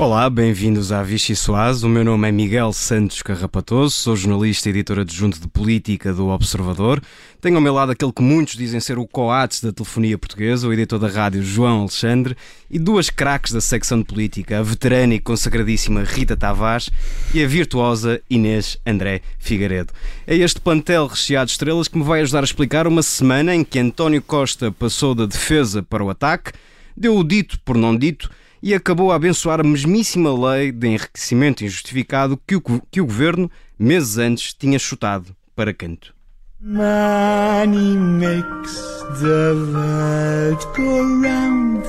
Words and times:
Olá, 0.00 0.30
bem-vindos 0.30 0.92
à 0.92 1.02
Vichy 1.02 1.36
Soaz. 1.36 1.82
O 1.82 1.88
meu 1.88 2.02
nome 2.02 2.26
é 2.26 2.32
Miguel 2.32 2.72
Santos 2.72 3.20
Carrapatoso, 3.20 3.94
sou 3.94 4.16
jornalista 4.16 4.66
e 4.66 4.72
editor 4.72 5.00
adjunto 5.00 5.38
de 5.38 5.46
política 5.46 6.14
do 6.14 6.28
Observador. 6.28 7.02
Tenho 7.38 7.56
ao 7.56 7.60
meu 7.60 7.74
lado 7.74 7.92
aquele 7.92 8.10
que 8.10 8.22
muitos 8.22 8.56
dizem 8.56 8.80
ser 8.80 8.98
o 8.98 9.06
coates 9.06 9.60
da 9.60 9.70
telefonia 9.70 10.16
portuguesa, 10.16 10.66
o 10.66 10.72
editor 10.72 10.98
da 10.98 11.06
rádio 11.06 11.42
João 11.42 11.82
Alexandre, 11.82 12.34
e 12.70 12.78
duas 12.78 13.10
craques 13.10 13.52
da 13.52 13.60
secção 13.60 13.98
de 13.98 14.06
política, 14.06 14.58
a 14.58 14.62
veterana 14.62 15.12
e 15.12 15.20
consagradíssima 15.20 16.02
Rita 16.02 16.34
Tavares 16.34 16.88
e 17.34 17.44
a 17.44 17.46
virtuosa 17.46 18.22
Inês 18.30 18.78
André 18.86 19.20
Figueiredo. 19.38 19.92
É 20.26 20.34
este 20.34 20.62
plantel 20.62 21.08
recheado 21.08 21.48
de 21.48 21.52
estrelas 21.52 21.88
que 21.88 21.98
me 21.98 22.04
vai 22.04 22.22
ajudar 22.22 22.40
a 22.40 22.44
explicar 22.44 22.86
uma 22.86 23.02
semana 23.02 23.54
em 23.54 23.62
que 23.62 23.78
António 23.78 24.22
Costa 24.22 24.72
passou 24.72 25.14
da 25.14 25.26
defesa 25.26 25.82
para 25.82 26.02
o 26.02 26.08
ataque, 26.08 26.52
deu 26.96 27.18
o 27.18 27.22
dito 27.22 27.60
por 27.60 27.76
não 27.76 27.94
dito 27.94 28.30
e 28.62 28.74
acabou 28.74 29.10
a 29.10 29.16
abençoar 29.16 29.60
a 29.60 29.64
mesmíssima 29.64 30.32
lei 30.32 30.70
de 30.72 30.88
enriquecimento 30.88 31.64
injustificado 31.64 32.40
que 32.46 32.56
o, 32.56 32.62
que 32.90 33.00
o 33.00 33.06
governo, 33.06 33.50
meses 33.78 34.18
antes, 34.18 34.52
tinha 34.52 34.78
chutado 34.78 35.34
para 35.54 35.72
canto. 35.72 36.14
Money 36.60 37.96
makes 37.96 38.74
the 39.20 39.54
world 39.72 40.66
go 40.76 41.00
round. 41.22 41.86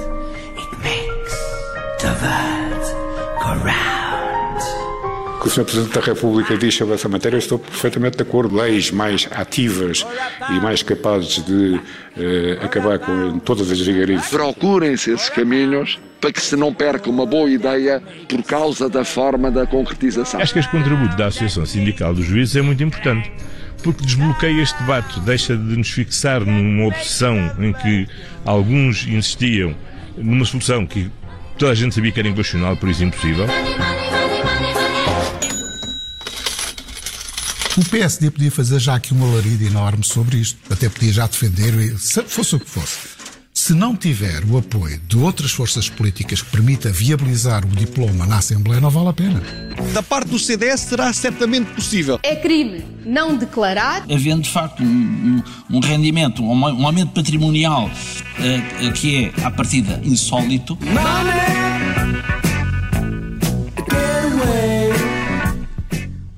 It 0.57 0.71
makes 0.81 1.35
the 1.99 2.13
world 2.21 2.85
go 3.39 3.65
round 3.65 4.21
que 5.41 5.47
o 5.47 5.49
Sr. 5.49 5.65
Presidente 5.65 5.93
da 5.95 6.01
República 6.01 6.55
diz 6.55 6.75
sobre 6.75 6.93
essa 6.93 7.09
matéria, 7.09 7.35
eu 7.35 7.39
estou 7.39 7.57
perfeitamente 7.57 8.15
de 8.15 8.21
acordo. 8.21 8.55
Leis 8.55 8.91
mais 8.91 9.27
ativas 9.31 10.05
e 10.51 10.53
mais 10.59 10.83
capazes 10.83 11.43
de 11.43 11.81
eh, 12.15 12.59
acabar 12.61 12.99
com 12.99 13.39
todas 13.39 13.71
as 13.71 13.79
vigarices. 13.79 14.29
Procurem-se 14.29 15.11
esses 15.11 15.29
caminhos 15.29 15.99
para 16.21 16.31
que 16.31 16.41
se 16.41 16.55
não 16.55 16.71
perca 16.71 17.09
uma 17.09 17.25
boa 17.25 17.49
ideia 17.49 18.01
por 18.29 18.43
causa 18.43 18.87
da 18.87 19.03
forma 19.03 19.49
da 19.49 19.65
concretização. 19.65 20.39
Acho 20.39 20.53
que 20.53 20.59
este 20.59 20.71
contributo 20.71 21.17
da 21.17 21.25
Associação 21.25 21.65
Sindical 21.65 22.13
dos 22.13 22.25
Juízes 22.25 22.55
é 22.55 22.61
muito 22.61 22.83
importante 22.83 23.31
porque 23.83 24.05
desbloqueia 24.05 24.61
este 24.61 24.77
debate, 24.79 25.19
deixa 25.21 25.57
de 25.57 25.75
nos 25.75 25.89
fixar 25.89 26.45
numa 26.45 26.85
obsessão 26.85 27.35
em 27.59 27.73
que 27.73 28.07
alguns 28.45 29.07
insistiam 29.07 29.75
numa 30.17 30.45
solução 30.45 30.85
que 30.85 31.09
toda 31.57 31.71
a 31.71 31.75
gente 31.75 31.95
sabia 31.95 32.11
que 32.11 32.19
era 32.19 32.29
inconstitucional, 32.29 32.77
por 32.77 32.89
isso 32.89 33.03
impossível. 33.03 33.47
O 37.77 37.89
PSD 37.89 38.29
podia 38.29 38.51
fazer 38.51 38.79
já 38.79 38.95
aqui 38.95 39.13
uma 39.13 39.33
larida 39.33 39.63
enorme 39.63 40.03
sobre 40.03 40.37
isto, 40.37 40.59
até 40.71 40.89
podia 40.89 41.13
já 41.13 41.25
defender, 41.25 41.73
fosse 42.27 42.55
o 42.55 42.59
que 42.59 42.69
fosse. 42.69 43.10
Se 43.71 43.77
não 43.77 43.95
tiver 43.95 44.43
o 44.51 44.57
apoio 44.57 44.99
de 45.07 45.17
outras 45.17 45.53
forças 45.53 45.87
políticas 45.87 46.41
que 46.41 46.51
permita 46.51 46.91
viabilizar 46.91 47.63
o 47.63 47.69
diploma 47.69 48.25
na 48.25 48.39
Assembleia, 48.39 48.81
não 48.81 48.89
vale 48.89 49.07
a 49.07 49.13
pena. 49.13 49.41
Da 49.93 50.03
parte 50.03 50.27
do 50.27 50.37
CDS 50.37 50.81
será 50.81 51.13
certamente 51.13 51.71
possível. 51.71 52.19
É 52.21 52.35
crime 52.35 52.83
não 53.05 53.37
declarar. 53.37 54.03
Havendo 54.11 54.41
de 54.41 54.49
facto 54.49 54.83
um, 54.83 55.41
um, 55.69 55.79
rendimento, 55.79 56.43
um, 56.43 56.51
um, 56.51 56.85
aumento 56.85 57.13
patrimonial 57.13 57.85
uh, 57.89 58.91
que 58.91 59.31
é, 59.33 59.45
à 59.45 59.49
partida, 59.49 60.01
insólito. 60.03 60.77
Money! 60.81 61.61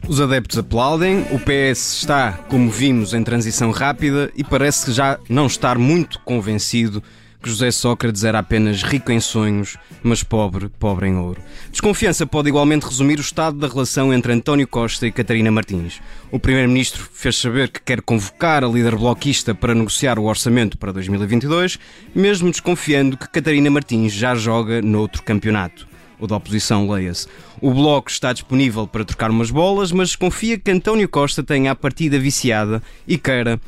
Os 0.08 0.22
adeptos 0.22 0.59
aplaudem, 0.59 1.22
o 1.31 1.40
PS 1.40 1.94
está, 2.02 2.34
como 2.47 2.70
vimos, 2.70 3.16
em 3.16 3.23
transição 3.23 3.72
rápida 3.72 4.31
e 4.36 4.44
parece 4.44 4.92
já 4.92 5.18
não 5.28 5.47
estar 5.47 5.79
muito 5.79 6.19
convencido 6.19 7.02
que 7.44 7.50
José 7.50 7.72
Sócrates 7.72 8.24
era 8.24 8.40
apenas 8.40 8.81
rico 8.81 9.12
em 9.12 9.20
sonhos, 9.20 9.76
mas 10.02 10.24
pobre, 10.24 10.70
pobre 10.80 11.08
em 11.08 11.18
ouro. 11.18 11.42
Desconfiança 11.70 12.26
pode 12.26 12.48
igualmente 12.48 12.86
resumir 12.86 13.18
o 13.18 13.22
estado 13.22 13.58
da 13.58 13.68
relação 13.68 14.14
entre 14.14 14.31
António 14.31 14.66
Costa 14.66 15.06
e 15.06 15.12
Catarina 15.12 15.52
Martins. 15.52 16.00
O 16.32 16.40
primeiro-ministro 16.40 17.06
fez 17.12 17.36
saber 17.36 17.70
que 17.70 17.82
quer 17.82 18.02
convocar 18.02 18.64
a 18.64 18.68
líder 18.68 18.96
bloquista 18.96 19.53
para 19.53 19.76
negociar 19.76 20.18
o 20.18 20.24
orçamento 20.24 20.78
para 20.78 20.94
2022, 20.94 21.78
mesmo 22.16 22.50
desconfiando 22.50 23.18
que 23.18 23.28
Catarina 23.28 23.70
Martins 23.70 24.14
já 24.14 24.34
joga 24.34 24.82
noutro 24.82 25.22
campeonato 25.22 25.93
o 26.23 26.28
da 26.28 26.38
oposição, 26.38 26.89
leia-se. 26.89 27.28
O 27.59 27.73
Bloco 27.73 28.09
está 28.09 28.31
disponível 28.31 28.88
para 28.88 29.03
trocar 29.03 29.29
umas 29.29 29.51
bolas, 29.51 29.91
mas 29.91 30.16
confia 30.16 30.57
que 30.57 30.72
António 30.72 31.09
Costa 31.09 31.44
tenha 31.44 31.72
a 31.72 31.75
partida 31.75 32.17
viciada 32.17 32.81
e 33.06 33.17
queira, 33.17 33.59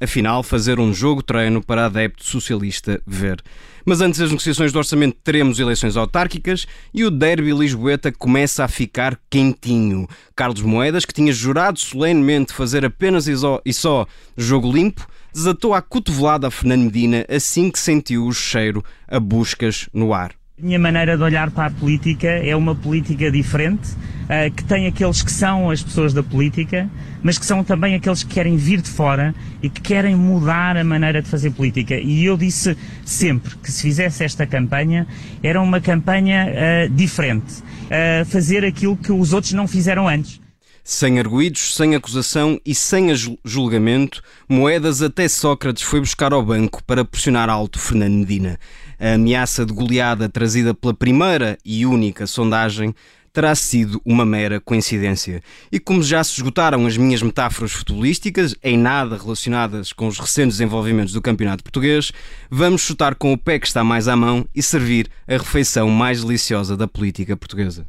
afinal, 0.00 0.42
fazer 0.42 0.80
um 0.80 0.92
jogo-treino 0.92 1.62
para 1.62 1.86
adepto 1.86 2.24
socialista 2.24 3.00
ver. 3.06 3.40
Mas 3.84 4.00
antes 4.00 4.18
das 4.18 4.30
negociações 4.30 4.72
do 4.72 4.78
orçamento 4.78 5.18
teremos 5.22 5.60
eleições 5.60 5.96
autárquicas 5.96 6.66
e 6.92 7.04
o 7.04 7.10
derby 7.10 7.52
lisboeta 7.52 8.10
começa 8.10 8.64
a 8.64 8.68
ficar 8.68 9.16
quentinho. 9.30 10.08
Carlos 10.34 10.62
Moedas, 10.62 11.04
que 11.04 11.14
tinha 11.14 11.32
jurado 11.32 11.78
solenemente 11.78 12.52
fazer 12.52 12.84
apenas 12.84 13.28
e 13.28 13.72
só 13.72 14.06
jogo 14.36 14.72
limpo, 14.72 15.06
desatou 15.32 15.74
a 15.74 15.82
cotovelada 15.82 16.48
a 16.48 16.50
Fernando 16.50 16.84
Medina 16.84 17.24
assim 17.28 17.70
que 17.70 17.78
sentiu 17.78 18.26
o 18.26 18.32
cheiro 18.32 18.82
a 19.06 19.20
buscas 19.20 19.88
no 19.92 20.12
ar. 20.12 20.34
Minha 20.56 20.78
maneira 20.78 21.16
de 21.16 21.22
olhar 21.24 21.50
para 21.50 21.66
a 21.66 21.70
política 21.70 22.28
é 22.28 22.54
uma 22.54 22.76
política 22.76 23.28
diferente, 23.28 23.88
uh, 23.90 24.54
que 24.54 24.62
tem 24.62 24.86
aqueles 24.86 25.20
que 25.20 25.32
são 25.32 25.68
as 25.68 25.82
pessoas 25.82 26.14
da 26.14 26.22
política, 26.22 26.88
mas 27.24 27.36
que 27.36 27.44
são 27.44 27.64
também 27.64 27.96
aqueles 27.96 28.22
que 28.22 28.32
querem 28.32 28.56
vir 28.56 28.80
de 28.80 28.88
fora 28.88 29.34
e 29.60 29.68
que 29.68 29.80
querem 29.80 30.14
mudar 30.14 30.76
a 30.76 30.84
maneira 30.84 31.20
de 31.20 31.28
fazer 31.28 31.50
política. 31.50 31.96
E 31.96 32.24
eu 32.24 32.36
disse 32.36 32.76
sempre 33.04 33.56
que 33.56 33.72
se 33.72 33.82
fizesse 33.82 34.22
esta 34.22 34.46
campanha, 34.46 35.08
era 35.42 35.60
uma 35.60 35.80
campanha 35.80 36.46
uh, 36.46 36.88
diferente, 36.88 37.54
uh, 37.60 38.24
fazer 38.24 38.64
aquilo 38.64 38.96
que 38.96 39.10
os 39.10 39.32
outros 39.32 39.54
não 39.54 39.66
fizeram 39.66 40.06
antes. 40.06 40.40
Sem 40.86 41.18
arguídos, 41.18 41.74
sem 41.74 41.94
acusação 41.94 42.60
e 42.62 42.74
sem 42.74 43.08
julgamento, 43.42 44.22
Moedas 44.46 45.00
até 45.00 45.26
Sócrates 45.26 45.82
foi 45.82 45.98
buscar 45.98 46.34
ao 46.34 46.44
banco 46.44 46.84
para 46.84 47.02
pressionar 47.06 47.48
alto 47.48 47.78
Fernando 47.78 48.12
Medina. 48.12 48.58
A 48.98 49.14
ameaça 49.14 49.64
de 49.64 49.72
goleada 49.72 50.28
trazida 50.28 50.74
pela 50.74 50.94
primeira 50.94 51.58
e 51.64 51.84
única 51.84 52.26
sondagem 52.26 52.94
terá 53.34 53.52
sido 53.56 54.00
uma 54.04 54.24
mera 54.24 54.60
coincidência. 54.60 55.42
E 55.70 55.80
como 55.80 56.00
já 56.04 56.22
se 56.22 56.34
esgotaram 56.34 56.86
as 56.86 56.96
minhas 56.96 57.20
metáforas 57.20 57.72
futebolísticas, 57.72 58.54
em 58.62 58.78
nada 58.78 59.18
relacionadas 59.18 59.92
com 59.92 60.06
os 60.06 60.20
recentes 60.20 60.58
desenvolvimentos 60.58 61.12
do 61.12 61.20
campeonato 61.20 61.64
português, 61.64 62.12
vamos 62.48 62.82
chutar 62.82 63.16
com 63.16 63.32
o 63.32 63.38
pé 63.38 63.58
que 63.58 63.66
está 63.66 63.82
mais 63.82 64.06
à 64.06 64.14
mão 64.14 64.46
e 64.54 64.62
servir 64.62 65.10
a 65.26 65.32
refeição 65.32 65.90
mais 65.90 66.22
deliciosa 66.22 66.76
da 66.76 66.86
política 66.86 67.36
portuguesa. 67.36 67.84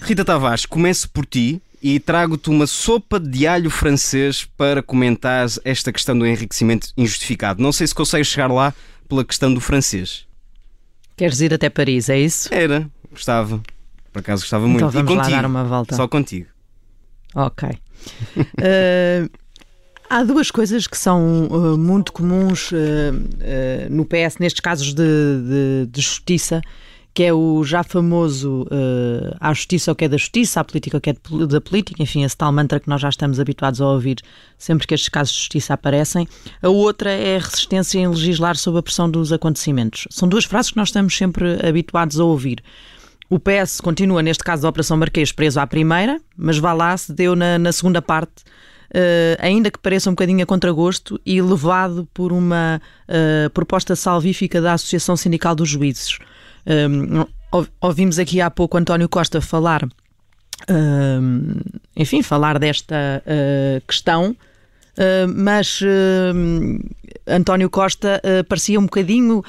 Rita 0.00 0.24
Tavares, 0.24 0.64
começo 0.64 1.08
por 1.10 1.26
ti 1.26 1.60
e 1.82 1.98
trago-te 1.98 2.50
uma 2.50 2.66
sopa 2.66 3.18
de 3.18 3.46
alho 3.46 3.70
francês 3.70 4.44
para 4.56 4.82
comentar 4.82 5.46
esta 5.64 5.92
questão 5.92 6.18
do 6.18 6.26
enriquecimento 6.26 6.92
injustificado. 6.96 7.62
Não 7.62 7.72
sei 7.72 7.86
se 7.86 7.94
consegues 7.94 8.28
chegar 8.28 8.52
lá 8.52 8.74
pela 9.08 9.24
questão 9.24 9.52
do 9.52 9.60
francês. 9.60 10.26
Queres 11.16 11.40
ir 11.40 11.52
até 11.52 11.68
Paris, 11.68 12.08
é 12.08 12.18
isso? 12.18 12.48
Era, 12.52 12.88
gostava. 13.10 13.60
Por 14.12 14.20
acaso 14.20 14.42
gostava 14.42 14.66
muito. 14.66 14.86
Então 14.86 14.90
vamos 14.90 15.12
e 15.12 15.16
contigo, 15.16 15.34
lá 15.34 15.42
dar 15.42 15.48
uma 15.48 15.64
volta. 15.64 15.96
Só 15.96 16.06
contigo. 16.06 16.46
Ok. 17.34 17.68
uh, 17.68 19.30
há 20.08 20.22
duas 20.24 20.50
coisas 20.50 20.86
que 20.86 20.98
são 20.98 21.46
uh, 21.46 21.78
muito 21.78 22.12
comuns 22.12 22.72
uh, 22.72 22.76
no 23.90 24.04
PS, 24.04 24.38
nestes 24.38 24.60
casos 24.60 24.92
de, 24.92 25.02
de, 25.02 25.86
de 25.90 26.00
justiça, 26.00 26.60
que 27.12 27.24
é 27.24 27.32
o 27.32 27.64
já 27.64 27.82
famoso 27.82 28.62
uh, 28.62 29.36
à 29.40 29.52
justiça 29.52 29.90
o 29.90 29.94
que 29.94 30.04
é 30.04 30.08
da 30.08 30.16
justiça, 30.16 30.60
à 30.60 30.64
política 30.64 30.96
o 30.96 31.00
que 31.00 31.10
é 31.10 31.14
da 31.46 31.60
política, 31.60 32.02
enfim, 32.02 32.24
esse 32.24 32.36
tal 32.36 32.52
mantra 32.52 32.78
que 32.78 32.88
nós 32.88 33.00
já 33.00 33.08
estamos 33.08 33.40
habituados 33.40 33.80
a 33.80 33.86
ouvir 33.86 34.18
sempre 34.56 34.86
que 34.86 34.94
estes 34.94 35.08
casos 35.08 35.32
de 35.32 35.40
justiça 35.40 35.74
aparecem. 35.74 36.28
A 36.62 36.68
outra 36.68 37.10
é 37.10 37.36
a 37.36 37.40
resistência 37.40 37.98
em 37.98 38.08
legislar 38.08 38.56
sob 38.56 38.78
a 38.78 38.82
pressão 38.82 39.10
dos 39.10 39.32
acontecimentos. 39.32 40.06
São 40.10 40.28
duas 40.28 40.44
frases 40.44 40.70
que 40.70 40.76
nós 40.76 40.88
estamos 40.88 41.16
sempre 41.16 41.58
habituados 41.66 42.20
a 42.20 42.24
ouvir. 42.24 42.62
O 43.28 43.38
PS 43.38 43.80
continua, 43.80 44.22
neste 44.22 44.42
caso 44.42 44.62
da 44.62 44.68
Operação 44.68 44.96
Marquês, 44.96 45.30
preso 45.30 45.60
à 45.60 45.66
primeira, 45.66 46.20
mas 46.36 46.58
vá 46.58 46.72
lá, 46.72 46.96
se 46.96 47.12
deu 47.12 47.36
na, 47.36 47.60
na 47.60 47.70
segunda 47.70 48.02
parte, 48.02 48.42
uh, 48.90 49.38
ainda 49.38 49.70
que 49.70 49.78
pareça 49.78 50.10
um 50.10 50.14
bocadinho 50.14 50.42
a 50.42 50.46
contragosto, 50.46 51.20
e 51.24 51.40
levado 51.40 52.08
por 52.12 52.32
uma 52.32 52.82
uh, 53.08 53.48
proposta 53.50 53.94
salvífica 53.94 54.60
da 54.60 54.72
Associação 54.72 55.16
Sindical 55.16 55.54
dos 55.54 55.68
Juízes. 55.68 56.18
Um, 56.66 57.24
ouvimos 57.80 58.18
aqui 58.18 58.40
há 58.40 58.50
pouco 58.50 58.76
António 58.76 59.08
Costa 59.08 59.40
falar, 59.40 59.88
um, 60.68 61.54
enfim, 61.96 62.22
falar 62.22 62.58
desta 62.58 63.22
uh, 63.26 63.86
questão. 63.86 64.36
Uh, 65.00 65.32
mas 65.34 65.80
uh, 65.80 66.78
António 67.26 67.70
Costa 67.70 68.20
uh, 68.22 68.44
parecia 68.44 68.78
um 68.78 68.82
bocadinho 68.82 69.42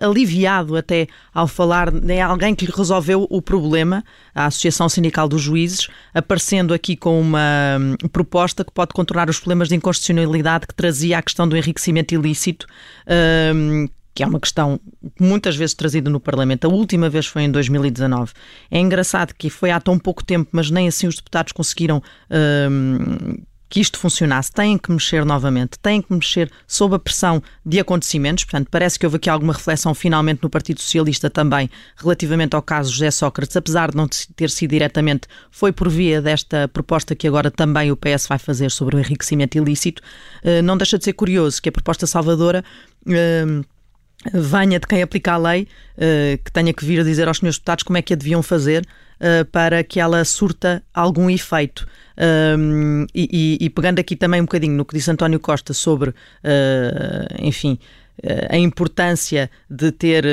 aliviado 0.00 0.76
até 0.76 1.06
ao 1.32 1.48
falar 1.48 1.90
de 1.90 2.20
alguém 2.20 2.54
que 2.54 2.66
lhe 2.66 2.72
resolveu 2.72 3.26
o 3.30 3.40
problema, 3.40 4.04
a 4.34 4.46
Associação 4.46 4.86
Sindical 4.86 5.26
dos 5.26 5.40
Juízes, 5.40 5.88
aparecendo 6.12 6.74
aqui 6.74 6.94
com 6.94 7.18
uma 7.18 7.78
um, 7.80 8.08
proposta 8.08 8.62
que 8.62 8.70
pode 8.70 8.92
contornar 8.92 9.30
os 9.30 9.38
problemas 9.38 9.68
de 9.68 9.76
inconstitucionalidade 9.76 10.66
que 10.66 10.74
trazia 10.74 11.18
a 11.18 11.22
questão 11.22 11.48
do 11.48 11.56
enriquecimento 11.56 12.14
ilícito 12.14 12.66
que 14.20 14.24
é 14.24 14.26
uma 14.26 14.38
questão 14.38 14.78
muitas 15.18 15.56
vezes 15.56 15.74
trazida 15.74 16.10
no 16.10 16.20
Parlamento. 16.20 16.66
A 16.66 16.68
última 16.68 17.08
vez 17.08 17.24
foi 17.24 17.44
em 17.44 17.50
2019. 17.50 18.32
É 18.70 18.78
engraçado 18.78 19.32
que 19.32 19.48
foi 19.48 19.70
há 19.70 19.80
tão 19.80 19.98
pouco 19.98 20.22
tempo, 20.22 20.50
mas 20.52 20.70
nem 20.70 20.86
assim 20.86 21.06
os 21.06 21.16
deputados 21.16 21.52
conseguiram 21.52 22.02
hum, 22.70 23.38
que 23.66 23.80
isto 23.80 23.98
funcionasse, 23.98 24.52
têm 24.52 24.76
que 24.76 24.92
mexer 24.92 25.24
novamente, 25.24 25.78
têm 25.78 26.02
que 26.02 26.12
mexer 26.12 26.50
sob 26.66 26.96
a 26.96 26.98
pressão 26.98 27.42
de 27.64 27.80
acontecimentos. 27.80 28.44
Portanto, 28.44 28.68
parece 28.70 28.98
que 28.98 29.06
houve 29.06 29.16
aqui 29.16 29.30
alguma 29.30 29.54
reflexão 29.54 29.94
finalmente 29.94 30.42
no 30.42 30.50
Partido 30.50 30.82
Socialista 30.82 31.30
também 31.30 31.70
relativamente 31.96 32.54
ao 32.54 32.60
caso 32.60 32.92
José 32.92 33.10
Sócrates, 33.10 33.56
apesar 33.56 33.92
de 33.92 33.96
não 33.96 34.06
ter 34.36 34.50
sido 34.50 34.72
diretamente, 34.72 35.28
foi 35.50 35.72
por 35.72 35.88
via 35.88 36.20
desta 36.20 36.68
proposta 36.68 37.14
que 37.14 37.26
agora 37.26 37.50
também 37.50 37.90
o 37.90 37.96
PS 37.96 38.26
vai 38.26 38.38
fazer 38.38 38.70
sobre 38.70 38.96
o 38.96 38.98
enriquecimento 38.98 39.56
ilícito. 39.56 40.02
Eh, 40.42 40.60
não 40.60 40.76
deixa 40.76 40.98
de 40.98 41.04
ser 41.04 41.14
curioso 41.14 41.62
que 41.62 41.70
a 41.70 41.72
proposta 41.72 42.06
salvadora 42.06 42.62
eh, 43.08 43.62
venha 44.32 44.78
de 44.78 44.86
quem 44.86 45.02
aplica 45.02 45.32
a 45.32 45.36
lei, 45.36 45.66
eh, 45.96 46.38
que 46.44 46.52
tenha 46.52 46.72
que 46.72 46.84
vir 46.84 47.00
a 47.00 47.04
dizer 47.04 47.26
aos 47.28 47.38
senhores 47.38 47.56
deputados 47.56 47.84
como 47.84 47.98
é 47.98 48.02
que 48.02 48.12
a 48.12 48.16
deviam 48.16 48.42
fazer 48.42 48.86
para 49.52 49.84
que 49.84 50.00
ela 50.00 50.24
surta 50.24 50.82
algum 50.94 51.28
efeito. 51.28 51.86
Um, 52.58 53.04
e, 53.14 53.58
e, 53.60 53.68
pegando 53.68 53.98
aqui 53.98 54.16
também 54.16 54.40
um 54.40 54.44
bocadinho 54.44 54.74
no 54.74 54.82
que 54.82 54.94
disse 54.94 55.10
António 55.10 55.38
Costa 55.38 55.74
sobre, 55.74 56.08
uh, 56.08 56.14
enfim, 57.38 57.78
a 58.48 58.56
importância 58.56 59.50
de 59.68 59.92
ter 59.92 60.24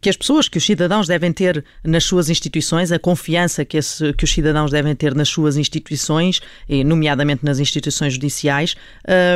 que 0.00 0.08
as 0.08 0.16
pessoas, 0.16 0.48
que 0.48 0.58
os 0.58 0.64
cidadãos 0.64 1.06
devem 1.06 1.32
ter 1.32 1.64
nas 1.84 2.04
suas 2.04 2.28
instituições, 2.28 2.92
a 2.92 2.98
confiança 2.98 3.64
que, 3.64 3.76
esse, 3.76 4.12
que 4.14 4.24
os 4.24 4.32
cidadãos 4.32 4.70
devem 4.70 4.94
ter 4.94 5.14
nas 5.14 5.28
suas 5.28 5.56
instituições, 5.56 6.40
e 6.68 6.84
nomeadamente 6.84 7.44
nas 7.44 7.58
instituições 7.58 8.14
judiciais. 8.14 8.74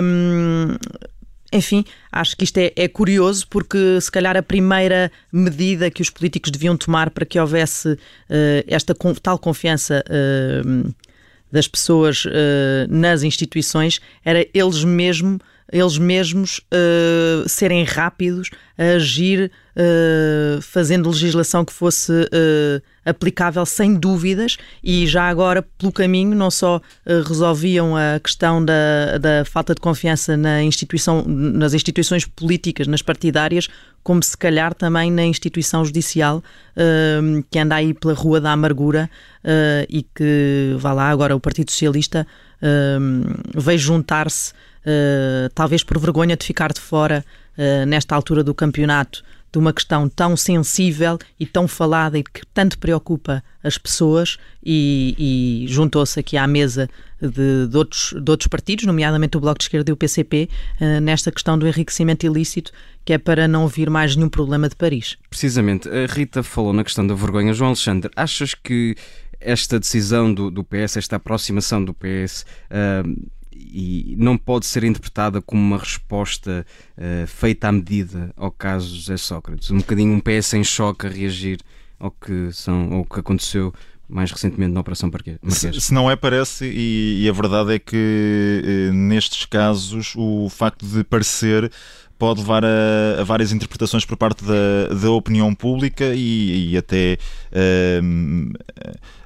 Um, 0.02 0.76
enfim, 1.52 1.84
acho 2.12 2.36
que 2.36 2.44
isto 2.44 2.58
é, 2.58 2.72
é, 2.76 2.88
curioso 2.88 3.46
porque 3.48 4.00
se 4.00 4.10
calhar 4.10 4.36
a 4.36 4.42
primeira 4.42 5.10
medida 5.32 5.90
que 5.90 6.02
os 6.02 6.10
políticos 6.10 6.50
deviam 6.50 6.76
tomar 6.76 7.10
para 7.10 7.26
que 7.26 7.38
houvesse 7.38 7.88
uh, 7.92 7.98
esta 8.66 8.94
tal 9.22 9.38
confiança 9.38 10.04
uh, 10.06 10.94
das 11.50 11.66
pessoas 11.66 12.24
uh, 12.24 12.30
nas 12.88 13.22
instituições 13.22 14.00
era 14.24 14.46
eles 14.54 14.84
mesmo 14.84 15.40
eles 15.72 15.98
mesmos 15.98 16.58
uh, 16.58 17.48
serem 17.48 17.84
rápidos 17.84 18.50
a 18.76 18.96
agir 18.96 19.50
uh, 19.76 20.60
fazendo 20.62 21.08
legislação 21.08 21.64
que 21.64 21.72
fosse 21.72 22.12
uh, 22.12 22.82
aplicável 23.04 23.64
sem 23.64 23.94
dúvidas 23.94 24.56
e 24.82 25.06
já 25.06 25.28
agora 25.28 25.62
pelo 25.78 25.92
caminho 25.92 26.34
não 26.34 26.50
só 26.50 26.80
resolviam 27.26 27.96
a 27.96 28.20
questão 28.20 28.64
da, 28.64 29.18
da 29.18 29.44
falta 29.44 29.74
de 29.74 29.80
confiança 29.80 30.36
na 30.36 30.62
instituição, 30.62 31.24
nas 31.26 31.74
instituições 31.74 32.24
políticas, 32.26 32.86
nas 32.86 33.02
partidárias, 33.02 33.68
como 34.02 34.22
se 34.22 34.36
calhar 34.36 34.74
também 34.74 35.10
na 35.10 35.24
instituição 35.24 35.84
judicial 35.84 36.42
que 37.50 37.58
anda 37.58 37.74
aí 37.74 37.92
pela 37.92 38.14
rua 38.14 38.40
da 38.40 38.52
amargura 38.52 39.10
e 39.88 40.02
que, 40.02 40.74
vá 40.78 40.92
lá, 40.92 41.10
agora 41.10 41.34
o 41.36 41.40
Partido 41.40 41.70
Socialista 41.70 42.26
veio 43.54 43.78
juntar-se 43.78 44.52
uh, 44.52 45.48
talvez 45.54 45.82
por 45.82 45.98
vergonha 45.98 46.36
de 46.36 46.44
ficar 46.44 46.72
de 46.72 46.80
fora 46.80 47.24
nesta 47.86 48.14
altura 48.14 48.42
do 48.42 48.54
campeonato 48.54 49.22
de 49.52 49.58
uma 49.58 49.72
questão 49.72 50.08
tão 50.08 50.36
sensível 50.36 51.18
e 51.38 51.46
tão 51.46 51.66
falada 51.66 52.18
e 52.18 52.22
que 52.22 52.46
tanto 52.54 52.78
preocupa 52.78 53.42
as 53.62 53.76
pessoas 53.76 54.38
e, 54.64 55.64
e 55.66 55.68
juntou-se 55.68 56.18
aqui 56.18 56.36
à 56.36 56.46
mesa 56.46 56.88
de, 57.20 57.66
de, 57.66 57.76
outros, 57.76 58.14
de 58.22 58.30
outros 58.30 58.46
partidos, 58.46 58.86
nomeadamente 58.86 59.36
o 59.36 59.40
Bloco 59.40 59.58
de 59.58 59.64
Esquerda 59.64 59.90
e 59.90 59.92
o 59.92 59.96
PCP, 59.96 60.48
uh, 60.80 60.84
eh, 60.84 61.00
nesta 61.00 61.30
questão 61.30 61.58
do 61.58 61.66
enriquecimento 61.66 62.24
ilícito, 62.24 62.72
que 63.04 63.12
é 63.12 63.18
para 63.18 63.46
não 63.46 63.68
vir 63.68 63.90
mais 63.90 64.16
nenhum 64.16 64.28
problema 64.28 64.68
de 64.68 64.76
Paris. 64.76 65.18
Precisamente, 65.28 65.88
a 65.88 66.06
Rita 66.06 66.42
falou 66.42 66.72
na 66.72 66.82
questão 66.82 67.06
da 67.06 67.14
vergonha. 67.14 67.52
João 67.52 67.68
Alexandre, 67.68 68.10
achas 68.16 68.54
que 68.54 68.96
esta 69.38 69.78
decisão 69.78 70.32
do, 70.32 70.50
do 70.50 70.62
PS, 70.62 70.96
esta 70.96 71.16
aproximação 71.16 71.84
do 71.84 71.92
PS, 71.92 72.44
uh, 72.70 73.30
e 73.72 74.16
não 74.18 74.36
pode 74.36 74.66
ser 74.66 74.84
interpretada 74.84 75.40
como 75.42 75.60
uma 75.60 75.78
resposta 75.78 76.66
uh, 76.96 77.26
feita 77.26 77.68
à 77.68 77.72
medida 77.72 78.32
ao 78.36 78.50
caso 78.50 78.88
de 78.88 78.96
José 78.96 79.16
Sócrates. 79.16 79.70
Um 79.70 79.78
bocadinho 79.78 80.14
um 80.14 80.20
PS 80.20 80.54
em 80.54 80.64
choque 80.64 81.06
a 81.06 81.10
reagir 81.10 81.60
ao 81.98 82.10
que, 82.10 82.50
são, 82.52 82.94
ao 82.94 83.04
que 83.04 83.20
aconteceu 83.20 83.72
mais 84.08 84.32
recentemente 84.32 84.72
na 84.72 84.80
Operação 84.80 85.08
Marquês. 85.12 85.38
Se, 85.48 85.80
se, 85.80 85.94
não 85.94 86.10
é, 86.10 86.16
parece, 86.16 86.64
e, 86.64 87.24
e, 87.24 87.28
a 87.28 87.32
verdade 87.32 87.74
é 87.74 87.78
que 87.78 88.62
eh, 88.64 88.92
nestes 88.92 89.46
casos 89.46 90.14
o 90.16 90.48
facto 90.48 90.84
de 90.84 91.04
parecer 91.04 91.70
pode 92.20 92.40
levar 92.40 92.62
a, 92.62 93.22
a, 93.22 93.24
várias 93.24 93.50
interpretações 93.50 94.04
por 94.04 94.14
parte 94.14 94.44
da, 94.44 94.94
da 94.94 95.10
opinião 95.10 95.54
pública 95.54 96.12
e, 96.14 96.72
e 96.72 96.76
até. 96.76 97.16
Uh, 97.50 98.52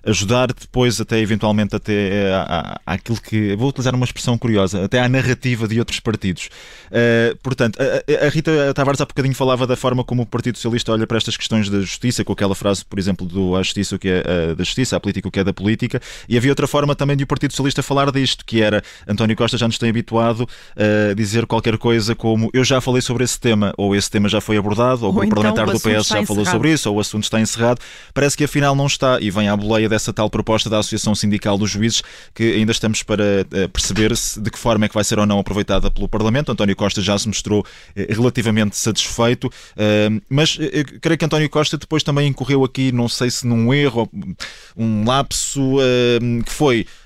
ajudar 0.06 0.48
depois 0.48 1.00
até 1.00 1.18
eventualmente 1.18 1.74
até 1.74 2.32
à, 2.34 2.74
eh, 2.76 2.94
aquilo 2.94 3.20
que 3.20 3.56
vou 3.56 3.68
utilizar 3.68 3.94
uma 3.94 4.04
expressão 4.04 4.36
curiosa 4.36 4.84
até 4.84 5.00
à 5.00 5.08
narrativa 5.08 5.66
de 5.66 5.78
outros 5.78 5.98
partidos 6.00 6.48
uh, 6.90 7.36
portanto 7.42 7.78
a, 7.80 8.26
a, 8.26 8.28
Rita 8.28 8.72
Tavares 8.74 9.00
há 9.00 9.06
bocadinho 9.06 9.34
falava 9.34 9.66
da 9.66 9.76
forma 9.76 10.04
como 10.04 10.22
o 10.22 10.26
Partido 10.26 10.56
Socialista 10.56 10.92
olha 10.92 11.06
para 11.06 11.16
estas 11.16 11.36
questões 11.36 11.68
da 11.70 11.80
justiça 11.80 12.24
com 12.24 12.32
aquela 12.32 12.54
frase 12.54 12.84
por 12.84 12.98
exemplo 12.98 13.26
do 13.26 13.56
a 13.56 13.62
justiça 13.62 13.96
o 13.96 13.98
que 13.98 14.08
é 14.08 14.20
uh, 14.20 14.54
da 14.54 14.64
justiça 14.64 14.96
a 14.96 15.00
política 15.00 15.28
o 15.28 15.30
que 15.30 15.40
é 15.40 15.44
da 15.44 15.52
política 15.52 16.00
e 16.28 16.36
havia 16.36 16.50
outra 16.50 16.66
forma 16.66 16.94
também 16.94 17.16
de 17.16 17.24
o 17.24 17.26
Partido 17.26 17.52
Socialista 17.52 17.82
falar 17.82 18.10
disto 18.10 18.44
que 18.44 18.60
era 18.60 18.82
António 19.08 19.36
Costa 19.36 19.56
já 19.56 19.66
nos 19.66 19.78
tem 19.78 19.88
habituado 19.88 20.46
a 20.76 21.14
dizer 21.14 21.46
qualquer 21.46 21.78
coisa 21.78 22.14
como 22.14 22.50
eu 22.52 22.62
já 22.62 22.80
falei 22.84 23.00
sobre 23.00 23.24
esse 23.24 23.38
tema 23.38 23.72
ou 23.76 23.96
esse 23.96 24.10
tema 24.10 24.28
já 24.28 24.40
foi 24.40 24.56
abordado 24.56 25.06
ou, 25.06 25.12
ou 25.12 25.20
o 25.20 25.24
então 25.24 25.34
parlamentar 25.34 25.66
do 25.66 25.80
PS 25.80 26.08
já 26.08 26.24
falou 26.24 26.44
sobre 26.44 26.72
isso 26.72 26.88
ou 26.90 26.96
o 26.96 27.00
assunto 27.00 27.24
está 27.24 27.40
encerrado 27.40 27.80
parece 28.12 28.36
que 28.36 28.44
afinal 28.44 28.76
não 28.76 28.86
está 28.86 29.18
e 29.20 29.30
vem 29.30 29.48
à 29.48 29.56
boleia 29.56 29.88
dessa 29.88 30.12
tal 30.12 30.28
proposta 30.30 30.68
da 30.68 30.78
Associação 30.78 31.14
Sindical 31.14 31.56
dos 31.56 31.70
Juízes, 31.70 32.02
que 32.34 32.54
ainda 32.54 32.72
estamos 32.72 33.02
para 33.02 33.24
eh, 33.52 33.68
perceber 33.68 34.12
de 34.12 34.50
que 34.50 34.58
forma 34.58 34.84
é 34.84 34.88
que 34.88 34.94
vai 34.94 35.04
ser 35.04 35.18
ou 35.18 35.26
não 35.26 35.38
aproveitada 35.38 35.90
pelo 35.90 36.08
Parlamento. 36.08 36.52
António 36.52 36.76
Costa 36.76 37.00
já 37.00 37.18
se 37.18 37.26
mostrou 37.26 37.64
eh, 37.96 38.06
relativamente 38.10 38.76
satisfeito, 38.76 39.50
eh, 39.76 40.08
mas 40.28 40.58
creio 41.00 41.18
que 41.18 41.24
António 41.24 41.48
Costa 41.48 41.78
depois 41.78 42.02
também 42.02 42.28
incorreu 42.28 42.64
aqui, 42.64 42.92
não 42.92 43.08
sei 43.08 43.30
se 43.30 43.46
num 43.46 43.72
erro, 43.72 44.10
um 44.76 45.04
lapso, 45.06 45.76
que 46.44 46.52
foi 46.52 46.80
eh, 46.80 47.03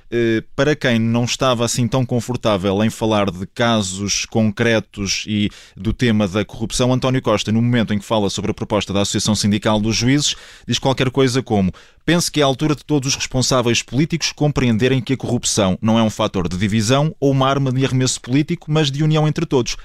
para 0.57 0.75
quem 0.75 0.99
não 0.99 1.25
estava 1.25 1.65
assim 1.65 1.87
tão 1.87 2.05
confortável 2.05 2.83
em 2.83 2.91
falar 2.91 3.31
de 3.31 3.47
casos 3.47 4.25
concretos 4.25 5.25
e 5.27 5.51
do 5.77 5.93
tema 5.93 6.27
da 6.27 6.45
corrupção, 6.45 6.93
António 6.93 7.21
Costa, 7.21 7.53
no 7.53 7.61
momento 7.61 7.93
em 7.93 7.99
que 7.99 8.05
fala 8.05 8.31
sobre 8.31 8.51
a 8.51 8.55
proposta 8.55 8.93
da 8.93 9.03
Associação 9.03 9.35
Sindical 9.35 9.81
dos 9.81 9.97
Juízes, 9.97 10.35
diz 10.67 10.79
qualquer 10.79 11.11
coisa 11.11 11.43
como: 11.43 11.73
Penso 12.05 12.33
que 12.33 12.41
é 12.41 12.43
a 12.43 12.47
altura 12.47 12.75
de 12.75 12.85
todos 12.85 13.11
os 13.11 13.15
responsáveis 13.17 13.83
políticos 13.83 14.33
compreenderem 14.33 15.03
que 15.03 15.13
a 15.13 15.17
corrupção 15.17 15.79
não 15.83 15.99
é 15.99 16.03
um 16.03 16.11
fator 16.11 16.49
de 16.49 16.57
divisão 16.57 17.15
ou 17.21 17.31
uma 17.31 17.49
arma 17.49 17.71
de 17.71 17.85
arremesso 17.85 18.21
político, 18.21 18.71
mas 18.71 18.91
de 18.91 19.03
união 19.03 19.29
entre 19.29 19.45
todos. 19.45 19.77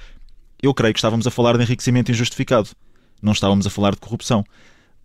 Eu 0.62 0.72
creio 0.72 0.94
que 0.94 0.98
estávamos 0.98 1.26
a 1.26 1.30
falar 1.30 1.58
de 1.58 1.64
enriquecimento 1.64 2.10
injustificado. 2.10 2.70
Não 3.20 3.32
estávamos 3.32 3.66
a 3.66 3.70
falar 3.70 3.90
de 3.90 4.00
corrupção. 4.00 4.42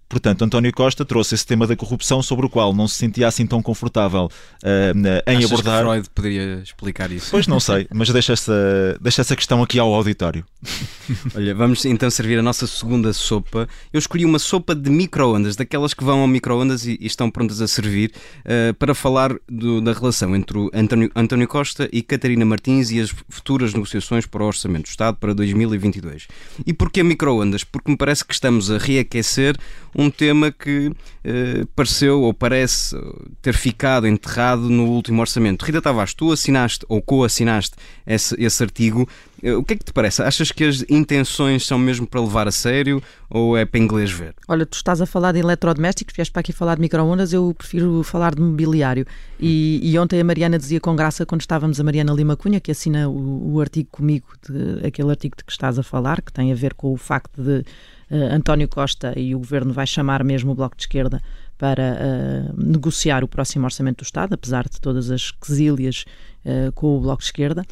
Portanto, 0.09 0.43
António 0.43 0.73
Costa 0.73 1.05
trouxe 1.05 1.35
esse 1.35 1.45
tema 1.45 1.67
da 1.67 1.75
corrupção 1.75 2.23
sobre 2.23 2.47
o 2.47 2.49
qual 2.49 2.73
não 2.73 2.87
se 2.87 2.95
sentia 2.95 3.27
assim 3.27 3.45
tão 3.45 3.61
confortável 3.61 4.25
uh, 4.25 5.29
em 5.31 5.37
Achas 5.37 5.51
abordar. 5.51 5.83
Que 5.83 5.89
Freud 5.89 6.09
poderia 6.15 6.61
explicar 6.63 7.11
isso? 7.11 7.27
Pois 7.29 7.45
não 7.45 7.59
sei, 7.59 7.87
mas 7.93 8.09
deixa 8.09 8.33
essa, 8.33 8.97
deixa 8.99 9.21
essa 9.21 9.35
questão 9.35 9.61
aqui 9.61 9.77
ao 9.77 9.93
auditório. 9.93 10.43
Olha, 11.35 11.53
vamos 11.53 11.85
então 11.85 12.09
servir 12.09 12.39
a 12.39 12.41
nossa 12.41 12.65
segunda 12.65 13.13
sopa. 13.13 13.69
Eu 13.93 13.99
escolhi 13.99 14.25
uma 14.25 14.39
sopa 14.39 14.73
de 14.73 14.89
micro-ondas, 14.89 15.55
daquelas 15.55 15.93
que 15.93 16.03
vão 16.03 16.21
ao 16.21 16.27
micro-ondas 16.27 16.87
e, 16.87 16.97
e, 16.99 17.05
estão 17.05 17.29
prontas 17.29 17.61
a 17.61 17.67
servir, 17.67 18.11
uh, 18.45 18.73
para 18.73 18.95
falar 18.95 19.35
do, 19.47 19.79
da 19.79 19.93
relação 19.93 20.35
entre 20.35 20.57
o 20.57 20.71
António, 20.73 21.11
António 21.15 21.47
Costa 21.47 21.87
e 21.93 22.01
Catarina 22.01 22.45
Martins 22.45 22.89
e 22.89 22.99
as 22.99 23.13
futuras 23.29 23.75
negociações 23.75 24.25
para 24.25 24.43
o 24.43 24.47
Orçamento 24.47 24.85
do 24.85 24.89
Estado 24.89 25.17
para 25.17 25.35
2022. 25.35 26.27
E 26.65 26.73
porquê 26.73 27.03
micro-ondas? 27.03 27.63
Porque 27.63 27.91
me 27.91 27.97
parece 27.97 28.25
que 28.25 28.33
estamos 28.33 28.71
a 28.71 28.79
reaquecer 28.79 29.55
um 30.00 30.10
tema 30.10 30.51
que 30.51 30.91
eh, 31.24 31.65
pareceu 31.75 32.22
ou 32.22 32.34
parece 32.34 32.96
ter 33.41 33.53
ficado 33.53 34.08
enterrado 34.08 34.70
no 34.70 34.86
último 34.86 35.20
orçamento. 35.20 35.65
Rita 35.65 35.82
Tavares, 35.82 36.13
tu 36.13 36.32
assinaste 36.32 36.86
ou 36.88 37.01
co-assinaste 37.01 37.75
esse, 38.08 38.36
esse 38.41 38.63
artigo. 38.63 39.08
Eh, 39.44 39.53
o 39.53 39.63
que 39.63 39.74
é 39.74 39.75
que 39.75 39.84
te 39.84 39.91
parece? 39.91 40.22
Achas 40.22 40.51
que 40.51 40.63
as 40.63 40.86
intenções 40.89 41.65
são 41.65 41.77
mesmo 41.77 42.08
para 42.08 42.22
levar 42.22 42.48
a 42.48 42.51
sério 42.51 43.03
ou 43.29 43.58
é 43.58 43.65
para 43.65 43.79
inglês 43.79 44.10
ver? 44.10 44.34
Olha, 44.48 44.65
tu 44.65 44.75
estás 44.75 45.01
a 45.01 45.06
falar 45.06 45.34
de 45.34 45.39
eletrodomésticos, 45.39 46.15
vieste 46.15 46.32
para 46.32 46.39
aqui 46.39 46.53
falar 46.53 46.75
de 46.75 46.82
microondas, 46.82 47.34
eu 47.34 47.53
prefiro 47.53 48.01
falar 48.03 48.34
de 48.34 48.41
mobiliário. 48.41 49.06
E, 49.39 49.79
e, 49.84 50.00
ontem 50.00 50.22
a 50.22 50.24
Mariana 50.24 50.58
dizia 50.58 50.79
com 50.79 50.96
graça, 50.96 51.25
quando 51.25 51.41
estávamos, 51.41 51.79
a 51.79 51.84
Mariana 51.84 52.13
Lima 52.13 52.38
Cunha, 52.38 52.60
que 52.60 52.72
assina 52.72 53.10
o, 53.10 53.56
o 53.56 53.62
artigo 53.62 53.89
comigo, 53.91 54.27
de, 54.48 54.86
aquele 54.88 55.10
artigo 55.10 55.36
de 55.38 55.44
que 55.44 55.51
estás 55.51 55.77
a 55.77 55.84
falar, 55.84 56.22
que 56.22 56.32
tem 56.32 56.51
a 56.51 56.56
ver 56.56 56.74
com 56.74 56.94
o 56.94 56.98
facto 56.98 57.41
de 57.41 57.63
António 58.11 58.67
Costa 58.67 59.13
e 59.17 59.35
o 59.35 59.39
governo 59.39 59.71
vai 59.71 59.85
chamar 59.85 60.23
mesmo 60.23 60.51
o 60.51 60.55
Bloco 60.55 60.75
de 60.75 60.83
Esquerda 60.83 61.21
para 61.59 61.97
uh, 61.99 62.53
negociar 62.57 63.21
o 63.21 63.27
próximo 63.27 63.65
Orçamento 63.65 63.97
do 63.97 64.03
Estado, 64.03 64.33
apesar 64.33 64.67
de 64.67 64.79
todas 64.79 65.11
as 65.11 65.29
quesílias 65.29 66.05
uh, 66.45 66.71
com 66.71 66.97
o 66.97 67.01
Bloco 67.01 67.21
de 67.21 67.25
Esquerda. 67.25 67.63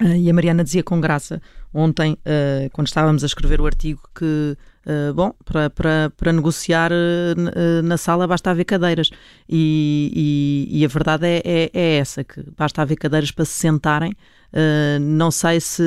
Uh, 0.00 0.16
e 0.16 0.28
a 0.28 0.34
Mariana 0.34 0.64
dizia 0.64 0.82
com 0.82 1.00
graça 1.00 1.40
ontem, 1.72 2.16
quando 2.72 2.86
estávamos 2.86 3.24
a 3.24 3.26
escrever 3.26 3.60
o 3.60 3.66
artigo, 3.66 4.00
que, 4.14 4.56
bom, 5.12 5.32
para, 5.44 5.68
para, 5.70 6.12
para 6.16 6.32
negociar 6.32 6.92
na 7.82 7.96
sala 7.96 8.28
basta 8.28 8.52
haver 8.52 8.64
cadeiras. 8.64 9.10
E, 9.48 10.68
e, 10.70 10.78
e 10.78 10.84
a 10.84 10.88
verdade 10.88 11.26
é, 11.26 11.42
é, 11.44 11.70
é, 11.74 11.96
essa: 11.96 12.22
que 12.22 12.44
basta 12.56 12.80
haver 12.80 12.94
cadeiras 12.94 13.32
para 13.32 13.44
se 13.44 13.54
sentarem. 13.54 14.14
Não 15.00 15.30
sei 15.30 15.60
se, 15.60 15.82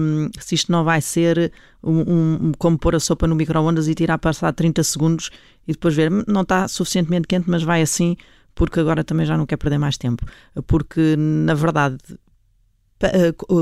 um, 0.00 0.30
se 0.38 0.54
isto 0.54 0.72
não 0.72 0.84
vai 0.84 1.00
ser 1.00 1.52
um, 1.82 2.00
um, 2.48 2.52
como 2.58 2.78
pôr 2.78 2.94
a 2.94 3.00
sopa 3.00 3.26
no 3.26 3.34
micro-ondas 3.34 3.88
e 3.88 3.94
tirar 3.94 4.18
passar 4.18 4.52
30 4.52 4.82
segundos 4.82 5.30
e 5.68 5.72
depois 5.72 5.94
ver, 5.94 6.10
não 6.26 6.42
está 6.42 6.66
suficientemente 6.66 7.28
quente, 7.28 7.48
mas 7.48 7.62
vai 7.62 7.82
assim 7.82 8.16
porque 8.56 8.80
agora 8.80 9.04
também 9.04 9.26
já 9.26 9.36
não 9.36 9.46
quer 9.46 9.58
perder 9.58 9.78
mais 9.78 9.98
tempo. 9.98 10.24
Porque, 10.66 11.14
na 11.16 11.52
verdade, 11.52 11.98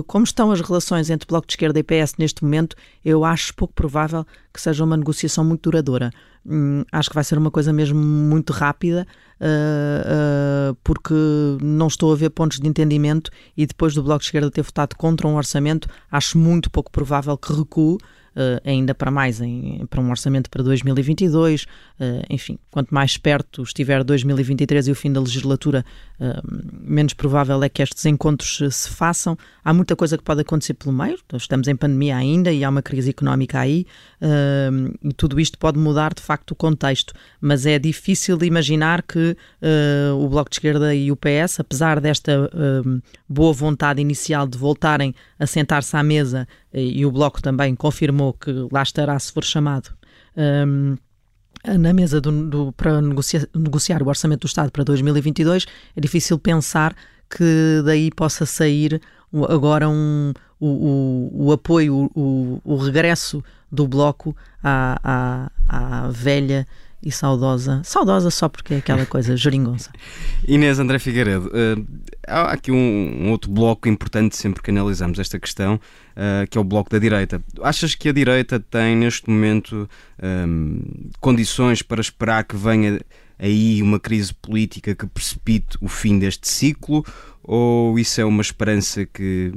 como 0.07 0.25
estão 0.25 0.53
as 0.53 0.61
relações 0.61 1.11
entre 1.11 1.27
Bloco 1.27 1.47
de 1.47 1.53
Esquerda 1.55 1.79
e 1.79 1.83
PS 1.83 2.15
neste 2.19 2.45
momento, 2.45 2.77
eu 3.05 3.25
acho 3.25 3.55
pouco 3.55 3.75
provável 3.75 4.25
que 4.53 4.61
seja 4.61 4.85
uma 4.85 4.97
negociação 4.97 5.45
muito 5.45 5.63
duradoura. 5.63 6.11
Hum, 6.47 6.85
acho 6.93 7.09
que 7.09 7.15
vai 7.15 7.25
ser 7.25 7.39
uma 7.39 7.51
coisa 7.51 7.73
mesmo 7.73 7.99
muito 7.99 8.53
rápida, 8.53 9.07
uh, 9.41 10.73
uh, 10.73 10.77
porque 10.85 11.15
não 11.63 11.87
estou 11.87 12.13
a 12.13 12.17
ver 12.17 12.31
pontos 12.31 12.61
de 12.61 12.69
entendimento 12.69 13.31
e 13.57 13.67
depois 13.67 13.95
do 13.95 14.03
Bloco 14.03 14.21
de 14.21 14.27
Esquerda 14.27 14.51
ter 14.51 14.63
votado 14.63 14.95
contra 14.95 15.27
um 15.27 15.37
orçamento, 15.37 15.89
acho 16.11 16.39
muito 16.39 16.71
pouco 16.71 16.91
provável 16.91 17.37
que 17.39 17.53
recue 17.53 17.99
ainda 18.65 18.95
para 18.95 19.11
mais 19.11 19.41
em, 19.41 19.87
para 19.89 20.01
um 20.01 20.11
orçamento 20.11 20.51
para 20.51 20.63
2022. 20.63 21.63
Uh, 21.63 21.67
eh, 22.01 22.23
enfim, 22.31 22.59
quanto 22.71 22.93
mais 22.93 23.17
perto 23.17 23.63
estiver 23.63 24.03
2023 24.03 24.89
e 24.89 24.91
o 24.91 24.95
fim 24.95 25.13
da 25.13 25.21
legislatura, 25.21 25.85
uh, 26.21 26.43
menos 26.81 27.15
provável 27.15 27.63
é 27.63 27.69
que 27.69 27.83
estes 27.83 28.05
encontros 28.07 28.61
se 28.71 28.89
façam. 28.89 29.39
Há 29.65 29.73
muita 29.73 29.95
coisa 29.95 30.19
que 30.19 30.25
pode 30.25 30.41
acontecer 30.41 30.75
pelo 30.75 30.93
meio, 30.93 31.19
estamos 31.35 31.69
em 31.69 31.77
pandemia 31.77 32.17
ainda 32.17 32.53
e 32.53 32.65
há 32.65 32.69
uma 32.69 32.83
crise 32.83 33.11
económica 33.11 33.61
aí, 33.61 33.87
e 35.03 35.15
tudo 35.15 35.41
isto 35.41 35.59
pode 35.59 35.79
mudar 35.79 36.13
de 36.13 36.21
facto 36.21 36.51
o 36.51 36.55
contexto, 36.55 37.15
mas 37.41 37.65
é 37.65 37.79
difícil 37.79 38.39
imaginar 38.43 39.03
que 39.03 39.37
o 40.19 40.29
Bloco 40.29 40.51
de 40.51 40.57
Esquerda 40.57 40.95
e 40.95 41.11
o 41.11 41.17
PS, 41.17 41.61
apesar 41.61 41.99
desta 41.99 42.51
boa 43.27 43.53
vontade 43.55 44.03
inicial 44.03 44.47
de 44.47 44.59
voltarem 44.59 45.15
a 45.39 45.47
sentar-se 45.47 45.97
à 45.97 46.03
mesa, 46.03 46.47
e 46.75 47.07
o 47.07 47.11
Bloco 47.11 47.41
também 47.41 47.75
confirmou 47.75 48.33
que 48.33 48.51
lá 48.73 48.83
estará 48.83 49.19
se 49.19 49.33
for 49.33 49.45
chamado. 49.45 49.91
Um, 50.37 50.97
na 51.79 51.93
mesa 51.93 52.21
do, 52.21 52.49
do, 52.49 52.73
para 52.73 53.01
negociar, 53.01 53.47
negociar 53.55 54.03
o 54.03 54.09
orçamento 54.09 54.41
do 54.41 54.47
Estado 54.47 54.71
para 54.71 54.85
2022, 54.85 55.67
é 55.97 56.01
difícil 56.01 56.39
pensar 56.39 56.95
que 57.31 57.83
daí 57.85 58.11
possa 58.11 58.45
sair 58.45 59.01
agora 59.49 59.89
um, 59.89 60.33
o, 60.61 60.67
o, 60.67 61.47
o 61.47 61.53
apoio, 61.53 62.11
o, 62.15 62.61
o, 62.65 62.77
regresso 62.77 63.43
do 63.71 63.89
Bloco 63.89 64.37
à, 64.63 65.51
à, 65.69 66.05
à 66.05 66.09
velha 66.09 66.67
e 67.05 67.13
saudosa. 67.13 67.83
Saudosa 67.85 68.31
só 68.31 68.49
porque 68.49 68.75
é 68.75 68.77
aquela 68.79 69.05
coisa 69.05 69.37
geringonça. 69.37 69.91
Inês 70.49 70.79
André 70.79 70.99
Figueiredo, 70.99 71.49
uh, 71.49 71.87
há 72.27 72.53
aqui 72.53 72.73
um, 72.73 73.27
um, 73.27 73.31
outro 73.31 73.51
bloco 73.51 73.89
importante 73.89 74.37
sempre 74.37 74.63
que 74.63 74.71
analisamos 74.71 75.19
esta 75.19 75.39
questão, 75.39 75.75
uh, 75.75 76.49
que 76.49 76.57
é 76.57 76.61
o 76.61 76.65
bloco 76.65 76.91
da 76.91 76.99
direita. 76.99 77.43
Achas 77.63 77.95
que 77.95 78.09
a 78.09 78.13
direita 78.13 78.59
tem 78.59 78.97
neste 78.97 79.29
momento 79.29 79.89
um, 80.23 80.81
condições 81.21 81.83
para 81.83 82.01
esperar 82.01 82.45
que 82.45 82.57
venha 82.57 83.01
aí 83.39 83.83
uma 83.83 84.01
crise 84.01 84.33
política 84.33 84.95
que 84.95 85.07
precipite 85.07 85.77
o 85.81 85.89
fim 85.89 86.19
deste 86.19 86.49
ciclo? 86.49 87.05
Ou 87.43 87.99
isso 87.99 88.19
é 88.21 88.25
uma 88.25 88.41
esperança 88.41 89.05
que 89.05 89.53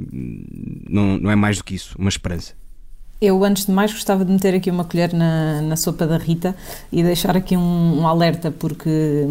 não, 0.90 1.18
não 1.18 1.30
é 1.30 1.36
mais 1.36 1.56
do 1.56 1.64
que 1.64 1.74
isso, 1.74 1.96
uma 1.98 2.10
esperança? 2.10 2.54
Eu, 3.20 3.42
antes 3.44 3.66
de 3.66 3.72
mais, 3.72 3.92
gostava 3.92 4.24
de 4.24 4.30
meter 4.30 4.54
aqui 4.54 4.70
uma 4.70 4.84
colher 4.84 5.12
na, 5.12 5.60
na 5.60 5.76
sopa 5.76 6.06
da 6.06 6.16
Rita 6.16 6.54
e 6.92 7.02
deixar 7.02 7.36
aqui 7.36 7.56
um, 7.56 8.00
um 8.00 8.06
alerta, 8.06 8.52
porque 8.52 9.26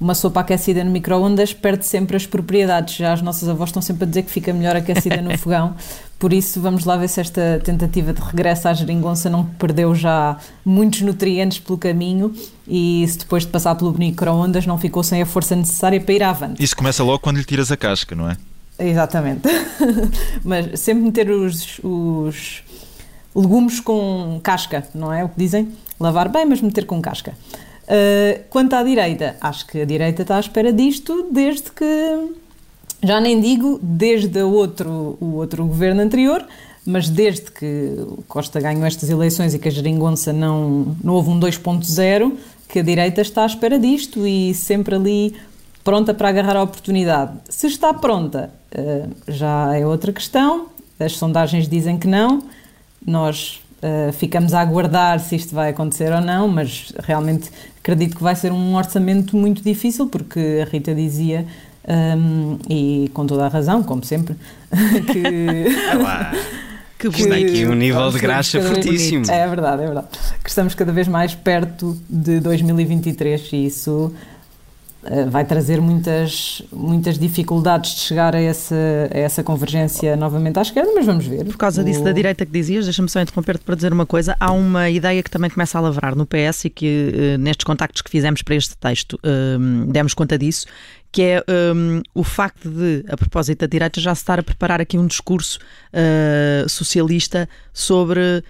uma 0.00 0.14
sopa 0.14 0.40
aquecida 0.40 0.82
no 0.82 0.90
micro-ondas 0.90 1.52
perde 1.52 1.84
sempre 1.84 2.16
as 2.16 2.26
propriedades. 2.26 2.96
Já 2.96 3.12
as 3.12 3.20
nossas 3.20 3.46
avós 3.48 3.68
estão 3.68 3.82
sempre 3.82 4.04
a 4.04 4.06
dizer 4.06 4.22
que 4.22 4.30
fica 4.30 4.54
melhor 4.54 4.74
aquecida 4.74 5.20
no 5.20 5.36
fogão. 5.38 5.74
Por 6.18 6.32
isso, 6.32 6.62
vamos 6.62 6.86
lá 6.86 6.96
ver 6.96 7.08
se 7.08 7.20
esta 7.20 7.60
tentativa 7.62 8.10
de 8.14 8.22
regresso 8.22 8.68
à 8.68 8.72
geringonça 8.72 9.28
não 9.28 9.44
perdeu 9.44 9.94
já 9.94 10.38
muitos 10.64 11.02
nutrientes 11.02 11.58
pelo 11.58 11.76
caminho 11.76 12.34
e 12.66 13.06
se 13.06 13.18
depois 13.18 13.44
de 13.44 13.50
passar 13.50 13.74
pelo 13.74 13.92
micro-ondas 13.92 14.64
não 14.64 14.78
ficou 14.78 15.02
sem 15.02 15.20
a 15.20 15.26
força 15.26 15.54
necessária 15.54 16.00
para 16.00 16.14
ir 16.14 16.22
avante. 16.22 16.64
Isso 16.64 16.74
começa 16.74 17.04
logo 17.04 17.18
quando 17.18 17.36
lhe 17.36 17.44
tiras 17.44 17.70
a 17.70 17.76
casca, 17.76 18.14
não 18.14 18.30
é? 18.30 18.36
Exatamente. 18.78 19.42
Mas 20.44 20.80
sempre 20.80 21.04
meter 21.04 21.30
os, 21.30 21.80
os 21.82 22.62
legumes 23.36 23.80
com 23.80 24.40
casca, 24.42 24.86
não 24.94 25.12
é 25.12 25.22
o 25.22 25.28
que 25.28 25.38
dizem? 25.38 25.68
Lavar 26.00 26.28
bem, 26.28 26.46
mas 26.46 26.60
meter 26.60 26.86
com 26.86 27.00
casca. 27.02 27.34
Uh, 27.84 28.42
quanto 28.50 28.74
à 28.74 28.82
direita, 28.82 29.36
acho 29.40 29.66
que 29.66 29.80
a 29.80 29.84
direita 29.84 30.22
está 30.22 30.36
à 30.36 30.40
espera 30.40 30.72
disto 30.72 31.28
desde 31.30 31.70
que, 31.70 31.84
já 33.02 33.20
nem 33.20 33.40
digo 33.40 33.78
desde 33.82 34.42
o 34.42 34.50
outro, 34.50 35.16
o 35.20 35.34
outro 35.34 35.64
governo 35.64 36.00
anterior, 36.00 36.44
mas 36.84 37.08
desde 37.08 37.50
que 37.50 37.94
Costa 38.26 38.60
ganhou 38.60 38.84
estas 38.84 39.10
eleições 39.10 39.54
e 39.54 39.58
que 39.58 39.68
a 39.68 39.70
geringonça 39.70 40.32
não, 40.32 40.96
não 41.02 41.14
houve 41.14 41.30
um 41.30 41.38
2.0, 41.38 42.32
que 42.68 42.80
a 42.80 42.82
direita 42.82 43.20
está 43.20 43.42
à 43.42 43.46
espera 43.46 43.78
disto 43.78 44.26
e 44.26 44.54
sempre 44.54 44.96
ali 44.96 45.34
pronta 45.84 46.12
para 46.12 46.28
agarrar 46.28 46.56
a 46.56 46.62
oportunidade. 46.62 47.32
Se 47.48 47.68
está 47.68 47.94
pronta, 47.94 48.50
uh, 48.76 49.08
já 49.28 49.76
é 49.76 49.86
outra 49.86 50.12
questão, 50.12 50.66
as 50.98 51.12
sondagens 51.12 51.68
dizem 51.68 51.98
que 51.98 52.08
não, 52.08 52.42
nós 53.04 53.60
uh, 53.82 54.12
ficamos 54.12 54.54
a 54.54 54.60
aguardar 54.60 55.18
se 55.20 55.36
isto 55.36 55.54
vai 55.54 55.70
acontecer 55.70 56.12
ou 56.12 56.20
não, 56.20 56.48
mas 56.48 56.92
realmente 57.02 57.50
acredito 57.78 58.16
que 58.16 58.22
vai 58.22 58.34
ser 58.34 58.52
um 58.52 58.74
orçamento 58.74 59.36
muito 59.36 59.62
difícil, 59.62 60.06
porque 60.08 60.62
a 60.62 60.70
Rita 60.70 60.94
dizia, 60.94 61.46
um, 61.88 62.58
e 62.68 63.10
com 63.14 63.26
toda 63.26 63.46
a 63.46 63.48
razão, 63.48 63.82
como 63.82 64.04
sempre, 64.04 64.36
que. 65.12 65.64
Que, 66.98 67.10
que 67.10 67.20
está 67.20 67.34
aqui 67.34 67.66
um 67.66 67.74
nível 67.74 68.10
de 68.10 68.18
graxa 68.18 68.58
fortíssimo. 68.62 69.30
É 69.30 69.46
verdade, 69.46 69.82
é 69.82 69.84
verdade. 69.84 70.06
Que 70.42 70.48
estamos 70.48 70.74
cada 70.74 70.90
vez 70.90 71.06
mais 71.06 71.34
perto 71.34 71.94
de 72.08 72.40
2023 72.40 73.50
e 73.52 73.66
isso 73.66 74.14
vai 75.28 75.44
trazer 75.44 75.80
muitas, 75.80 76.62
muitas 76.72 77.18
dificuldades 77.18 77.94
de 77.94 78.00
chegar 78.00 78.34
a 78.34 78.40
essa, 78.40 78.74
a 79.12 79.18
essa 79.18 79.42
convergência 79.42 80.16
novamente 80.16 80.58
à 80.58 80.62
esquerda, 80.62 80.90
mas 80.94 81.06
vamos 81.06 81.26
ver. 81.26 81.44
Por 81.44 81.56
causa 81.56 81.82
disso 81.82 82.00
o... 82.00 82.04
da 82.04 82.12
direita 82.12 82.44
que 82.44 82.52
dizias, 82.52 82.84
deixa-me 82.84 83.08
só 83.08 83.20
interromper-te 83.20 83.64
para 83.64 83.74
dizer 83.74 83.92
uma 83.92 84.06
coisa. 84.06 84.36
Há 84.38 84.52
uma 84.52 84.90
ideia 84.90 85.22
que 85.22 85.30
também 85.30 85.50
começa 85.50 85.78
a 85.78 85.80
lavrar 85.80 86.14
no 86.14 86.26
PS 86.26 86.66
e 86.66 86.70
que 86.70 87.12
uh, 87.36 87.38
nestes 87.38 87.64
contactos 87.64 88.02
que 88.02 88.10
fizemos 88.10 88.42
para 88.42 88.54
este 88.54 88.76
texto 88.76 89.14
uh, 89.14 89.92
demos 89.92 90.14
conta 90.14 90.38
disso, 90.38 90.66
que 91.12 91.22
é 91.22 91.44
um, 91.74 92.02
o 92.14 92.24
facto 92.24 92.70
de, 92.70 93.04
a 93.08 93.16
propósito 93.16 93.60
da 93.60 93.66
direita, 93.66 94.00
já 94.00 94.14
se 94.14 94.22
estar 94.22 94.38
a 94.38 94.42
preparar 94.42 94.80
aqui 94.80 94.98
um 94.98 95.06
discurso 95.06 95.58
uh, 95.92 96.68
socialista 96.68 97.48
sobre 97.72 98.42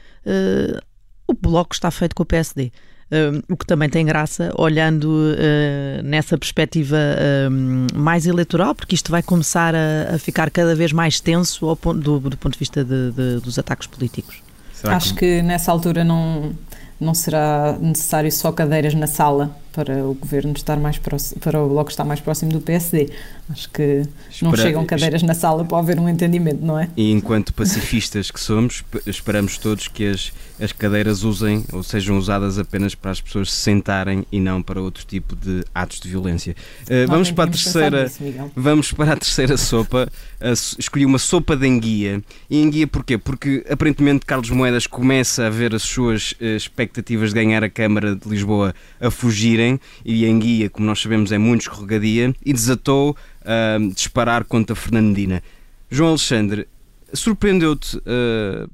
o 1.29 1.35
bloco 1.35 1.71
que 1.71 1.77
está 1.77 1.89
feito 1.89 2.17
com 2.17 2.25
o 2.25 2.27
PSD. 2.27 2.73
Uh, 3.07 3.41
o 3.49 3.57
que 3.57 3.65
também 3.65 3.89
tem 3.89 4.05
graça, 4.05 4.53
olhando 4.59 5.05
uh, 5.09 6.03
nessa 6.03 6.37
perspectiva 6.37 6.97
uh, 6.97 7.97
mais 7.97 8.27
eleitoral, 8.27 8.75
porque 8.75 8.97
isto 8.97 9.13
vai 9.13 9.23
começar 9.23 9.77
a, 9.77 10.17
a 10.17 10.19
ficar 10.19 10.51
cada 10.51 10.75
vez 10.75 10.93
mais 10.93 11.21
tenso 11.21 11.77
ponto, 11.77 12.01
do, 12.01 12.19
do, 12.19 12.37
ponto 12.37 12.55
de 12.55 12.59
vista 12.59 12.83
de, 12.83 13.13
de, 13.13 13.41
dos 13.41 13.61
ataques 13.61 13.87
políticos. 13.87 14.43
Será 14.73 14.97
Acho 14.97 15.15
que... 15.15 15.21
que 15.21 15.43
nessa 15.43 15.71
altura 15.71 16.03
não, 16.03 16.53
não 17.01 17.15
será 17.15 17.79
necessário 17.81 18.31
só 18.33 18.51
cadeiras 18.51 18.93
na 18.93 19.07
sala 19.07 19.57
para 19.77 20.03
o 20.07 20.15
governo 20.15 20.55
estar 20.55 20.79
mais 20.79 20.97
próximo, 20.97 21.39
para 21.39 21.63
o 21.63 21.69
bloco 21.69 21.91
estar 21.91 22.03
mais 22.03 22.19
próximo 22.19 22.51
do 22.51 22.63
PSD. 22.63 23.11
Acho 23.51 23.69
que 23.69 24.03
Espera, 24.31 24.51
não 24.51 24.57
chegam 24.57 24.87
cadeiras 24.87 25.23
na 25.23 25.35
sala 25.35 25.67
para 25.67 25.77
haver 25.77 26.01
um 26.01 26.09
entendimento, 26.09 26.65
não 26.65 26.79
é? 26.81 26.89
E 26.97 27.13
enquanto 27.13 27.53
pacifistas 27.53 28.31
que 28.31 28.41
somos, 28.41 28.83
esperamos 29.07 29.59
todos 29.59 29.87
que 29.87 30.07
as, 30.07 30.33
as 30.59 30.73
cadeiras 30.73 31.25
usem 31.25 31.63
ou 31.75 31.83
sejam 31.83 32.17
usadas 32.17 32.59
apenas 32.59 32.95
para 32.95 33.11
as 33.11 33.21
pessoas 33.21 33.53
se 33.53 33.61
sentarem 33.61 34.25
e 34.33 34.41
não 34.41 34.63
para 34.63 34.81
outro 34.81 35.05
tipo 35.05 35.37
de 35.37 35.63
atos 35.75 36.01
de 36.01 36.09
violência. 36.09 36.57
Uh, 36.85 37.07
vamos 37.07 37.31
para 37.31 37.45
a 37.45 37.53
terceira, 37.53 38.03
nisso, 38.05 38.51
vamos 38.57 38.93
para 38.93 39.13
a 39.13 39.17
terceira 39.17 39.59
sopa. 39.59 40.09
Uh, 40.41 40.53
escolhi 40.79 41.05
uma 41.05 41.19
sopa 41.19 41.55
de 41.55 41.67
enguia. 41.67 42.23
E 42.49 42.63
enguia 42.63 42.87
porquê? 42.87 43.19
Porque 43.19 43.63
aparentemente 43.69 44.25
Carlos 44.25 44.49
Moedas 44.49 44.87
começa 44.87 45.47
a 45.47 45.51
ver 45.51 45.75
as 45.75 45.83
suas 45.83 46.33
uh, 46.33 46.57
expectativas 46.57 47.29
de 47.29 47.35
ganhar 47.35 47.63
a 47.63 47.69
Câmara 47.69 48.17
de 48.17 48.27
Lisboa 48.27 48.75
a 48.99 49.11
fugirem 49.11 49.66
e 50.05 50.27
em 50.27 50.39
guia, 50.39 50.71
como 50.71 50.87
nós 50.87 51.01
sabemos, 51.01 51.33
é 51.33 51.39
muito 51.39 51.63
escorregadia 51.63 52.35
e 52.45 52.53
desatou 52.53 53.17
a 53.45 53.79
uh, 53.79 53.95
disparar 53.95 54.45
contra 54.45 54.75
Fernandina. 54.77 55.43
João 55.91 56.11
Alexandre, 56.11 56.67
Surpreendeu-te 57.13 57.97
uh, 57.99 58.69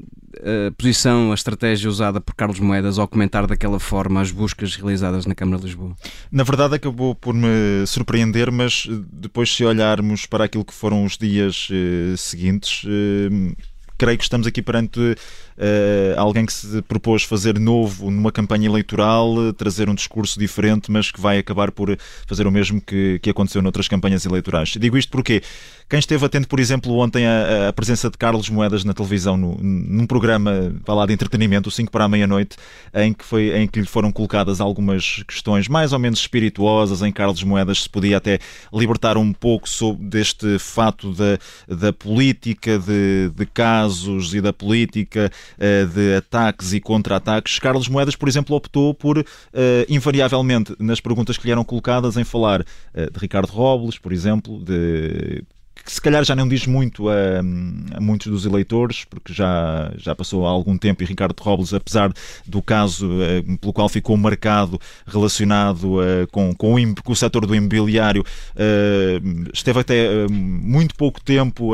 a 0.69 0.73
posição, 0.73 1.31
a 1.31 1.35
estratégia 1.35 1.89
usada 1.89 2.21
por 2.21 2.35
Carlos 2.35 2.59
Moedas 2.59 2.99
ao 2.99 3.07
comentar 3.07 3.47
daquela 3.47 3.79
forma 3.79 4.21
as 4.21 4.31
buscas 4.31 4.75
realizadas 4.75 5.27
na 5.27 5.35
Câmara 5.35 5.59
de 5.59 5.67
Lisboa? 5.67 5.95
Na 6.31 6.43
verdade, 6.43 6.75
acabou 6.75 7.15
por 7.15 7.35
me 7.35 7.87
surpreender, 7.87 8.51
mas 8.51 8.89
depois, 9.13 9.55
se 9.55 9.65
olharmos 9.65 10.25
para 10.25 10.45
aquilo 10.45 10.65
que 10.65 10.73
foram 10.73 11.05
os 11.05 11.19
dias 11.19 11.69
uh, 11.71 12.17
seguintes, 12.17 12.85
uh, 12.85 13.57
creio 13.99 14.19
que 14.19 14.25
estamos 14.25 14.47
aqui 14.47 14.63
perante 14.63 15.15
uh, 15.63 16.21
alguém 16.21 16.45
que 16.45 16.53
se 16.53 16.83
propôs 16.83 17.23
fazer 17.23 17.59
novo 17.59 18.11
numa 18.11 18.33
campanha 18.33 18.67
eleitoral, 18.67 19.53
trazer 19.57 19.89
um 19.89 19.95
discurso 19.95 20.39
diferente, 20.39 20.91
mas 20.91 21.11
que 21.11 21.21
vai 21.21 21.39
acabar 21.39 21.71
por 21.71 21.97
fazer 22.27 22.47
o 22.47 22.51
mesmo 22.51 22.81
que, 22.81 23.19
que 23.21 23.31
aconteceu 23.31 23.63
noutras 23.63 23.87
campanhas 23.87 24.27
eleitorais. 24.27 24.71
Digo 24.79 24.99
isto 24.99 25.11
porque 25.11 25.43
quem 25.89 25.99
esteve 25.99 26.25
atento, 26.25 26.49
por 26.49 26.59
exemplo, 26.59 26.97
ontem 26.97 27.27
à, 27.27 27.69
à 27.69 27.73
presença 27.73 28.09
de 28.11 28.17
Carlos 28.17 28.49
Moedas 28.49 28.83
na 28.83 28.95
televisão, 28.95 29.37
no, 29.37 29.57
num 29.61 30.07
programa 30.07 30.75
lá 30.89 31.07
de 31.07 31.13
entretenimento, 31.13 31.69
o 31.69 31.73
5 31.73 31.93
para 31.93 32.05
a 32.05 32.09
meia-noite, 32.09 32.57
em, 32.95 33.13
que 33.13 33.25
em 33.55 33.67
que 33.67 33.81
lhe 33.81 33.87
foram 33.87 34.11
colocadas 34.11 34.61
algumas 34.61 35.23
questões 35.29 35.69
mais 35.69 35.93
ou 35.93 35.99
menos 35.99 36.21
espirituosas, 36.21 37.03
em 37.03 37.13
Carlos 37.13 37.43
Moedas 37.43 37.83
se 37.83 37.89
podia 37.89 38.17
até 38.17 38.39
libertar 38.73 39.17
um 39.17 39.33
pouco 39.33 39.69
sobre 39.69 40.07
deste 40.07 40.59
fato 40.59 41.13
da, 41.13 41.39
da 41.69 41.93
política, 41.93 42.79
de, 42.79 43.31
de 43.35 43.47
casos 43.47 44.35
e 44.35 44.41
da 44.41 44.53
política, 44.53 45.31
de 45.95 46.17
ataques 46.17 46.73
e 46.73 46.81
contra-ataques. 46.81 47.59
Carlos 47.59 47.89
Moedas, 47.89 48.17
por 48.17 48.29
exemplo, 48.29 48.57
optou 48.57 48.95
por, 48.95 49.19
uh, 49.19 49.25
invariavelmente, 49.89 50.75
nas 50.79 51.01
perguntas 51.01 51.37
que 51.37 51.47
lhe 51.47 51.53
eram 51.53 51.65
colocadas, 51.65 52.17
em 52.17 52.25
falar 52.25 52.61
uh, 52.61 53.11
de 53.11 53.19
Ricardo 53.19 53.51
Robles, 53.51 53.99
por 53.99 54.13
exemplo, 54.13 54.63
de 54.65 55.45
que 55.85 55.93
se 55.93 56.01
calhar 56.01 56.25
já 56.25 56.35
não 56.37 56.47
diz 56.47 56.67
muito 56.67 57.09
a, 57.09 57.15
a, 57.97 58.01
muitos 58.01 58.29
dos 58.29 58.47
eleitores, 58.47 59.05
porque 59.05 59.33
já, 59.33 59.93
já 59.97 60.15
passou 60.15 60.47
há 60.47 60.51
algum 60.51 60.79
tempo 60.79 61.03
e 61.03 61.07
Ricardo 61.07 61.39
Robles, 61.41 61.75
apesar 61.75 62.13
do 62.47 62.63
caso 62.63 63.09
uh, 63.09 63.59
pelo 63.59 63.73
qual 63.73 63.89
ficou 63.89 64.17
marcado 64.17 64.81
relacionado 65.07 66.01
uh, 66.01 66.27
com, 66.31 66.55
com, 66.55 66.75
o, 66.75 66.95
com 67.03 67.13
o 67.13 67.17
setor 67.17 67.47
do 67.47 67.55
imobiliário, 67.55 68.23
uh, 68.23 69.51
esteve 69.53 69.81
até 69.81 70.27
muito 70.29 70.95
pouco 70.95 71.21
tempo 71.21 71.73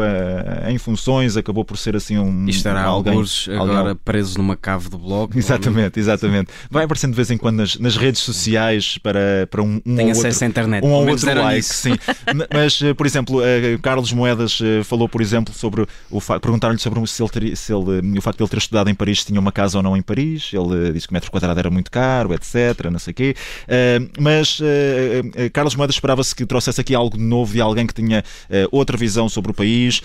em 0.67 0.79
funções, 0.79 1.37
acabou 1.37 1.65
por 1.65 1.77
ser 1.77 1.97
assim 1.97 2.19
um. 2.19 2.47
E 2.47 2.51
estará 2.51 2.85
alguém, 2.85 3.13
alguns 3.13 3.49
agora 3.49 3.79
alguém... 3.79 3.97
preso 4.05 4.39
numa 4.39 4.57
cave 4.57 4.89
do 4.89 4.99
bloco. 4.99 5.37
Exatamente, 5.39 5.99
exatamente. 5.99 6.51
Vai 6.71 6.85
aparecendo 6.85 7.13
de 7.13 7.17
vez 7.17 7.31
em 7.31 7.39
quando 7.39 7.57
nas, 7.57 7.79
nas 7.79 7.97
redes 7.97 8.21
sociais 8.21 8.99
para, 8.99 9.47
para 9.51 9.63
um, 9.63 9.81
um 9.85 9.97
Tem 9.97 10.07
ou 10.07 10.13
acesso 10.13 10.27
outro, 10.27 10.45
à 10.45 10.47
internet. 10.47 10.85
Um 10.85 10.91
ou 10.91 11.09
outro 11.09 11.35
like, 11.35 11.63
sim. 11.63 11.95
Mas, 12.53 12.81
por 12.97 13.07
exemplo, 13.07 13.41
Carlos 13.83 13.98
Carlos 13.99 14.13
Moedas 14.13 14.61
uh, 14.61 14.85
falou, 14.85 15.09
por 15.09 15.21
exemplo, 15.21 15.53
sobre 15.53 15.85
o 16.09 16.21
perguntaram-lhe 16.21 16.79
sobre 16.79 17.05
se 17.09 17.21
ele, 17.21 17.57
se 17.57 17.73
ele, 17.73 18.17
o 18.17 18.23
facto 18.23 18.39
de 18.39 18.45
ele 18.45 18.51
ter 18.51 18.59
estudado 18.59 18.89
em 18.89 18.95
Paris, 18.95 19.21
se 19.21 19.27
tinha 19.27 19.41
uma 19.41 19.51
casa 19.51 19.77
ou 19.77 19.83
não 19.83 19.97
em 19.97 20.03
Paris. 20.03 20.53
Ele 20.53 20.91
uh, 20.91 20.93
disse 20.93 21.09
que 21.09 21.13
o 21.13 21.15
metro 21.15 21.33
quadrado 21.33 21.59
era 21.59 21.69
muito 21.69 21.91
caro, 21.91 22.33
etc. 22.33 22.89
Não 22.93 22.99
sei 23.01 23.11
o 23.11 23.15
quê. 23.15 23.35
Uh, 23.65 24.09
mas 24.21 24.61
Carlos 25.53 25.75
Moedas 25.75 25.97
esperava-se 25.97 26.35
que 26.35 26.47
trouxesse 26.47 26.81
aqui 26.81 26.95
algo 26.95 27.17
novo 27.17 27.53
de 27.53 27.61
alguém 27.61 27.87
que 27.87 27.95
tinha 27.95 28.23
outra 28.71 28.97
visão 28.97 29.29
sobre 29.29 29.51
o 29.51 29.55
país, 29.55 30.01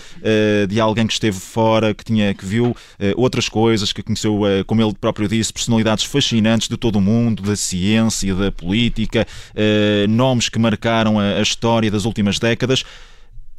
de 0.68 0.80
alguém 0.80 1.06
que 1.06 1.12
esteve 1.12 1.38
fora, 1.38 1.94
que, 1.94 2.04
tinha, 2.04 2.34
que 2.34 2.44
viu 2.44 2.76
outras 3.16 3.48
coisas, 3.48 3.92
que 3.92 4.02
conheceu, 4.02 4.40
como 4.66 4.82
ele 4.82 4.94
próprio 4.94 5.28
disse, 5.28 5.52
personalidades 5.52 6.04
fascinantes 6.04 6.68
de 6.68 6.76
todo 6.76 6.96
o 6.96 7.00
mundo, 7.00 7.42
da 7.42 7.56
ciência, 7.56 8.34
da 8.34 8.50
política, 8.50 9.26
nomes 10.08 10.48
que 10.48 10.58
marcaram 10.58 11.18
a 11.18 11.40
história 11.40 11.90
das 11.90 12.04
últimas 12.04 12.38
décadas 12.38 12.84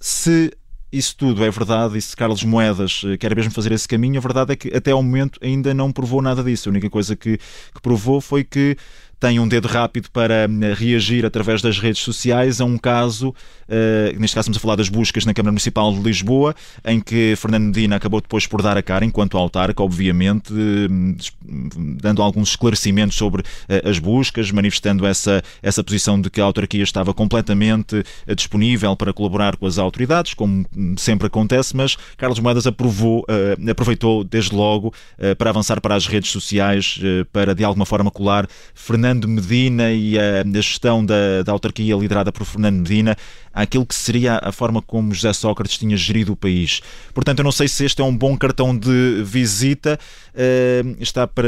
se 0.06 0.56
isso 0.92 1.18
tudo 1.18 1.44
é 1.44 1.50
verdade 1.50 1.98
e 1.98 2.02
se 2.02 2.16
Carlos 2.16 2.44
Moedas 2.44 3.02
eh, 3.04 3.18
quer 3.18 3.36
mesmo 3.36 3.52
fazer 3.52 3.72
esse 3.72 3.88
caminho, 3.88 4.20
a 4.20 4.22
verdade 4.22 4.54
é 4.54 4.56
que 4.56 4.72
até 4.72 4.92
ao 4.92 5.02
momento 5.02 5.40
ainda 5.42 5.74
não 5.74 5.92
provou 5.92 6.22
nada 6.22 6.44
disso. 6.44 6.70
A 6.70 6.72
única 6.72 6.92
coisa 6.92 7.16
que, 7.16 7.40
que 7.40 7.82
provou 7.82 8.22
foi 8.22 8.44
que 8.44 8.78
tem 9.20 9.40
um 9.40 9.48
dedo 9.48 9.68
rápido 9.68 10.10
para 10.12 10.48
hum, 10.50 10.60
reagir 10.76 11.26
através 11.26 11.62
das 11.62 11.80
redes 11.80 12.02
sociais 12.02 12.60
a 12.60 12.66
um 12.66 12.78
caso, 12.78 13.30
uh, 13.30 14.20
neste 14.20 14.36
caso 14.36 14.46
estamos 14.46 14.58
a 14.58 14.60
falar 14.60 14.76
das 14.76 14.90
buscas 14.90 15.26
na 15.26 15.34
Câmara 15.34 15.52
Municipal 15.52 15.94
de 15.94 16.00
Lisboa, 16.00 16.56
em 16.86 17.00
que 17.00 17.36
Fernando 17.38 17.66
Medina 17.66 17.96
acabou 17.96 18.22
depois 18.22 18.46
por 18.46 18.62
dar 18.62 18.78
a 18.78 18.84
cara, 18.84 19.06
enquanto 19.06 19.38
autarca, 19.38 19.82
obviamente, 19.82 20.54
uh, 20.54 21.98
dando 22.02 22.22
alguns 22.22 22.50
esclarecimentos 22.50 23.18
sobre 23.18 23.42
uh, 23.42 23.90
as 23.90 24.00
buscas, 24.00 24.52
manifestando 24.52 25.06
essa, 25.06 25.42
essa 25.62 25.84
posição 25.84 26.20
de 26.20 26.30
que 26.30 26.42
a 26.42 26.44
autarquia 26.44 26.84
estava 26.84 27.14
completamente 27.14 28.04
disponível 28.36 28.96
para 28.96 29.14
colaborar 29.14 29.56
com 29.56 29.66
as 29.66 29.78
autoridades, 29.78 30.34
como 30.34 30.66
hum, 30.76 30.96
sempre 30.98 31.28
acontece, 31.28 31.76
mas 31.76 31.96
Carlos 32.18 32.40
Moedas 32.40 32.68
aprovou, 32.68 33.26
aproveitou 33.70 34.24
desde 34.24 34.56
logo 34.56 34.94
para 35.38 35.50
avançar 35.50 35.80
para 35.80 35.96
as 35.96 36.08
redes 36.08 36.32
sociais, 36.32 37.00
para 37.32 37.54
de 37.54 37.64
alguma 37.64 37.86
forma 37.86 38.12
colar 38.12 38.48
Fernando 38.74 39.05
Fernando 39.06 39.28
Medina 39.28 39.92
e 39.92 40.18
a, 40.18 40.42
a 40.42 40.62
gestão 40.62 41.06
da, 41.06 41.44
da 41.44 41.52
autarquia 41.52 41.96
liderada 41.96 42.32
por 42.32 42.44
Fernando 42.44 42.78
Medina 42.78 43.16
àquilo 43.56 43.86
que 43.86 43.96
seria 43.96 44.40
a 44.44 44.52
forma 44.52 44.82
como 44.82 45.14
José 45.14 45.34
Sócrates 45.34 45.78
tinha 45.78 45.96
gerido 45.96 46.34
o 46.34 46.36
país. 46.36 46.82
Portanto, 47.14 47.40
eu 47.40 47.44
não 47.44 47.52
sei 47.52 47.68
se 47.68 47.86
este 47.86 48.02
é 48.02 48.04
um 48.04 48.16
bom 48.16 48.38
cartão 48.38 48.78
de 48.78 49.24
visita. 49.24 49.98
Uh, 50.34 50.98
está 51.00 51.26
para 51.26 51.48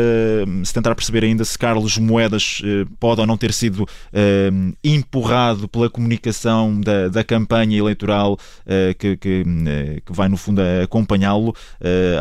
se 0.64 0.74
tentar 0.74 0.96
perceber 0.96 1.26
ainda 1.26 1.44
se 1.44 1.60
Carlos 1.60 1.98
Moedas 1.98 2.62
uh, 2.62 2.90
pode 3.00 3.20
ou 3.20 3.28
não 3.28 3.38
ter 3.38 3.52
sido 3.52 3.84
uh, 3.84 4.78
empurrado 4.82 5.68
pela 5.68 5.90
comunicação 5.90 6.80
da, 6.80 7.10
da 7.10 7.24
campanha 7.24 7.78
eleitoral 7.78 8.40
que, 8.98 9.18
que, 9.18 9.44
que, 10.06 10.14
vai, 10.14 10.30
no 10.30 10.38
fundo, 10.38 10.62
acompanhá-lo 10.84 11.54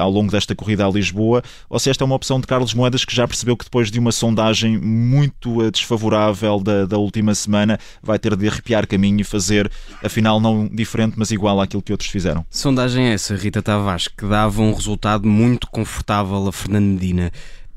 ao 0.00 0.10
longo 0.10 0.30
desta 0.32 0.54
corrida 0.54 0.86
a 0.86 0.90
Lisboa, 0.90 1.42
ou 1.68 1.78
se 1.78 1.90
esta 1.90 2.02
é 2.02 2.06
uma 2.06 2.14
opção 2.14 2.40
de 2.40 2.46
Carlos 2.46 2.74
Moedas 2.74 3.04
que 3.04 3.14
já 3.14 3.26
percebeu 3.26 3.56
que 3.56 3.64
depois 3.64 3.90
de 3.90 3.98
uma 3.98 4.12
sondagem 4.12 4.78
muito 4.78 5.62
eh, 5.62 5.70
desfavorável 5.70 6.60
da, 6.60 6.86
da 6.86 6.98
última 6.98 7.34
semana, 7.34 7.78
vai 8.02 8.18
ter 8.18 8.34
de 8.36 8.48
arrepiar 8.48 8.86
caminho 8.86 9.20
e 9.20 9.24
fazer, 9.24 9.70
afinal, 10.02 10.40
não 10.40 10.68
diferente, 10.68 11.14
mas 11.16 11.30
igual 11.30 11.60
àquilo 11.60 11.82
que 11.82 11.92
outros 11.92 12.10
fizeram. 12.10 12.44
Sondagem 12.50 13.08
é 13.08 13.14
essa, 13.14 13.34
Rita 13.34 13.62
Tavares, 13.62 14.08
que 14.08 14.26
dava 14.26 14.62
um 14.62 14.72
resultado 14.72 15.26
muito 15.26 15.66
confortável 15.68 16.46
a 16.46 16.52
Fernando 16.52 16.86
Medina. 16.86 17.30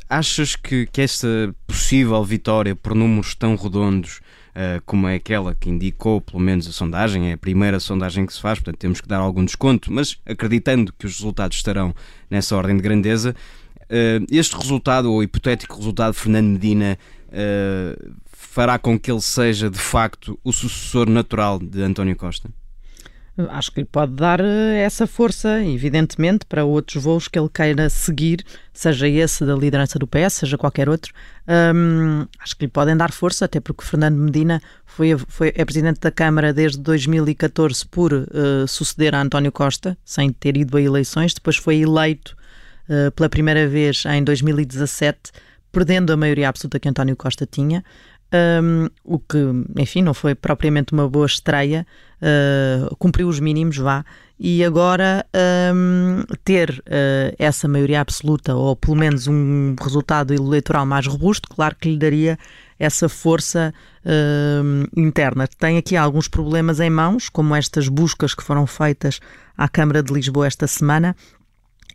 Achas 0.10 0.56
que, 0.56 0.88
que 0.88 1.02
esta 1.02 1.28
possível 1.68 2.24
vitória 2.24 2.76
por 2.76 2.96
números 2.96 3.36
tão 3.36 3.56
redondos 3.56 4.22
Uh, 4.50 4.82
como 4.86 5.08
é 5.08 5.16
aquela 5.16 5.54
que 5.54 5.70
indicou, 5.70 6.20
pelo 6.20 6.40
menos 6.40 6.68
a 6.68 6.72
sondagem, 6.72 7.30
é 7.30 7.34
a 7.34 7.38
primeira 7.38 7.80
sondagem 7.80 8.26
que 8.26 8.34
se 8.34 8.42
faz, 8.42 8.58
portanto 8.58 8.78
temos 8.78 9.00
que 9.00 9.08
dar 9.08 9.20
algum 9.20 9.46
desconto, 9.46 9.94
mas 9.94 10.18
acreditando 10.26 10.92
que 10.92 11.06
os 11.06 11.18
resultados 11.18 11.56
estarão 11.56 11.94
nessa 12.30 12.58
ordem 12.58 12.76
de 12.76 12.82
grandeza, 12.82 13.36
uh, 13.84 14.26
este 14.30 14.58
resultado, 14.58 15.14
ou 15.14 15.22
hipotético 15.24 15.78
resultado 15.78 16.14
de 16.14 16.20
Fernando 16.20 16.48
Medina, 16.48 16.98
uh, 17.30 18.16
fará 18.26 18.78
com 18.78 19.00
que 19.00 19.12
ele 19.12 19.22
seja 19.22 19.70
de 19.70 19.80
facto 19.80 20.40
o 20.44 20.52
sucessor 20.52 21.10
natural 21.10 21.60
de 21.60 21.82
António 21.82 22.16
Costa? 22.16 22.50
Acho 23.48 23.72
que 23.72 23.80
lhe 23.80 23.86
pode 23.86 24.12
dar 24.14 24.42
eh, 24.42 24.82
essa 24.84 25.08
força, 25.08 25.64
evidentemente, 25.64 26.46
para 26.46 26.66
outros 26.66 27.02
voos 27.02 27.30
que 27.30 27.40
ele 27.40 27.48
queira 27.48 27.90
seguir, 27.90 28.44
seja 28.74 29.08
esse 29.08 29.46
da 29.46 29.56
liderança 29.56 29.98
do 29.98 30.06
PS, 30.06 30.34
seja 30.34 30.58
qualquer 30.58 30.90
outro. 30.90 31.14
Acho 32.38 32.58
que 32.58 32.66
lhe 32.66 32.72
podem 32.72 32.98
dar 32.98 33.14
força, 33.14 33.46
até 33.46 33.62
porque 33.62 33.86
Fernando 33.86 34.18
Medina 34.18 34.62
foi, 34.86 35.18
foi, 35.30 35.54
é 35.56 35.64
presidente 35.64 36.02
da 36.02 36.12
Câmara 36.12 36.52
desde 36.52 36.80
2014 36.80 37.86
por 37.88 38.12
uh, 38.12 38.68
suceder 38.68 39.16
a 39.16 39.22
António 39.22 39.52
Costa, 39.52 39.98
sem 40.04 40.34
ter 40.34 40.58
ido 40.58 40.76
a 40.76 40.82
eleições. 40.82 41.34
Depois 41.34 41.56
foi 41.56 41.78
eleito 41.78 42.36
uh, 42.90 43.10
pela 43.12 43.30
primeira 43.30 43.66
vez 43.66 44.04
em 44.06 44.22
2017 44.22 45.32
perdendo 45.72 46.12
a 46.12 46.18
maioria 46.18 46.50
absoluta 46.50 46.80
que 46.80 46.90
António 46.90 47.16
Costa 47.16 47.46
tinha. 47.46 47.84
Um, 48.32 48.88
o 49.04 49.18
que, 49.18 49.38
enfim, 49.80 50.04
não 50.04 50.14
foi 50.14 50.36
propriamente 50.36 50.94
uma 50.94 51.10
boa 51.10 51.26
estreia, 51.26 51.86
uh, 52.22 52.96
cumpriu 52.98 53.28
os 53.28 53.40
mínimos, 53.40 53.78
vá, 53.78 54.06
e 54.40 54.64
agora 54.64 55.26
um, 55.74 56.24
ter 56.46 56.70
uh, 56.70 57.36
essa 57.40 57.68
maioria 57.68 58.00
absoluta, 58.00 58.54
ou 58.56 58.76
pelo 58.76 58.96
menos 58.96 59.28
um 59.28 59.76
resultado 59.82 60.32
eleitoral 60.32 60.86
mais 60.86 61.08
robusto, 61.08 61.50
claro 61.50 61.76
que 61.76 61.90
lhe 61.90 61.98
daria 61.98 62.38
essa 62.78 63.10
força 63.10 63.74
uh, 64.06 64.88
interna. 64.96 65.48
Tem 65.48 65.78
aqui 65.78 65.98
alguns 65.98 66.28
problemas 66.28 66.80
em 66.80 66.90
mãos, 66.90 67.30
como 67.30 67.56
estas 67.56 67.90
buscas 67.90 68.36
que 68.36 68.44
foram 68.44 68.68
feitas 68.68 69.20
à 69.58 69.68
Câmara 69.68 70.04
de 70.04 70.14
Lisboa 70.14 70.48
esta 70.48 70.68
semana, 70.68 71.16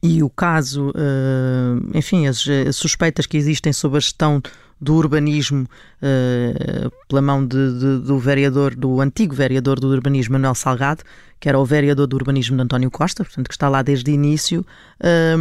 e 0.04 0.22
o 0.22 0.28
caso, 0.28 0.90
uh, 0.90 1.96
enfim, 1.96 2.26
as, 2.26 2.46
as, 2.46 2.76
suspeitas 2.76 3.24
que 3.24 3.38
existem 3.38 3.72
sobre 3.72 3.96
a 3.96 4.00
gestão 4.00 4.42
do 4.78 4.96
urbanismo 4.96 5.66
uh, 6.02 6.92
pela 7.08 7.22
mão 7.22 7.46
de, 7.46 7.78
de, 7.78 7.98
do 8.00 8.18
vereador, 8.18 8.74
do 8.74 9.00
antigo 9.00 9.34
vereador 9.34 9.80
do 9.80 9.88
urbanismo, 9.88 10.34
Manuel 10.34 10.54
Salgado, 10.54 11.02
que 11.40 11.48
era 11.48 11.58
o 11.58 11.64
vereador 11.64 12.06
do 12.06 12.16
urbanismo 12.16 12.54
de 12.54 12.62
António 12.62 12.90
Costa, 12.90 13.24
portanto, 13.24 13.48
que 13.48 13.54
está 13.54 13.66
lá 13.70 13.80
desde 13.80 14.10
o 14.10 14.12
início, 14.12 14.64
eh, 15.00 15.34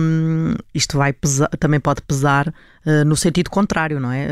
isto 0.73 0.97
vai 0.97 1.12
pesar, 1.12 1.49
também 1.60 1.80
pode 1.80 2.02
pesar 2.02 2.54
no 3.06 3.15
sentido 3.15 3.49
contrário, 3.49 4.02
não 4.02 4.12
é? 4.12 4.28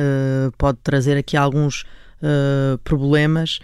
pode 0.57 0.79
trazer 0.83 1.15
aqui 1.15 1.37
alguns 1.37 1.85
problemas 2.83 3.59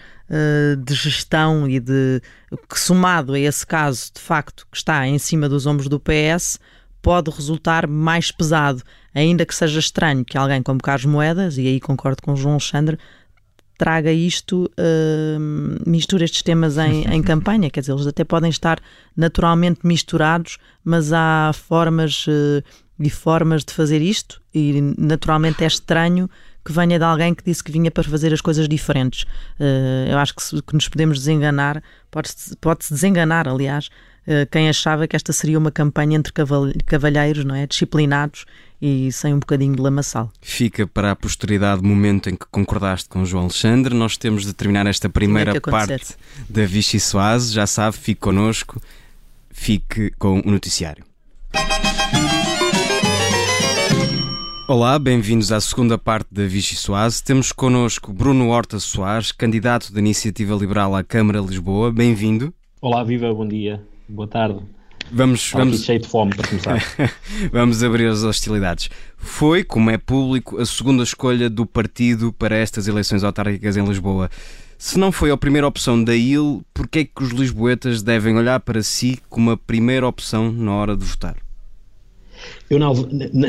de 0.83 0.93
gestão 0.93 1.69
e 1.69 1.79
de 1.79 2.21
que 2.69 2.79
somado 2.79 3.33
a 3.33 3.39
esse 3.39 3.65
caso 3.65 4.11
de 4.13 4.19
facto 4.19 4.67
que 4.69 4.77
está 4.77 5.07
em 5.07 5.17
cima 5.17 5.47
dos 5.47 5.65
ombros 5.65 5.87
do 5.87 5.99
PS 5.99 6.59
pode 7.01 7.31
resultar 7.31 7.87
mais 7.87 8.31
pesado, 8.31 8.83
ainda 9.15 9.45
que 9.45 9.55
seja 9.55 9.79
estranho 9.79 10.25
que 10.25 10.37
alguém 10.37 10.61
como 10.61 10.81
Carlos 10.81 11.05
Moedas, 11.05 11.57
e 11.57 11.61
aí 11.65 11.79
concordo 11.79 12.21
com 12.21 12.33
o 12.33 12.35
João 12.35 12.55
Alexandre, 12.55 12.97
traga 13.77 14.11
isto, 14.11 14.69
uh, 14.77 15.89
mistura 15.89 16.25
estes 16.25 16.41
temas 16.41 16.77
em, 16.77 17.07
em 17.13 17.21
campanha, 17.21 17.69
quer 17.69 17.79
dizer, 17.79 17.93
eles 17.93 18.07
até 18.07 18.23
podem 18.23 18.49
estar 18.49 18.79
naturalmente 19.15 19.81
misturados, 19.83 20.57
mas 20.83 21.13
há 21.13 21.51
formas 21.53 22.25
uh, 22.27 22.63
e 22.99 23.09
formas 23.09 23.63
de 23.63 23.73
fazer 23.73 24.01
isto, 24.01 24.41
e 24.53 24.81
naturalmente 24.97 25.63
é 25.63 25.67
estranho 25.67 26.29
que 26.67 26.73
venha 26.73 26.99
de 26.99 27.05
alguém 27.05 27.33
que 27.33 27.41
disse 27.45 27.63
que 27.63 27.71
vinha 27.71 27.89
para 27.89 28.03
fazer 28.03 28.33
as 28.33 28.41
coisas 28.41 28.67
diferentes. 28.67 29.23
Uh, 29.57 30.11
eu 30.11 30.17
acho 30.17 30.35
que, 30.35 30.43
se, 30.43 30.61
que 30.61 30.73
nos 30.73 30.89
podemos 30.89 31.19
desenganar, 31.19 31.81
pode-se 32.11 32.57
pode 32.57 32.83
-se 32.83 32.93
desenganar, 32.93 33.47
aliás, 33.47 33.87
uh, 34.27 34.45
quem 34.51 34.67
achava 34.67 35.07
que 35.07 35.15
esta 35.15 35.31
seria 35.31 35.57
uma 35.57 35.71
campanha 35.71 36.17
entre 36.17 36.33
cavalheiros, 36.85 37.45
não 37.45 37.55
é? 37.55 37.65
Disciplinados 37.65 38.43
e 38.81 39.09
sem 39.13 39.33
um 39.33 39.39
bocadinho 39.39 39.77
de 39.77 39.81
lamaçal. 39.81 40.29
Fica 40.41 40.85
para 40.85 41.11
a 41.11 41.15
posteridade 41.15 41.81
o 41.81 41.85
momento 41.85 42.29
em 42.29 42.35
que 42.35 42.45
concordaste 42.51 43.07
com 43.07 43.21
o 43.21 43.25
João 43.25 43.43
Alexandre. 43.43 43.95
Nós 43.95 44.17
temos 44.17 44.45
de 44.45 44.53
terminar 44.53 44.85
esta 44.87 45.07
primeira 45.07 45.61
parte 45.61 46.17
da 46.49 46.65
Vichy 46.65 46.99
Soase. 46.99 47.53
Já 47.53 47.65
sabe, 47.65 47.95
fique 47.95 48.19
connosco, 48.19 48.81
fique 49.49 50.11
com 50.19 50.41
o 50.41 50.51
noticiário. 50.51 51.05
Olá, 54.69 54.99
bem-vindos 54.99 55.49
à 55.53 55.61
segunda 55.61 55.97
parte 55.97 56.27
da 56.29 56.45
Vichy 56.45 56.75
Soase. 56.75 57.23
Temos 57.23 57.53
connosco 57.53 58.11
Bruno 58.11 58.49
Horta 58.49 58.79
Soares, 58.79 59.31
candidato 59.31 59.93
da 59.93 59.99
Iniciativa 60.01 60.53
Liberal 60.53 60.93
à 60.93 61.05
Câmara 61.05 61.39
de 61.39 61.47
Lisboa. 61.47 61.89
Bem-vindo. 61.89 62.53
Olá, 62.81 63.01
viva, 63.01 63.33
bom 63.33 63.47
dia, 63.47 63.81
boa 64.09 64.27
tarde. 64.27 64.59
Vamos, 65.09 65.49
vamos... 65.53 65.85
cheio 65.85 66.01
de 66.01 66.09
fome 66.09 66.35
para 66.35 66.49
começar. 66.49 66.83
vamos 67.49 67.81
abrir 67.81 68.07
as 68.07 68.23
hostilidades. 68.23 68.89
Foi, 69.15 69.63
como 69.63 69.89
é 69.89 69.97
público, 69.97 70.59
a 70.59 70.65
segunda 70.65 71.01
escolha 71.01 71.49
do 71.49 71.65
partido 71.65 72.33
para 72.33 72.57
estas 72.57 72.89
eleições 72.89 73.23
autárquicas 73.23 73.77
em 73.77 73.85
Lisboa. 73.85 74.29
Se 74.77 74.99
não 74.99 75.13
foi 75.13 75.31
a 75.31 75.37
primeira 75.37 75.65
opção 75.65 76.03
da 76.03 76.13
IL, 76.13 76.61
por 76.73 76.89
que 76.89 76.99
é 76.99 77.05
que 77.05 77.23
os 77.23 77.29
lisboetas 77.29 78.03
devem 78.03 78.35
olhar 78.35 78.59
para 78.59 78.83
si 78.83 79.17
como 79.29 79.51
a 79.51 79.55
primeira 79.55 80.05
opção 80.05 80.51
na 80.51 80.73
hora 80.73 80.97
de 80.97 81.05
votar? 81.05 81.46
Eu, 82.69 82.79
na, 82.79 82.87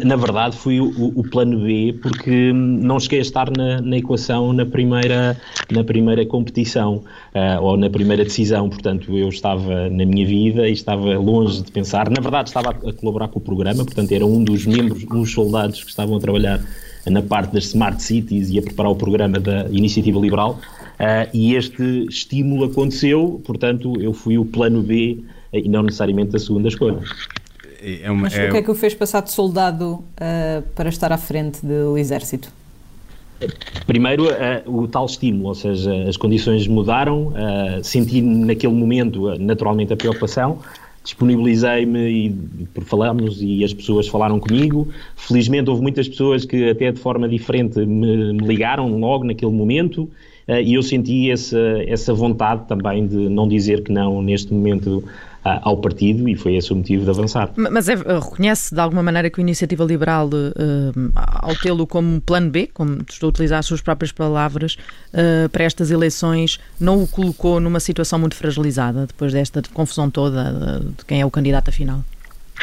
na 0.05 0.17
verdade, 0.17 0.57
fui 0.57 0.81
o, 0.81 0.93
o, 1.15 1.25
plano 1.29 1.59
B 1.59 1.99
porque 2.01 2.53
não 2.53 3.01
cheguei 3.01 3.19
a 3.19 3.23
estar 3.23 3.51
na, 3.51 3.81
na 3.81 3.99
equação 3.99 4.53
na 4.53 4.65
primeira, 4.65 5.37
na 5.71 5.83
primeira 5.83 6.25
competição 6.25 7.03
uh, 7.35 7.63
ou 7.63 7.77
na 7.77 7.91
primeira 7.91 8.23
decisão. 8.23 8.69
Portanto, 8.69 9.17
eu 9.19 9.29
estava 9.29 9.89
na 9.91 10.05
minha 10.05 10.25
vida 10.25 10.69
e 10.69 10.73
estava 10.73 11.19
longe 11.19 11.63
de 11.63 11.73
pensar. 11.73 12.09
Na 12.09 12.21
verdade, 12.21 12.49
estava 12.49 12.71
a, 12.71 12.91
a 12.91 12.93
colaborar 12.93 13.29
com 13.29 13.41
o 13.41 13.43
programa, 13.43 13.85
portanto, 13.85 14.13
era 14.13 14.25
um 14.25 14.43
dos 14.45 14.67
membros, 14.67 15.05
dos 15.05 15.33
soldados 15.33 15.83
que 15.83 15.91
estavam 15.91 16.17
a 16.17 16.21
trabalhar 16.21 16.61
na 17.07 17.23
parte 17.23 17.53
das 17.53 17.65
Smart 17.65 18.01
Cities 18.03 18.51
e 18.51 18.59
a 18.59 18.63
preparar 18.63 18.93
o 18.93 18.97
programa 18.97 19.41
da 19.41 19.67
Iniciativa 19.71 20.21
Liberal. 20.21 20.61
Uh, 20.99 21.31
e 21.33 21.55
este 21.55 22.07
estímulo 22.09 22.65
aconteceu, 22.65 23.41
portanto, 23.45 24.01
eu 24.01 24.13
fui 24.13 24.39
o 24.39 24.45
plano 24.45 24.83
B 24.83 25.19
e 25.53 25.69
não 25.69 25.83
necessariamente 25.83 26.37
a 26.37 26.39
segunda 26.39 26.69
escolha. 26.69 26.99
É, 27.81 28.03
é 28.03 28.11
uma, 28.11 28.23
Mas 28.23 28.37
é... 28.37 28.49
o 28.49 28.51
que 28.51 28.57
é 28.59 28.63
que 28.63 28.71
o 28.71 28.75
fez 28.75 28.95
passar 28.95 29.23
de 29.23 29.31
soldado 29.31 29.93
uh, 29.95 30.63
para 30.75 30.89
estar 30.89 31.13
à 31.13 31.19
frente 31.19 31.65
do 31.65 31.97
exército? 31.97 32.51
Primeiro, 33.87 34.25
uh, 34.25 34.81
o 34.81 34.89
tal 34.89 35.07
estímulo, 35.07 35.49
ou 35.49 35.55
seja, 35.55 35.93
as 36.09 36.17
condições 36.17 36.67
mudaram, 36.67 37.29
uh, 37.29 37.83
senti 37.83 38.21
naquele 38.21 38.73
momento 38.73 39.39
naturalmente 39.39 39.93
a 39.93 39.97
preocupação, 39.97 40.59
disponibilizei-me 41.05 42.09
e 42.09 42.31
por 42.75 42.85
falarmos 42.85 43.41
e 43.41 43.63
as 43.63 43.73
pessoas 43.73 44.09
falaram 44.09 44.41
comigo. 44.41 44.89
Felizmente 45.15 45.71
houve 45.71 45.81
muitas 45.81 46.09
pessoas 46.09 46.45
que 46.45 46.69
até 46.69 46.91
de 46.91 46.99
forma 46.99 47.29
diferente 47.29 47.79
me, 47.79 48.33
me 48.33 48.47
ligaram 48.47 48.99
logo 48.99 49.25
naquele 49.25 49.53
momento 49.53 50.03
uh, 50.49 50.61
e 50.61 50.75
eu 50.75 50.83
senti 50.83 51.31
essa, 51.31 51.61
essa 51.87 52.13
vontade 52.13 52.67
também 52.67 53.07
de 53.07 53.29
não 53.29 53.47
dizer 53.47 53.85
que 53.85 53.93
não 53.93 54.21
neste 54.21 54.53
momento 54.53 55.05
ao 55.45 55.77
partido 55.77 56.29
e 56.29 56.35
foi 56.35 56.57
esse 56.57 56.73
o 56.73 56.77
motivo 56.77 57.05
de 57.05 57.11
avançar. 57.11 57.51
Mas 57.57 57.89
é, 57.89 57.95
reconhece 57.95 58.75
de 58.75 58.81
alguma 58.81 59.03
maneira 59.03 59.31
que 59.31 59.41
a 59.41 59.43
Iniciativa 59.43 59.85
Liberal, 59.85 60.29
uh, 60.29 61.13
ao 61.15 61.55
tê-lo 61.57 61.87
como 61.87 62.21
plano 62.21 62.51
B, 62.51 62.69
como 62.73 62.99
estou 63.09 63.29
a 63.29 63.31
utilizar 63.31 63.59
as 63.61 63.67
suas 63.67 63.81
próprias 63.81 64.13
palavras, 64.13 64.77
uh, 65.13 65.49
para 65.49 65.65
estas 65.65 65.91
eleições, 65.91 66.59
não 66.79 67.03
o 67.03 67.07
colocou 67.07 67.61
numa 67.61 67.81
situação 67.81 68.19
muito 68.19 68.35
fragilizada 68.35 69.07
depois 69.07 69.33
desta 69.33 69.63
confusão 69.73 70.11
toda 70.11 70.81
de 70.97 71.05
quem 71.05 71.21
é 71.21 71.27
o 71.27 71.31
candidato 71.31 71.69
afinal? 71.69 72.03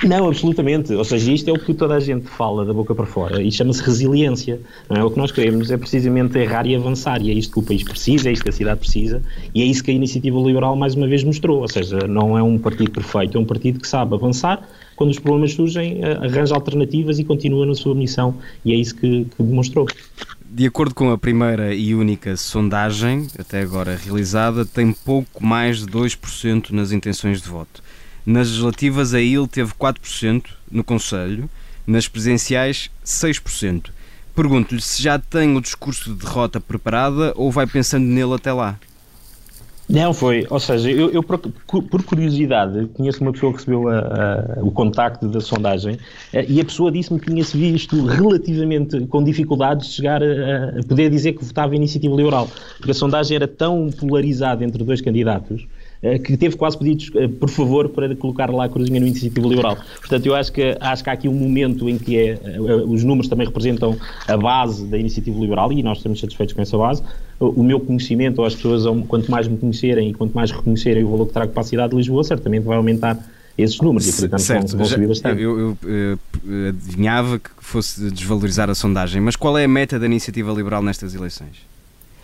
Não, 0.03 0.27
absolutamente. 0.27 0.93
Ou 0.93 1.03
seja, 1.03 1.31
isto 1.31 1.49
é 1.49 1.53
o 1.53 1.59
que 1.59 1.73
toda 1.73 1.95
a 1.95 1.99
gente 1.99 2.27
fala 2.27 2.65
da 2.65 2.73
boca 2.73 2.93
para 2.93 3.05
fora 3.05 3.41
e 3.41 3.51
chama-se 3.51 3.81
resiliência. 3.81 4.59
É? 4.89 5.03
O 5.03 5.09
que 5.09 5.17
nós 5.17 5.31
queremos 5.31 5.71
é 5.71 5.77
precisamente 5.77 6.37
errar 6.37 6.67
e 6.67 6.75
avançar 6.75 7.21
e 7.21 7.31
é 7.31 7.33
isto 7.33 7.53
que 7.53 7.59
o 7.59 7.63
país 7.63 7.83
precisa, 7.83 8.29
é 8.29 8.33
isto 8.33 8.43
que 8.43 8.49
a 8.49 8.53
cidade 8.53 8.79
precisa 8.79 9.21
e 9.53 9.61
é 9.61 9.65
isso 9.65 9.83
que 9.83 9.91
a 9.91 9.93
Iniciativa 9.93 10.37
Liberal 10.39 10.75
mais 10.75 10.95
uma 10.95 11.07
vez 11.07 11.23
mostrou. 11.23 11.61
Ou 11.61 11.67
seja, 11.67 11.99
não 12.07 12.37
é 12.37 12.43
um 12.43 12.57
partido 12.57 12.91
perfeito, 12.91 13.37
é 13.37 13.41
um 13.41 13.45
partido 13.45 13.79
que 13.79 13.87
sabe 13.87 14.13
avançar 14.13 14.67
quando 14.95 15.11
os 15.11 15.19
problemas 15.19 15.53
surgem, 15.53 16.03
eh, 16.03 16.13
arranja 16.21 16.55
alternativas 16.55 17.19
e 17.19 17.23
continua 17.23 17.65
na 17.65 17.75
sua 17.75 17.93
missão 17.93 18.35
e 18.63 18.73
é 18.73 18.75
isso 18.75 18.95
que, 18.95 19.25
que 19.25 19.43
demonstrou. 19.43 19.87
De 20.55 20.65
acordo 20.65 20.95
com 20.95 21.11
a 21.11 21.17
primeira 21.17 21.75
e 21.75 21.93
única 21.93 22.37
sondagem, 22.37 23.27
até 23.37 23.59
agora 23.59 23.97
realizada, 23.97 24.65
tem 24.65 24.93
pouco 24.93 25.45
mais 25.45 25.79
de 25.79 25.87
2% 25.87 26.71
nas 26.71 26.93
intenções 26.93 27.41
de 27.41 27.49
voto. 27.49 27.83
Nas 28.25 28.47
legislativas, 28.47 29.13
a 29.13 29.21
IL 29.21 29.47
teve 29.47 29.71
4% 29.73 30.45
no 30.71 30.83
Conselho, 30.83 31.47
nas 31.85 32.07
presidenciais, 32.07 32.89
6%. 33.05 33.91
Pergunto-lhe 34.35 34.81
se 34.81 35.01
já 35.01 35.19
tem 35.19 35.55
o 35.55 35.61
discurso 35.61 36.13
de 36.13 36.25
derrota 36.25 36.59
preparada 36.59 37.33
ou 37.35 37.51
vai 37.51 37.67
pensando 37.67 38.05
nele 38.05 38.33
até 38.33 38.51
lá. 38.51 38.77
Não, 39.87 40.13
foi. 40.13 40.47
Ou 40.49 40.59
seja, 40.59 40.89
eu, 40.89 41.11
eu 41.11 41.21
por, 41.21 41.37
por, 41.37 42.03
curiosidade 42.03 42.87
conheço 42.95 43.21
uma 43.21 43.31
pessoa 43.31 43.51
que 43.51 43.59
recebeu 43.59 43.87
a, 43.87 43.99
a, 43.99 44.63
o 44.63 44.71
contacto 44.71 45.27
da 45.27 45.39
sondagem 45.39 45.99
a, 46.33 46.39
eh, 46.39 46.45
e 46.49 46.59
a 46.59 46.65
pessoa 46.65 46.91
disse-me 46.91 47.19
que 47.19 47.27
tinha-se 47.27 47.55
visto 47.55 48.03
relativamente 48.03 49.05
com 49.05 49.23
dificuldades 49.23 49.87
de 49.87 49.93
chegar 49.93 50.23
a, 50.23 50.83
poder 50.87 51.11
dizer 51.11 51.33
que 51.33 51.45
votava 51.45 51.73
a 51.73 51.75
iniciativa 51.75 52.15
liberal. 52.15 52.49
Porque 52.77 52.91
a 52.91 52.95
sondagem 52.95 53.35
era 53.35 53.47
tão 53.47 53.91
polarizada 53.91 54.65
entre 54.65 54.83
dois 54.83 55.01
candidatos 55.01 55.67
que 56.19 56.37
teve 56.37 56.55
quase 56.55 56.77
pedidos, 56.77 57.09
eh, 57.15 57.27
por 57.27 57.49
favor, 57.49 57.89
para 57.89 58.15
colocar 58.15 58.49
lá 58.49 58.65
a 58.65 58.69
cruzinha 58.69 58.99
no 58.99 59.07
Iniciativa 59.07 59.47
Liberal. 59.47 59.77
Portanto, 59.99 60.25
eu 60.25 60.35
acho 60.35 60.51
que, 60.51 60.77
acho 60.79 61.03
que 61.03 61.09
há 61.09 61.13
aqui 61.13 61.27
um 61.27 61.33
momento 61.33 61.89
em 61.89 61.97
que 61.97 62.17
é, 62.17 62.39
eh, 62.43 62.59
os 62.59 63.03
números 63.03 63.27
também 63.27 63.47
representam 63.47 63.97
a 64.27 64.37
base 64.37 64.85
da 64.85 64.97
Iniciativa 64.97 65.39
Liberal 65.39 65.71
e 65.73 65.81
nós 65.81 65.97
estamos 65.97 66.19
satisfeitos 66.19 66.53
com 66.53 66.61
essa 66.61 66.77
base. 66.77 67.01
O 67.39 67.63
meu 67.63 67.79
conhecimento, 67.79 68.39
ou 68.39 68.45
as 68.45 68.55
pessoas, 68.55 68.83
quanto 69.07 69.29
mais 69.29 69.47
me 69.47 69.57
conhecerem 69.57 70.09
e 70.09 70.13
quanto 70.13 70.33
mais 70.33 70.51
reconhecerem 70.51 71.03
o 71.03 71.09
valor 71.09 71.27
que 71.27 71.33
trago 71.33 71.51
para 71.51 71.61
a 71.61 71.65
cidade 71.65 71.91
de 71.91 71.97
Lisboa, 71.97 72.23
certamente 72.23 72.63
vai 72.63 72.77
aumentar 72.77 73.19
esses 73.57 73.79
números 73.79 74.07
e, 74.07 74.21
portanto, 74.21 74.41
certo, 74.41 74.69
vão, 74.69 74.79
vão 74.79 74.85
subir 74.85 75.07
bastante. 75.07 75.41
Eu, 75.41 75.59
eu, 75.59 75.77
eu, 75.83 76.69
adivinhava 76.69 77.39
que 77.39 77.49
fosse 77.59 78.09
desvalorizar 78.11 78.69
a 78.69 78.75
sondagem, 78.75 79.21
mas 79.21 79.35
qual 79.35 79.57
é 79.57 79.63
a 79.63 79.67
meta 79.67 79.97
da 79.97 80.05
Iniciativa 80.05 80.51
Liberal 80.51 80.81
nestas 80.83 81.15
eleições? 81.15 81.65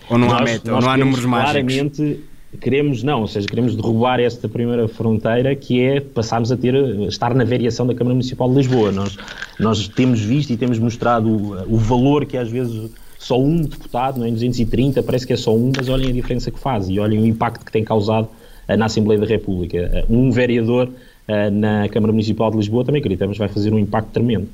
Ou 0.09 0.17
não 0.17 0.27
nós, 0.27 0.41
há 0.41 0.43
meta? 0.43 0.75
Ou 0.75 0.81
não 0.81 0.89
há 0.89 0.97
números 0.97 1.25
mágicos? 1.25 1.73
Claramente 1.73 2.30
queremos 2.59 3.03
não, 3.03 3.21
ou 3.21 3.27
seja, 3.27 3.47
queremos 3.47 3.75
derrubar 3.75 4.19
esta 4.19 4.47
primeira 4.49 4.87
fronteira 4.87 5.55
que 5.55 5.81
é 5.81 5.99
passarmos 5.99 6.51
a 6.51 6.57
ter 6.57 6.75
estar 7.07 7.33
na 7.33 7.43
variação 7.43 7.87
da 7.87 7.93
Câmara 7.93 8.13
Municipal 8.13 8.49
de 8.49 8.55
Lisboa. 8.55 8.91
Nós 8.91 9.17
nós 9.59 9.87
temos 9.87 10.19
visto 10.19 10.51
e 10.51 10.57
temos 10.57 10.79
mostrado 10.79 11.29
o, 11.29 11.75
o 11.75 11.77
valor 11.77 12.25
que 12.25 12.37
às 12.37 12.49
vezes 12.49 12.91
só 13.17 13.39
um 13.39 13.61
deputado, 13.61 14.19
não 14.19 14.25
é, 14.25 14.31
230, 14.31 15.03
parece 15.03 15.27
que 15.27 15.33
é 15.33 15.37
só 15.37 15.55
um, 15.55 15.71
mas 15.75 15.87
olhem 15.87 16.09
a 16.09 16.11
diferença 16.11 16.49
que 16.49 16.59
faz 16.59 16.89
e 16.89 16.99
olhem 16.99 17.21
o 17.21 17.25
impacto 17.25 17.63
que 17.63 17.71
tem 17.71 17.83
causado 17.83 18.27
uh, 18.67 18.75
na 18.75 18.85
Assembleia 18.85 19.21
da 19.21 19.27
República. 19.27 20.05
Uh, 20.09 20.13
um 20.13 20.31
vereador 20.31 20.87
uh, 20.87 21.51
na 21.51 21.87
Câmara 21.89 22.11
Municipal 22.11 22.49
de 22.49 22.57
Lisboa 22.57 22.83
também 22.83 22.99
acreditamos 22.99 23.37
vai 23.37 23.47
fazer 23.47 23.71
um 23.73 23.79
impacto 23.79 24.09
tremendo. 24.09 24.49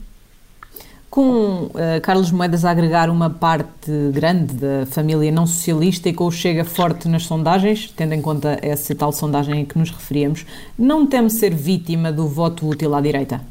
Com 1.10 1.63
uh, 1.63 1.72
Carlos 2.04 2.32
Moedas 2.32 2.65
a 2.65 2.72
agregar 2.72 3.10
uma 3.10 3.30
parte 3.30 3.91
grande 4.13 4.54
da 4.54 4.86
família 4.88 5.32
não 5.32 5.48
socialista 5.48 6.10
e 6.10 6.13
com 6.13 6.26
o 6.26 6.32
Chega 6.32 6.65
forte 6.65 7.08
nas 7.08 7.24
sondagens, 7.24 7.91
tendo 7.96 8.13
em 8.13 8.22
conta 8.22 8.60
essa 8.62 8.93
tal 8.93 9.12
sondagem 9.12 9.62
a 9.62 9.65
que 9.65 9.78
nos 9.78 9.89
referíamos, 9.89 10.46
não 10.78 11.08
teme 11.08 11.30
ser 11.30 11.54
vítima 11.54 12.12
do 12.12 12.28
voto 12.28 12.67
útil 12.67 12.93
à 12.93 13.02
direita? 13.02 13.41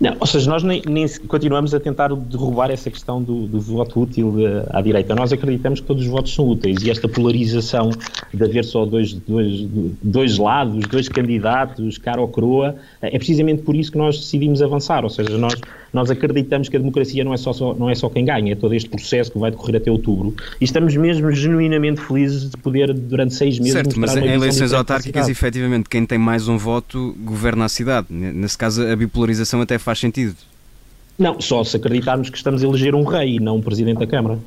Não, 0.00 0.16
ou 0.18 0.26
seja, 0.26 0.50
nós 0.50 0.62
nem, 0.62 0.82
nem, 0.86 1.06
continuamos 1.28 1.72
a 1.74 1.80
tentar 1.80 2.08
derrubar 2.14 2.70
essa 2.70 2.90
questão 2.90 3.22
do, 3.22 3.46
do 3.46 3.60
voto 3.60 4.00
útil 4.00 4.28
uh, 4.28 4.66
à 4.70 4.80
direita. 4.80 5.14
Nós 5.14 5.32
acreditamos 5.32 5.80
que 5.80 5.86
todos 5.86 6.02
os 6.04 6.08
votos 6.08 6.34
são 6.34 6.48
úteis 6.48 6.82
e 6.82 6.90
esta 6.90 7.08
polarização 7.08 7.90
de 8.32 8.44
haver 8.44 8.64
só 8.64 8.84
dois, 8.84 9.12
dois, 9.12 9.66
dois 10.02 10.38
lados, 10.38 10.86
dois 10.88 11.08
candidatos, 11.08 11.98
cara 11.98 12.20
ou 12.20 12.28
croa, 12.28 12.70
uh, 13.02 13.06
é 13.06 13.18
precisamente 13.18 13.62
por 13.62 13.76
isso 13.76 13.92
que 13.92 13.98
nós 13.98 14.18
decidimos 14.18 14.62
avançar. 14.62 15.04
Ou 15.04 15.10
seja, 15.10 15.38
nós, 15.38 15.54
nós 15.92 16.10
acreditamos 16.10 16.68
que 16.68 16.76
a 16.76 16.80
democracia 16.80 17.22
não 17.22 17.32
é, 17.32 17.36
só, 17.36 17.52
só, 17.52 17.72
não 17.74 17.88
é 17.88 17.94
só 17.94 18.08
quem 18.08 18.24
ganha, 18.24 18.52
é 18.52 18.56
todo 18.56 18.74
este 18.74 18.90
processo 18.90 19.30
que 19.30 19.38
vai 19.38 19.50
decorrer 19.52 19.76
até 19.76 19.90
outubro 19.90 20.34
e 20.60 20.64
estamos 20.64 20.96
mesmo 20.96 21.30
genuinamente 21.30 22.00
felizes 22.00 22.50
de 22.50 22.56
poder, 22.56 22.92
durante 22.92 23.34
seis 23.34 23.58
meses, 23.58 23.74
certo, 23.74 23.98
mas 23.98 24.16
em 24.16 24.26
eleições 24.26 24.72
autárquicas, 24.72 25.28
efetivamente, 25.28 25.88
quem 25.88 26.04
tem 26.04 26.18
mais 26.18 26.48
um 26.48 26.58
voto 26.58 27.14
governa 27.20 27.66
a 27.66 27.68
cidade. 27.68 28.08
Nesse 28.10 28.58
caso, 28.58 28.86
a 28.86 28.96
bipolarização 28.96 29.60
até 29.60 29.78
faz 29.84 29.98
sentido. 29.98 30.36
Não, 31.18 31.40
só 31.40 31.62
se 31.62 31.76
acreditarmos 31.76 32.28
que 32.28 32.36
estamos 32.36 32.62
a 32.62 32.66
eleger 32.66 32.94
um 32.94 33.04
rei 33.04 33.36
e 33.36 33.40
não 33.40 33.56
um 33.56 33.62
presidente 33.62 33.98
da 33.98 34.06
Câmara. 34.06 34.38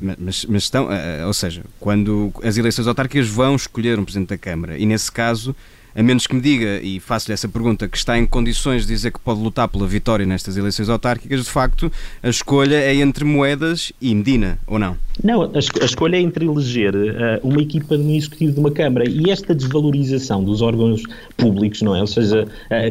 Mas, 0.00 0.44
mas 0.44 0.62
estão, 0.64 0.92
eh, 0.92 1.24
ou 1.26 1.32
seja, 1.32 1.62
quando 1.80 2.32
as 2.42 2.56
eleições 2.56 2.86
autárquicas 2.86 3.28
vão 3.28 3.56
escolher 3.56 3.98
um 3.98 4.04
presidente 4.04 4.28
da 4.28 4.38
Câmara 4.38 4.76
e 4.78 4.84
nesse 4.84 5.10
caso 5.10 5.56
a 5.96 6.02
menos 6.02 6.26
que 6.26 6.34
me 6.34 6.40
diga, 6.40 6.80
e 6.82 7.00
faço-lhe 7.00 7.32
essa 7.32 7.48
pergunta, 7.48 7.88
que 7.88 7.96
está 7.96 8.18
em 8.18 8.26
condições 8.26 8.82
de 8.82 8.88
dizer 8.88 9.12
que 9.12 9.20
pode 9.20 9.40
lutar 9.40 9.68
pela 9.68 9.86
vitória 9.86 10.26
nestas 10.26 10.56
eleições 10.56 10.88
autárquicas, 10.88 11.44
de 11.44 11.50
facto, 11.50 11.90
a 12.22 12.28
escolha 12.28 12.76
é 12.76 12.94
entre 12.96 13.24
Moedas 13.24 13.92
e 14.00 14.14
Medina, 14.14 14.58
ou 14.66 14.78
não? 14.78 14.96
Não, 15.24 15.42
a, 15.42 15.58
escolha 15.58 16.16
é 16.16 16.20
entre 16.20 16.44
eleger 16.44 16.94
uh, 16.94 17.40
uma 17.42 17.62
equipa 17.62 17.96
no 17.96 18.14
executivo 18.14 18.52
de 18.52 18.60
uma 18.60 18.70
Câmara 18.70 19.08
e 19.08 19.30
esta 19.30 19.54
desvalorização 19.54 20.44
dos 20.44 20.60
órgãos 20.60 21.02
públicos, 21.36 21.80
não 21.80 21.96
é? 21.96 22.00
Ou 22.00 22.06
seja, 22.06 22.46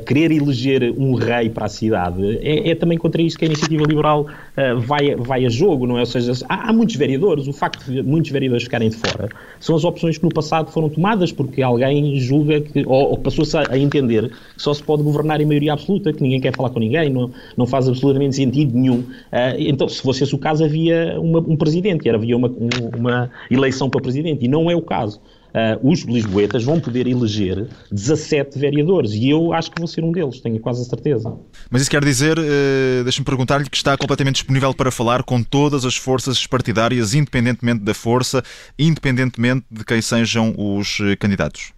querer 0.05 0.31
eleger 0.31 0.91
um 0.97 1.13
rei 1.13 1.49
para 1.49 1.65
a 1.65 1.69
cidade 1.69 2.37
é, 2.41 2.71
é 2.71 2.75
também 2.75 2.97
contra 2.97 3.21
isso 3.21 3.37
que 3.37 3.45
a 3.45 3.47
iniciativa 3.47 3.83
liberal 3.83 4.21
uh, 4.25 4.79
vai, 4.79 5.15
vai 5.15 5.45
a 5.45 5.49
jogo, 5.49 5.85
não 5.85 5.97
é? 5.97 5.99
Ou 6.01 6.05
seja, 6.05 6.31
há, 6.49 6.69
há, 6.69 6.73
muitos 6.73 6.95
vereadores, 6.95 7.47
o 7.47 7.53
facto 7.53 7.85
de 7.85 8.01
muitos 8.01 8.31
vereadores 8.31 8.63
ficarem 8.63 8.89
de 8.89 8.95
fora 8.95 9.29
são 9.59 9.75
as 9.75 9.83
opções 9.83 10.17
que 10.17 10.23
no 10.23 10.33
passado 10.33 10.71
foram 10.71 10.89
tomadas 10.89 11.31
porque 11.31 11.61
alguém 11.61 12.19
julga 12.19 12.61
que 12.61 12.83
ou, 12.95 13.11
ou 13.11 13.17
passou-se 13.17 13.55
a, 13.57 13.77
entender 13.77 14.29
que 14.29 14.61
só 14.61 14.73
se 14.73 14.81
pode 14.81 15.03
governar 15.03 15.41
em 15.41 15.45
maioria 15.45 15.73
absoluta, 15.73 16.13
que 16.13 16.21
ninguém 16.21 16.39
quer 16.39 16.55
falar 16.55 16.69
com 16.69 16.79
ninguém, 16.79 17.09
não, 17.09 17.31
não 17.57 17.65
faz 17.65 17.87
absolutamente 17.87 18.35
sentido 18.35 18.73
nenhum. 18.77 18.99
Uh, 18.99 19.55
então, 19.57 19.87
se 19.89 20.01
fosse 20.01 20.23
esse 20.23 20.33
o 20.33 20.37
caso, 20.37 20.63
havia 20.63 21.19
uma, 21.19 21.39
um 21.39 21.57
presidente, 21.57 22.09
havia 22.09 22.37
uma, 22.37 22.51
uma 22.95 23.29
eleição 23.51 23.89
para 23.89 24.01
presidente, 24.01 24.45
e 24.45 24.47
não 24.47 24.71
é 24.71 24.75
o 24.75 24.81
caso. 24.81 25.19
Uh, 25.55 25.89
os 25.89 26.01
lisboetas 26.01 26.65
vão 26.65 26.81
poder 26.81 27.07
eleger 27.07 27.69
17 27.89 28.59
vereadores 28.59 29.13
e 29.13 29.29
eu 29.29 29.53
acho 29.53 29.71
que 29.71 29.79
vou 29.79 29.87
ser 29.87 30.03
um 30.03 30.11
deles, 30.11 30.41
tenho 30.41 30.59
quase 30.59 30.81
a 30.81 30.83
certeza. 30.83 31.33
Mas 31.69 31.81
isso 31.81 31.89
quer 31.89 32.03
dizer, 32.03 32.37
uh, 32.37 33.03
deixa-me 33.03 33.23
perguntar-lhe, 33.23 33.69
que 33.69 33.77
está 33.77 33.97
completamente 33.97 34.35
disponível 34.35 34.73
para 34.73 34.91
falar 34.91 35.23
com 35.23 35.41
todas 35.41 35.85
as 35.85 35.95
forças 35.95 36.45
partidárias, 36.45 37.13
independentemente 37.13 37.83
da 37.85 37.93
força, 37.93 38.43
independentemente 38.77 39.65
de 39.71 39.85
quem 39.85 40.01
sejam 40.01 40.53
os 40.57 40.97
candidatos? 41.19 41.74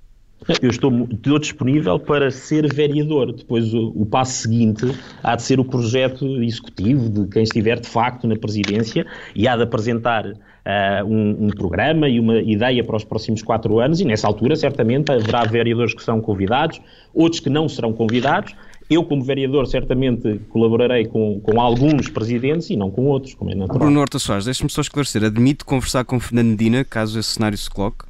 Eu 0.61 0.69
estou, 0.69 1.07
estou 1.11 1.39
disponível 1.39 1.99
para 1.99 2.31
ser 2.31 2.71
vereador. 2.73 3.33
Depois, 3.33 3.73
o, 3.73 3.91
o, 3.95 4.05
passo 4.05 4.43
seguinte 4.43 4.85
há 5.21 5.35
de 5.35 5.41
ser 5.41 5.59
o 5.59 5.65
projeto 5.65 6.25
executivo 6.41 7.09
de 7.09 7.27
quem 7.27 7.43
estiver 7.43 7.79
de 7.79 7.87
facto 7.87 8.27
na 8.27 8.35
presidência 8.35 9.05
e 9.35 9.47
há 9.47 9.57
de 9.57 9.63
apresentar 9.63 10.25
uh, 10.25 11.05
um, 11.05 11.47
um, 11.47 11.49
programa 11.49 12.07
e 12.07 12.19
uma 12.19 12.39
ideia 12.39 12.83
para 12.83 12.95
os 12.95 13.03
próximos 13.03 13.41
quatro 13.41 13.79
anos. 13.79 13.99
E 13.99 14.05
nessa 14.05 14.27
altura, 14.27 14.55
certamente, 14.55 15.11
haverá 15.11 15.43
vereadores 15.43 15.93
que 15.93 16.03
serão 16.03 16.21
convidados, 16.21 16.79
outros 17.13 17.41
que 17.41 17.49
não 17.49 17.67
serão 17.67 17.91
convidados. 17.91 18.55
Eu, 18.89 19.03
como 19.03 19.21
vereador, 19.21 19.67
certamente 19.67 20.39
colaborarei 20.49 21.05
com, 21.07 21.41
com 21.41 21.59
alguns 21.59 22.09
presidentes 22.09 22.69
e 22.69 22.77
não 22.77 22.89
com 22.89 23.05
outros, 23.07 23.33
como 23.33 23.51
é 23.51 23.55
natural. 23.55 23.79
Bruno 23.79 23.99
Horta 23.99 24.17
Soares, 24.17 24.45
deixe-me 24.45 24.69
só 24.69 24.79
esclarecer. 24.79 25.25
Admite 25.25 25.65
conversar 25.65 26.05
com 26.05 26.17
Fernando 26.21 26.51
Medina, 26.51 26.85
caso 26.85 27.19
esse 27.19 27.31
cenário 27.31 27.57
se 27.57 27.69
coloque? 27.69 28.05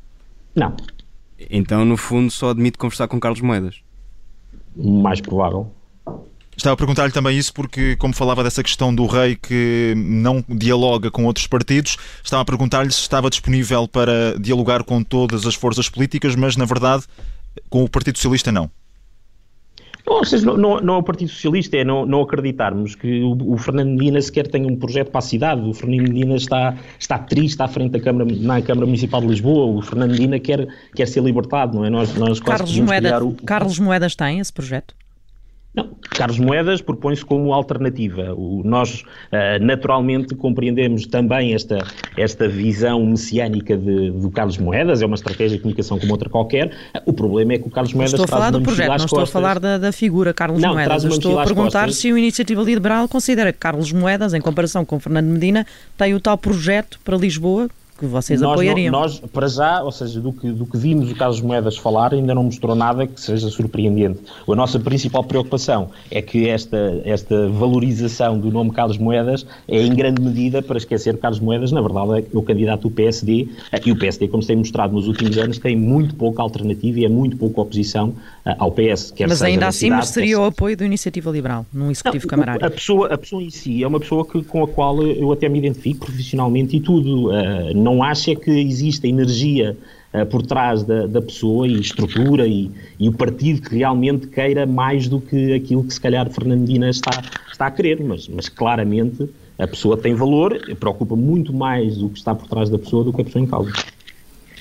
Não. 0.54 0.76
Então, 1.50 1.86
no 1.86 1.98
fundo, 1.98 2.32
só 2.32 2.50
admite 2.50 2.78
conversar 2.78 3.08
com 3.08 3.20
Carlos 3.20 3.42
Moedas. 3.42 3.82
Mais 4.76 5.22
provável. 5.22 5.72
Estava 6.56 6.74
a 6.74 6.78
perguntar-lhe 6.78 7.14
também 7.14 7.38
isso 7.38 7.54
porque, 7.54 7.96
como 7.98 8.16
falava 8.16 8.44
dessa 8.44 8.64
questão 8.64 8.94
do 8.94 9.06
rei 9.06 9.36
que 9.36 9.94
não 9.96 10.44
dialoga 10.50 11.12
com 11.12 11.26
outros 11.26 11.46
partidos, 11.46 11.98
estava 12.24 12.42
a 12.42 12.46
perguntar-lhe 12.46 12.92
se 12.92 13.02
estava 13.02 13.30
disponível 13.30 13.88
para 13.88 14.38
dialogar 14.40 14.84
com 14.84 15.04
todas 15.04 15.46
as 15.46 15.54
forças 15.54 15.88
políticas, 15.88 16.36
mas, 16.36 16.58
na 16.58 16.66
verdade, 16.66 17.04
com 17.70 17.84
o 17.84 17.90
Partido 17.90 18.18
Socialista 18.18 18.52
não. 18.52 18.72
Não, 20.08 20.24
seja, 20.24 20.46
não, 20.46 20.56
não, 20.56 20.80
não 20.80 20.94
é 20.96 20.98
o 20.98 21.04
Partido 21.04 21.30
Socialista, 21.30 21.76
é 21.76 21.84
não, 21.84 22.06
não 22.06 22.22
acreditarmos 22.22 22.96
que 22.96 23.22
o, 23.22 23.54
o, 23.54 23.58
Fernando 23.58 23.90
Medina 23.90 24.22
sequer 24.22 24.48
tem 24.48 24.66
um 24.66 24.78
projeto 24.78 25.12
para 25.12 25.20
a 25.20 25.22
cidade. 25.22 25.62
O 25.62 25.74
Fernando 25.74 26.04
Medina 26.04 26.36
está, 26.36 26.76
está 26.98 27.20
triste 27.20 27.62
à 27.62 27.68
frente 27.68 27.92
da 27.92 28.00
Câmara, 28.00 28.26
na 28.40 28.62
Câmara 28.62 28.86
Municipal 28.86 29.20
de 29.20 29.28
Lisboa. 29.28 29.78
O 29.78 29.82
Fernando 29.82 30.12
Medina 30.12 30.40
quer, 30.40 30.66
quer 30.96 31.08
ser 31.08 31.22
libertado, 31.22 31.76
não 31.76 31.86
é? 31.86 31.90
Nós, 31.90 32.16
nós 32.16 32.40
Carlos, 32.40 32.80
Moeda, 32.80 33.24
o... 33.24 33.34
Carlos 33.34 33.80
Moedas 33.80 34.16
tem 34.16 34.40
esse 34.40 34.54
projeto? 34.54 34.96
Não, 35.76 35.96
Carlos 36.10 36.40
Moedas 36.40 36.82
propõe-se 36.82 37.24
como 37.24 37.54
alternativa. 37.54 38.34
O, 38.34 38.64
nós, 38.66 39.04
uh, 39.32 39.64
naturalmente, 39.64 40.34
compreendemos 40.34 41.06
também 41.06 41.54
esta, 41.54 41.78
esta 42.18 42.48
visão 42.48 43.06
messiânica 43.06 43.78
de, 43.78 44.12
do 44.12 44.32
Carlos 44.32 44.58
Moedas, 44.58 45.02
é 45.02 45.06
uma 45.06 45.16
estratégia 45.16 45.58
de 45.58 45.62
comunicação 45.62 46.00
como 46.00 46.12
outra 46.12 46.30
qualquer. 46.30 46.76
O 47.06 47.14
problema 47.14 47.54
é 47.54 47.58
que 47.60 47.68
o 47.68 47.72
Carlos 47.72 47.94
Moedas 47.94 48.14
Estou 48.14 48.26
a 48.26 48.28
falar 48.28 48.50
do 48.52 48.62
projeto, 48.62 48.90
não 48.90 49.06
estou 49.06 49.20
a 49.20 49.28
falar 49.28 49.60
da, 49.60 49.78
da 49.78 49.92
figura 49.92 50.34
Carlos 50.34 50.62
não, 50.62 50.74
Moedas. 50.74 51.04
estou 51.04 51.40
a 51.40 51.44
perguntar 51.44 51.92
se 51.92 52.12
o 52.12 52.18
Iniciativa 52.18 52.64
Liberal 52.64 53.08
considera 53.08 53.54
que 53.54 53.60
Carlos 53.60 53.92
Moedas, 53.92 54.34
em 54.34 54.42
comparação 54.42 54.84
com 54.84 55.00
Fernando 55.00 55.28
Medina, 55.28 55.66
tem 55.96 56.16
o 56.16 56.20
tal 56.20 56.38
projeto 56.38 57.00
para 57.04 57.16
Lisboa 57.16 57.70
que 57.98 58.06
vocês 58.06 58.40
nós 58.40 58.52
apoiariam. 58.52 58.92
Nós, 58.92 59.20
para 59.20 59.48
já, 59.48 59.82
ou 59.82 59.92
seja, 59.92 60.20
do 60.20 60.32
que, 60.32 60.52
do 60.52 60.66
que 60.66 60.78
vimos 60.78 61.12
o 61.12 61.16
Carlos 61.16 61.42
Moedas 61.42 61.78
falar, 61.78 62.14
ainda 62.14 62.34
não 62.36 62.44
mostrou 62.44 62.76
nada 62.76 63.08
que 63.08 63.20
seja 63.20 63.50
surpreendente. 63.50 64.20
A 64.48 64.56
nossa 64.56 64.80
principal 64.80 65.24
preocupação 65.24 65.90
é 66.12 66.22
que 66.22 66.48
esta, 66.48 67.02
esta 67.04 67.50
valorização 67.50 68.40
do 68.40 68.52
nome 68.52 68.72
Carlos 68.72 68.98
Moedas 68.98 69.46
é 69.68 69.82
em 69.82 69.94
grande 69.94 70.22
medida 70.22 70.62
para 70.62 70.78
esquecer 70.78 71.16
que 71.16 71.22
Carlos 71.22 71.40
Moedas, 71.40 71.72
na 71.72 71.82
verdade, 71.82 72.26
é 72.34 72.38
o 72.38 72.42
candidato 72.42 72.84
do 72.84 72.92
PSD, 72.92 73.48
e 73.86 73.92
o 73.92 73.98
PSD, 73.98 74.28
como 74.28 74.42
se 74.44 74.48
tem 74.48 74.58
mostrado 74.58 74.94
nos 74.94 75.08
últimos 75.08 75.38
anos, 75.38 75.58
tem 75.58 75.76
muito 75.76 76.16
pouca 76.16 76.42
alternativa 76.42 77.00
e 77.00 77.06
é 77.06 77.10
muito 77.10 77.38
pouca 77.38 77.62
oposição 77.62 78.10
uh, 78.10 78.56
ao 78.58 78.72
PS. 78.72 79.14
Mas 79.28 79.42
ainda 79.42 79.68
assim 79.68 79.88
cidade, 79.88 80.08
seria 80.08 80.40
o 80.40 80.46
apoio 80.46 80.76
da 80.78 80.86
Iniciativa 80.86 81.32
Liberal, 81.32 81.66
num 81.74 81.90
executivo 81.92 82.26
não, 82.26 82.30
camarário. 82.30 82.66
A 82.66 82.70
pessoa, 82.70 83.14
a 83.14 83.18
pessoa 83.18 83.42
em 83.42 83.50
si 83.50 83.84
é 83.84 83.88
uma 83.88 84.00
pessoa 84.00 84.26
que, 84.26 84.44
com 84.44 84.64
a 84.64 84.68
qual 84.68 85.02
eu 85.02 85.32
até 85.32 85.50
me 85.50 85.58
identifico 85.60 86.06
profissionalmente 86.06 86.78
e 86.78 86.80
tudo. 86.80 87.30
Uh, 87.30 87.74
não 87.88 88.04
acha 88.04 88.36
que 88.36 88.52
existe 88.52 89.08
energia 89.08 89.78
uh, 90.14 90.26
por 90.26 90.42
trás 90.42 90.84
da, 90.84 91.08
da, 91.08 91.22
pessoa 91.22 91.66
e 91.66 91.80
estrutura 91.80 92.46
e, 92.46 92.70
e, 93.00 93.08
o 93.08 93.14
partido 93.14 93.62
que 93.62 93.78
realmente 93.78 94.28
queira 94.28 94.66
mais 94.66 95.08
do 95.08 95.22
que 95.22 95.54
aquilo 95.54 95.86
que 95.86 95.94
se 95.94 96.02
calhar 96.02 96.30
Fernando 96.30 96.60
Medina 96.60 96.90
está, 96.90 97.24
está 97.50 97.68
a 97.68 97.72
querer, 97.72 98.04
mas, 98.04 98.28
mas 98.28 98.50
claramente 98.50 99.30
a 99.58 99.66
pessoa 99.66 99.96
tem 99.96 100.14
valor, 100.14 100.60
preocupa 100.78 101.16
muito 101.16 101.54
mais 101.54 102.02
o 102.02 102.10
que 102.10 102.18
está 102.18 102.36
por 102.36 102.48
trás 102.50 102.70
da 102.70 102.78
pessoa 102.78 103.06
do 103.06 103.14
que 103.14 103.22
a 103.22 103.24
pessoa 103.24 103.44
em 103.44 103.48
causa. 103.48 103.72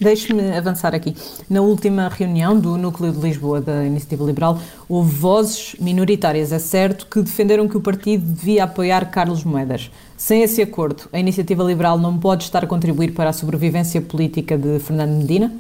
Deixe-me 0.00 0.56
avançar 0.56 0.94
aqui. 0.94 1.14
Na 1.48 1.62
última 1.62 2.08
reunião 2.08 2.58
do 2.58 2.76
Núcleo 2.76 3.12
de 3.12 3.18
Lisboa 3.18 3.60
da 3.60 3.84
Iniciativa 3.84 4.24
Liberal, 4.24 4.60
houve 4.88 5.10
vozes 5.10 5.74
minoritárias, 5.80 6.52
é 6.52 6.58
certo, 6.58 7.06
que 7.06 7.22
defenderam 7.22 7.66
que 7.66 7.76
o 7.76 7.80
partido 7.80 8.24
devia 8.24 8.64
apoiar 8.64 9.10
Carlos 9.10 9.42
Moedas. 9.42 9.90
Sem 10.16 10.42
esse 10.42 10.60
acordo, 10.60 11.04
a 11.12 11.18
Iniciativa 11.18 11.64
Liberal 11.64 11.98
não 11.98 12.18
pode 12.18 12.44
estar 12.44 12.64
a 12.64 12.66
contribuir 12.66 13.12
para 13.12 13.30
a 13.30 13.32
sobrevivência 13.32 14.00
política 14.00 14.58
de 14.58 14.78
Fernando 14.80 15.16
Medina? 15.16 15.52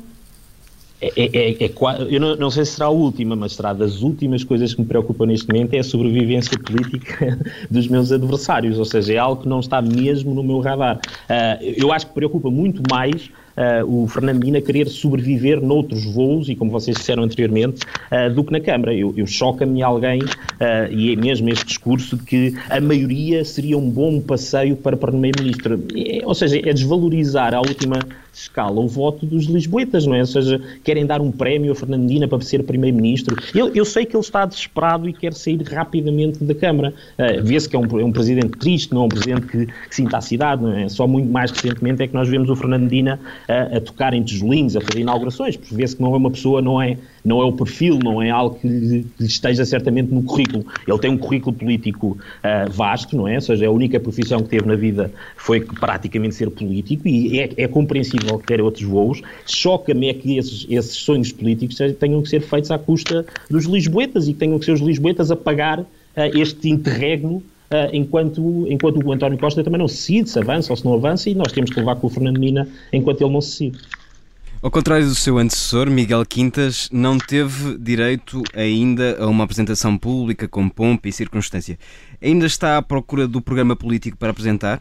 É, 1.00 1.12
é, 1.14 1.50
é, 1.50 1.64
é, 1.66 1.72
eu 2.08 2.20
não, 2.20 2.36
não, 2.36 2.50
sei 2.50 2.64
se 2.64 2.72
será 2.72 2.86
a 2.86 2.90
última, 2.90 3.36
mas 3.36 3.52
será 3.52 3.74
das 3.74 4.00
últimas 4.00 4.42
coisas 4.42 4.72
que 4.72 4.80
me 4.80 4.86
preocupam 4.86 5.26
neste 5.26 5.46
momento 5.46 5.74
é 5.74 5.78
a 5.78 5.84
sobrevivência 5.84 6.58
política 6.58 7.38
dos 7.70 7.86
meus 7.86 8.10
adversários, 8.10 8.78
ou 8.78 8.84
seja, 8.84 9.12
é 9.12 9.18
algo 9.18 9.42
que 9.42 9.48
não 9.48 9.60
está 9.60 9.82
mesmo 9.82 10.34
no 10.34 10.42
meu 10.42 10.60
radar. 10.60 10.96
Uh, 10.96 11.64
eu 11.76 11.92
acho 11.92 12.06
que 12.06 12.14
preocupa 12.14 12.50
muito 12.50 12.82
mais 12.90 13.30
uh, 13.56 14.02
o 14.02 14.06
Fernando 14.06 14.38
Medina 14.38 14.60
querer 14.60 14.88
sobreviver 14.88 15.60
noutros 15.60 16.04
voos, 16.04 16.48
e 16.48 16.54
como 16.54 16.70
vocês 16.70 16.96
disseram 16.96 17.22
anteriormente, 17.22 17.80
uh, 18.10 18.32
do 18.32 18.44
que 18.44 18.52
na 18.52 18.60
Câmara. 18.60 18.94
Eu, 18.94 19.12
eu 19.16 19.26
choca-me 19.26 19.82
alguém, 19.82 20.22
uh, 20.22 20.92
e 20.92 21.12
é 21.12 21.16
mesmo 21.16 21.48
este 21.48 21.66
discurso 21.66 22.16
de 22.16 22.22
que 22.24 22.54
a 22.68 22.80
maioria 22.80 23.44
seria 23.44 23.76
um 23.76 23.88
bom 23.88 24.20
passeio 24.20 24.76
para 24.76 24.96
Primeiro-Ministro. 24.96 25.82
É, 25.94 26.20
ou 26.24 26.34
seja, 26.34 26.58
é 26.58 26.72
desvalorizar 26.72 27.54
a 27.54 27.60
última 27.60 27.98
escala 28.36 28.78
o 28.78 28.86
voto 28.86 29.24
dos 29.24 29.44
lisboetas, 29.46 30.06
não 30.06 30.14
é? 30.14 30.20
Ou 30.20 30.26
seja, 30.26 30.60
querem 30.84 31.06
dar 31.06 31.20
um 31.20 31.32
prémio 31.32 31.72
a 31.72 31.74
Fernandina 31.74 32.28
para 32.28 32.40
ser 32.42 32.62
primeiro-ministro. 32.62 33.36
Eu, 33.54 33.74
eu, 33.74 33.84
sei 33.84 34.04
que 34.04 34.14
ele 34.14 34.22
está 34.22 34.44
desesperado 34.44 35.08
e 35.08 35.12
quer 35.12 35.32
sair 35.32 35.60
rapidamente 35.62 36.44
da 36.44 36.54
Câmara. 36.54 36.92
Uh, 37.18 37.42
Vê-se 37.42 37.68
que 37.68 37.74
é 37.74 37.78
um, 37.78 37.84
é 37.98 38.04
um, 38.04 38.12
presidente 38.12 38.58
triste, 38.58 38.92
não 38.92 39.02
é 39.02 39.04
um 39.06 39.08
presidente 39.08 39.46
que, 39.46 39.66
que 39.66 39.94
sinta 39.94 40.18
a 40.18 40.20
cidade, 40.20 40.62
não 40.62 40.72
é? 40.72 40.88
Só 40.88 41.06
muito 41.06 41.30
mais 41.30 41.50
recentemente 41.50 42.02
é 42.02 42.06
que 42.06 42.14
nós 42.14 42.28
vemos 42.28 42.50
o 42.50 42.56
Fernandina 42.56 43.18
uh, 43.48 43.76
a 43.76 43.80
tocar 43.80 44.12
em 44.12 44.22
tijolinhos, 44.22 44.76
a 44.76 44.80
fazer 44.80 45.00
inaugurações, 45.00 45.56
porque 45.56 45.74
vê-se 45.74 45.96
que 45.96 46.02
não 46.02 46.12
é 46.14 46.16
uma 46.18 46.30
pessoa, 46.30 46.60
não 46.60 46.80
é, 46.80 46.98
não 47.24 47.40
é 47.40 47.44
o 47.44 47.52
perfil, 47.52 47.98
não 48.02 48.20
é 48.20 48.28
algo 48.28 48.58
que 48.58 48.68
lhe, 48.68 49.06
lhe 49.18 49.26
esteja 49.26 49.64
certamente 49.64 50.12
no 50.12 50.22
currículo. 50.22 50.66
Ele 50.86 50.98
tem 50.98 51.10
um 51.10 51.18
currículo 51.18 51.56
político 51.56 52.18
uh, 52.18 52.70
vasto, 52.70 53.16
não 53.16 53.26
é? 53.26 53.36
Ou 53.36 53.40
seja, 53.40 53.66
a 53.66 53.70
única 53.70 53.98
profissão 53.98 54.42
que 54.42 54.50
teve 54.50 54.66
na 54.66 54.76
vida 54.76 55.10
foi 55.36 55.60
praticamente 55.60 56.34
ser 56.34 56.50
político 56.50 57.08
e 57.08 57.40
é, 57.40 57.50
é 57.56 57.68
compreensível 57.68 58.25
que 58.38 58.46
ter 58.46 58.60
outros 58.60 58.84
voos. 58.84 59.22
Choca-me 59.46 60.08
é 60.08 60.14
que 60.14 60.36
esses, 60.38 60.66
esses 60.68 60.96
sonhos 60.96 61.32
políticos 61.32 61.76
tenham 61.98 62.22
que 62.22 62.28
ser 62.28 62.40
feitos 62.40 62.70
à 62.70 62.78
custa 62.78 63.24
dos 63.50 63.64
lisboetas 63.64 64.28
e 64.28 64.32
que 64.32 64.38
tenham 64.38 64.58
que 64.58 64.64
ser 64.64 64.72
os 64.72 64.80
lisboetas 64.80 65.30
a 65.30 65.36
pagar 65.36 65.80
uh, 65.80 65.86
este 66.34 66.68
interregno 66.68 67.42
Uh, 67.66 67.90
enquanto, 67.92 68.64
enquanto 68.70 69.04
o 69.04 69.12
António 69.12 69.36
Costa 69.36 69.64
também 69.64 69.80
não 69.80 69.88
se 69.88 69.96
decide 69.96 70.30
se 70.30 70.38
avança 70.38 70.72
ou 70.72 70.76
se 70.76 70.84
não 70.84 70.94
avança, 70.94 71.28
e 71.28 71.34
nós 71.34 71.50
temos 71.50 71.68
que 71.68 71.80
levar 71.80 71.96
com 71.96 72.06
o 72.06 72.10
Fernando 72.10 72.38
Mina 72.38 72.68
enquanto 72.92 73.22
ele 73.22 73.32
não 73.32 73.40
se 73.40 73.70
decide. 73.70 73.84
Ao 74.62 74.70
contrário 74.70 75.06
do 75.06 75.14
seu 75.14 75.36
antecessor, 75.36 75.90
Miguel 75.90 76.24
Quintas 76.24 76.88
não 76.90 77.18
teve 77.18 77.76
direito 77.76 78.42
ainda 78.54 79.16
a 79.18 79.26
uma 79.26 79.44
apresentação 79.44 79.98
pública 79.98 80.48
com 80.48 80.68
pompa 80.68 81.08
e 81.08 81.12
circunstância. 81.12 81.78
Ainda 82.22 82.46
está 82.46 82.78
à 82.78 82.82
procura 82.82 83.28
do 83.28 83.42
programa 83.42 83.76
político 83.76 84.16
para 84.16 84.30
apresentar? 84.30 84.80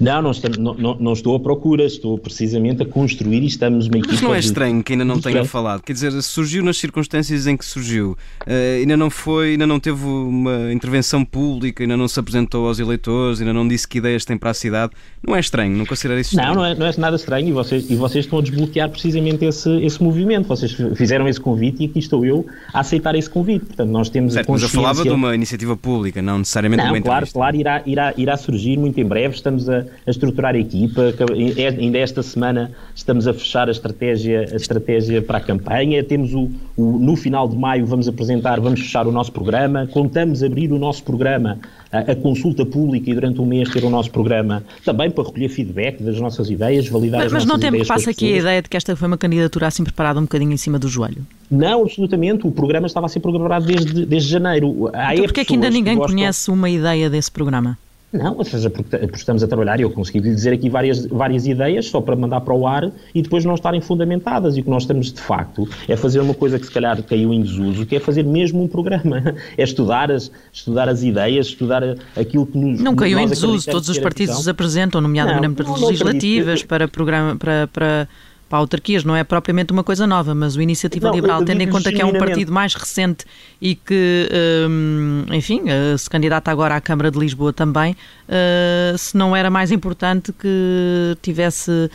Não, 0.00 0.22
não, 0.22 0.30
estou, 0.30 0.50
não, 0.58 0.96
não, 0.98 1.12
estou 1.12 1.36
à 1.36 1.40
procura, 1.40 1.84
estou 1.84 2.18
precisamente 2.18 2.82
a 2.82 2.86
construir 2.86 3.42
e 3.42 3.46
estamos 3.46 3.86
uma 3.86 3.98
equipa. 3.98 4.12
Mas 4.12 4.22
não 4.22 4.34
é 4.34 4.38
estranho 4.38 4.82
que 4.82 4.92
ainda 4.92 5.04
não 5.04 5.20
tenha 5.20 5.44
falado. 5.44 5.82
Quer 5.82 5.92
dizer, 5.92 6.22
surgiu 6.22 6.62
nas 6.62 6.76
circunstâncias 6.76 7.46
em 7.46 7.56
que 7.56 7.64
surgiu. 7.64 8.16
Uh, 8.46 8.80
ainda 8.80 8.96
não 8.96 9.10
foi, 9.10 9.52
ainda 9.52 9.66
não 9.66 9.80
teve 9.80 10.04
uma 10.04 10.72
intervenção 10.72 11.24
pública, 11.24 11.82
ainda 11.82 11.96
não 11.96 12.08
se 12.08 12.18
apresentou 12.18 12.66
aos 12.66 12.78
eleitores, 12.78 13.40
ainda 13.40 13.52
não 13.52 13.66
disse 13.66 13.86
que 13.86 13.98
ideias 13.98 14.24
tem 14.24 14.36
para 14.36 14.50
a 14.50 14.54
cidade. 14.54 14.92
Não 15.26 15.34
é 15.34 15.40
estranho, 15.40 15.76
não 15.76 15.86
considera 15.86 16.20
isso 16.20 16.30
estranho? 16.30 16.54
Não, 16.54 16.62
não 16.62 16.66
é, 16.66 16.74
não 16.74 16.86
é 16.86 16.92
nada 16.98 17.16
estranho 17.16 17.48
e 17.48 17.52
vocês, 17.52 17.90
e 17.90 17.94
vocês 17.96 18.24
estão 18.24 18.38
a 18.38 18.42
desbloquear 18.42 18.88
precisamente 18.88 19.44
esse, 19.44 19.70
esse 19.84 20.02
movimento. 20.02 20.46
Vocês 20.46 20.76
fizeram 20.94 21.26
esse 21.28 21.40
convite 21.40 21.82
e 21.82 21.86
aqui 21.86 21.98
estou 21.98 22.24
eu 22.24 22.46
a 22.72 22.80
aceitar 22.80 23.14
esse 23.14 23.28
convite. 23.28 23.66
Portanto, 23.66 23.90
nós 23.90 24.08
temos 24.08 24.34
certo, 24.34 24.44
a 24.44 24.46
consciência... 24.46 24.76
mas 24.78 24.86
eu 24.86 24.94
falava 24.94 25.08
de 25.08 25.14
uma 25.14 25.34
iniciativa 25.34 25.76
pública, 25.76 26.20
não 26.20 26.38
necessariamente 26.38 26.82
não, 26.82 26.92
de 26.92 26.98
uma 26.98 27.02
claro, 27.02 27.26
claro, 27.32 27.56
irá, 27.56 27.82
irá, 27.86 28.14
irá 28.16 28.36
surgir 28.36 28.76
muito 28.78 28.98
em 29.00 29.04
breve. 29.04 29.34
Estamos 29.34 29.68
a, 29.68 29.73
a 30.06 30.10
estruturar 30.10 30.54
a 30.54 30.58
equipa. 30.58 31.14
É, 31.56 31.68
ainda 31.68 31.98
esta 31.98 32.22
semana 32.22 32.72
estamos 32.94 33.26
a 33.26 33.32
fechar 33.32 33.68
a 33.68 33.72
estratégia, 33.72 34.48
a 34.52 34.56
estratégia 34.56 35.22
para 35.22 35.38
a 35.38 35.40
campanha. 35.40 36.02
Temos 36.04 36.32
o, 36.32 36.50
o, 36.76 36.98
no 36.98 37.16
final 37.16 37.48
de 37.48 37.56
maio 37.56 37.86
vamos 37.86 38.08
apresentar, 38.08 38.60
vamos 38.60 38.80
fechar 38.80 39.06
o 39.06 39.12
nosso 39.12 39.32
programa. 39.32 39.86
Contamos 39.86 40.42
abrir 40.42 40.72
o 40.72 40.78
nosso 40.78 41.02
programa, 41.02 41.58
a, 41.90 42.12
a 42.12 42.16
consulta 42.16 42.64
pública 42.64 43.10
e 43.10 43.14
durante 43.14 43.40
um 43.40 43.46
mês 43.46 43.68
ter 43.70 43.84
o 43.84 43.90
nosso 43.90 44.10
programa 44.10 44.62
também 44.84 45.10
para 45.10 45.24
recolher 45.24 45.48
feedback 45.48 46.02
das 46.02 46.18
nossas 46.20 46.50
ideias, 46.50 46.88
validar 46.88 47.20
mas, 47.20 47.26
as 47.26 47.32
mas 47.32 47.44
nossas 47.46 47.58
ideias. 47.58 47.72
Mas 47.72 47.88
não 47.88 47.98
tem 47.98 47.98
que 47.98 48.04
passa 48.04 48.10
aqui 48.10 48.34
a 48.34 48.36
ideia 48.38 48.62
de 48.62 48.68
que 48.68 48.76
esta 48.76 48.94
foi 48.96 49.08
uma 49.08 49.18
candidatura 49.18 49.66
assim 49.66 49.82
preparada 49.82 50.18
um 50.18 50.24
bocadinho 50.24 50.52
em 50.52 50.56
cima 50.56 50.78
do 50.78 50.88
joelho? 50.88 51.26
Não, 51.50 51.82
absolutamente. 51.82 52.46
O 52.46 52.50
programa 52.50 52.86
estava 52.86 53.06
a 53.06 53.08
ser 53.08 53.20
programado 53.20 53.66
desde, 53.66 54.06
desde 54.06 54.28
janeiro. 54.28 54.90
Há 54.92 55.14
então, 55.14 55.26
porque 55.26 55.40
é 55.40 55.44
que 55.44 55.54
ainda 55.54 55.70
ninguém 55.70 55.96
gostam... 55.96 56.14
conhece 56.14 56.50
uma 56.50 56.68
ideia 56.68 57.08
desse 57.08 57.30
programa? 57.30 57.78
Não, 58.14 58.36
ou 58.36 58.44
seja, 58.44 58.70
porque, 58.70 58.96
estamos 59.12 59.42
a 59.42 59.48
trabalhar 59.48 59.80
e 59.80 59.82
eu 59.82 59.90
consegui 59.90 60.20
lhe 60.20 60.32
dizer 60.32 60.52
aqui 60.52 60.70
várias, 60.70 61.04
várias 61.04 61.48
ideias 61.48 61.86
só 61.86 62.00
para 62.00 62.14
mandar 62.14 62.42
para 62.42 62.54
o 62.54 62.64
ar 62.64 62.92
e 63.12 63.20
depois 63.20 63.44
não 63.44 63.54
estarem 63.54 63.80
fundamentadas. 63.80 64.56
E 64.56 64.60
o 64.60 64.62
que 64.64 64.70
nós 64.70 64.84
estamos, 64.84 65.12
de 65.12 65.20
facto, 65.20 65.68
é 65.88 65.96
fazer 65.96 66.20
uma 66.20 66.32
coisa 66.32 66.56
que 66.56 66.64
se 66.64 66.70
calhar 66.70 67.02
caiu 67.02 67.32
em 67.32 67.42
desuso, 67.42 67.84
que 67.84 67.96
é 67.96 68.00
fazer 68.00 68.22
mesmo 68.22 68.62
um 68.62 68.68
programa. 68.68 69.34
É 69.56 69.62
estudar 69.62 70.10
as, 70.10 70.30
estudar 70.52 70.88
as 70.88 71.02
ideias, 71.02 71.46
estudar 71.46 71.82
aquilo 72.16 72.46
que 72.46 72.56
nos. 72.56 72.80
Não 72.80 72.94
caiu 72.94 73.18
em 73.18 73.26
desuso, 73.26 73.68
todos 73.70 73.88
os 73.88 73.98
partidos 73.98 74.38
os 74.38 74.48
apresentam, 74.48 75.00
nomeadamente 75.00 75.62
para 75.62 75.72
legislativas, 75.72 76.62
para, 76.62 76.86
programa, 76.86 77.36
para, 77.36 77.68
para 77.72 78.08
para 78.54 78.60
autarquias, 78.60 79.02
não 79.02 79.16
é 79.16 79.24
propriamente 79.24 79.72
uma 79.72 79.82
coisa 79.82 80.06
nova, 80.06 80.32
mas 80.32 80.54
o 80.54 80.62
Iniciativa 80.62 81.08
não, 81.08 81.14
Liberal, 81.16 81.44
tendo 81.44 81.60
em 81.60 81.68
conta 81.68 81.92
que 81.92 82.00
é 82.00 82.06
um 82.06 82.12
partido 82.12 82.52
mais 82.52 82.74
recente 82.74 83.24
e 83.60 83.74
que, 83.74 84.28
hum, 84.70 85.24
enfim, 85.32 85.62
eh, 85.66 85.96
se 85.98 86.08
candidata 86.08 86.52
agora 86.52 86.76
à 86.76 86.80
Câmara 86.80 87.10
de 87.10 87.18
Lisboa 87.18 87.52
também, 87.52 87.96
uh, 88.28 88.96
se 88.96 89.16
não 89.16 89.34
era 89.34 89.50
mais 89.50 89.72
importante 89.72 90.32
que 90.32 91.16
tivesse 91.20 91.70
uh, 91.70 91.90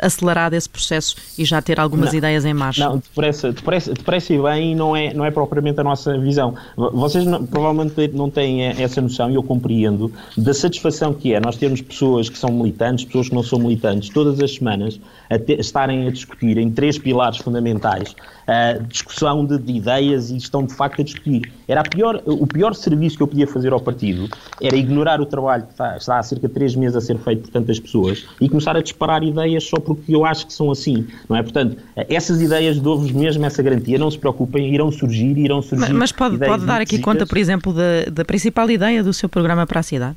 acelerado 0.00 0.54
esse 0.54 0.68
processo 0.68 1.16
e 1.36 1.44
já 1.44 1.60
ter 1.60 1.78
algumas 1.78 2.12
não, 2.12 2.18
ideias 2.18 2.44
em 2.44 2.54
marcha? 2.54 2.88
Não, 2.88 3.00
te 3.00 3.10
parece, 3.14 3.52
te 3.52 3.62
parece 4.02 4.38
bem 4.38 4.72
e 4.72 4.74
não 4.74 4.96
é, 4.96 5.12
não 5.12 5.24
é 5.24 5.30
propriamente 5.30 5.80
a 5.80 5.84
nossa 5.84 6.16
visão. 6.18 6.54
Vocês 6.76 7.26
não, 7.26 7.44
provavelmente 7.44 8.08
não 8.14 8.30
têm 8.30 8.62
essa 8.64 9.02
noção, 9.02 9.30
e 9.30 9.34
eu 9.34 9.42
compreendo, 9.42 10.10
da 10.36 10.54
satisfação 10.54 11.12
que 11.12 11.34
é 11.34 11.40
nós 11.40 11.56
termos 11.56 11.82
pessoas 11.82 12.28
que 12.28 12.38
são 12.38 12.50
militantes, 12.50 13.04
pessoas 13.04 13.28
que 13.28 13.34
não 13.34 13.42
são 13.42 13.58
militantes, 13.58 14.08
todas 14.08 14.40
as 14.40 14.54
semanas, 14.54 15.00
a 15.28 15.38
ter, 15.38 15.60
estarem 15.74 16.06
a 16.06 16.10
discutir 16.10 16.56
em 16.56 16.70
três 16.70 16.96
pilares 16.96 17.38
fundamentais 17.38 18.14
a 18.46 18.74
discussão 18.86 19.44
de, 19.44 19.58
de, 19.58 19.72
ideias 19.72 20.30
e 20.30 20.36
estão 20.36 20.64
de 20.64 20.74
facto 20.74 21.00
a 21.00 21.04
discutir. 21.04 21.50
Era 21.66 21.82
pior, 21.82 22.22
o 22.26 22.46
pior 22.46 22.74
serviço 22.74 23.16
que 23.16 23.22
eu 23.22 23.26
podia 23.26 23.46
fazer 23.46 23.72
ao 23.72 23.80
partido 23.80 24.28
era 24.60 24.76
ignorar 24.76 25.20
o 25.20 25.26
trabalho 25.26 25.64
que 25.64 25.72
está, 25.72 25.96
está, 25.96 26.18
há 26.18 26.22
cerca 26.22 26.46
de 26.46 26.54
três 26.54 26.76
meses 26.76 26.94
a 26.94 27.00
ser 27.00 27.18
feito 27.18 27.42
por 27.42 27.50
tantas 27.50 27.80
pessoas 27.80 28.26
e 28.40 28.48
começar 28.48 28.76
a 28.76 28.82
disparar 28.82 29.22
ideias 29.24 29.64
só 29.64 29.78
porque 29.80 30.14
eu 30.14 30.24
acho 30.24 30.46
que 30.46 30.52
são 30.52 30.70
assim, 30.70 31.06
não 31.28 31.36
é? 31.36 31.42
Portanto, 31.42 31.78
essas 31.96 32.40
ideias 32.40 32.78
dou-vos 32.78 33.10
mesmo 33.10 33.44
essa 33.44 33.62
garantia, 33.62 33.98
não 33.98 34.10
se 34.10 34.18
preocupem, 34.18 34.72
irão 34.72 34.92
surgir, 34.92 35.36
irão 35.38 35.62
surgir. 35.62 35.80
Mas, 35.80 35.90
mas 35.90 36.12
pode, 36.12 36.38
pode 36.38 36.66
dar 36.66 36.80
aqui 36.80 36.98
conta, 36.98 37.26
por 37.26 37.38
exemplo, 37.38 37.72
da, 37.72 38.10
da 38.12 38.24
principal 38.24 38.70
ideia 38.70 39.02
do 39.02 39.12
seu 39.12 39.28
programa 39.28 39.66
para 39.66 39.80
a 39.80 39.82
cidade? 39.82 40.16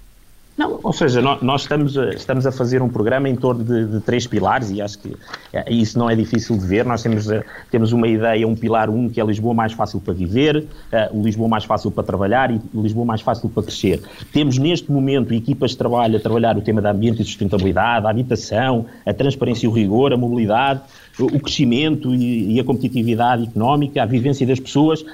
Não, 0.58 0.80
ou 0.82 0.92
seja, 0.92 1.22
nós, 1.22 1.62
estamos, 1.62 1.96
estamos 1.96 2.48
a 2.48 2.52
fazer 2.52 2.82
um 2.82 2.90
programa 2.90 3.30
em 3.30 3.36
torno 3.36 3.64
de, 3.64 3.86
de, 3.86 4.00
três 4.00 4.26
pilares 4.26 4.72
e 4.72 4.82
acho 4.82 4.98
que 4.98 5.16
é, 5.54 5.72
isso 5.72 6.00
não 6.00 6.10
é 6.10 6.16
difícil 6.16 6.58
de 6.58 6.66
ver. 6.66 6.84
Nós 6.84 7.04
temos, 7.04 7.32
a, 7.32 7.44
temos 7.70 7.92
uma 7.92 8.08
ideia, 8.08 8.48
um 8.48 8.56
pilar 8.56 8.90
um, 8.90 9.08
que 9.08 9.22
é 9.22 9.24
Lisboa 9.24 9.54
mais 9.54 9.74
fácil 9.74 10.02
para 10.02 10.16
viver, 10.16 10.58
uh, 10.92 11.24
Lisboa 11.24 11.48
mais 11.48 11.64
fácil 11.64 11.92
para 11.92 12.04
trabalhar 12.04 12.50
e 12.50 12.60
Lisboa 12.74 13.06
mais 13.06 13.22
fácil 13.22 13.50
para 13.50 13.62
crescer. 13.62 14.02
Temos 14.34 14.58
neste 14.58 14.92
momento 14.92 15.32
equipas 15.32 15.72
de 15.72 15.78
trabalho 15.78 16.18
a 16.18 16.20
trabalhar 16.20 16.58
o 16.58 16.62
tema 16.62 16.82
da 16.82 16.90
ambiente 16.90 17.22
e 17.22 17.26
sustentabilidade, 17.26 18.08
a 18.08 18.10
habitação, 18.10 18.88
a 19.06 19.14
transparência 19.14 19.68
e 19.68 19.70
o 19.70 19.72
rigor, 19.72 20.12
a 20.12 20.18
mobilidade, 20.18 20.82
o 21.20 21.40
crescimento 21.40 22.14
e, 22.16 22.56
e 22.56 22.60
a 22.60 22.64
competitividade 22.64 23.44
económica, 23.44 24.02
a 24.02 24.06
vivência 24.08 24.46
das 24.46 24.60
pessoas. 24.60 25.06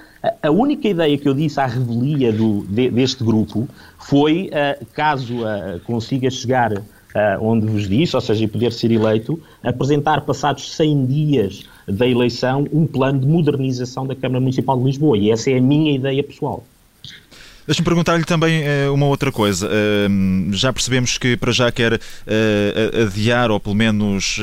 A 0.41 0.49
única 0.49 0.87
ideia 0.87 1.17
que 1.17 1.27
eu 1.27 1.33
disse 1.33 1.59
à 1.59 1.65
revelia 1.65 2.31
do, 2.31 2.63
de, 2.63 2.89
deste 2.89 3.23
grupo 3.25 3.67
foi, 4.05 4.49
uh, 4.49 4.85
caso 4.93 5.43
uh, 5.43 5.79
consiga 5.85 6.29
chegar 6.29 6.73
uh, 6.73 6.81
onde 7.41 7.65
vos 7.65 7.87
disse, 7.87 8.15
ou 8.15 8.21
seja, 8.21 8.47
poder 8.47 8.71
ser 8.71 8.91
eleito, 8.91 9.39
apresentar, 9.63 10.21
passados 10.21 10.75
100 10.75 11.05
dias 11.05 11.63
da 11.87 12.07
eleição, 12.07 12.67
um 12.71 12.85
plano 12.85 13.19
de 13.19 13.27
modernização 13.27 14.05
da 14.05 14.15
Câmara 14.15 14.39
Municipal 14.39 14.77
de 14.77 14.85
Lisboa. 14.85 15.17
E 15.17 15.31
essa 15.31 15.51
é 15.51 15.57
a 15.57 15.61
minha 15.61 15.93
ideia 15.93 16.23
pessoal. 16.23 16.63
Deixa-me 17.65 17.85
perguntar-lhe 17.85 18.25
também 18.25 18.61
uh, 18.61 18.93
uma 18.93 19.05
outra 19.05 19.31
coisa. 19.31 19.67
Uh, 19.67 20.51
já 20.51 20.73
percebemos 20.73 21.17
que 21.17 21.37
para 21.37 21.53
já 21.53 21.71
quer 21.71 21.93
uh, 21.93 23.03
adiar 23.07 23.51
ou 23.51 23.59
pelo 23.59 23.73
menos 23.73 24.37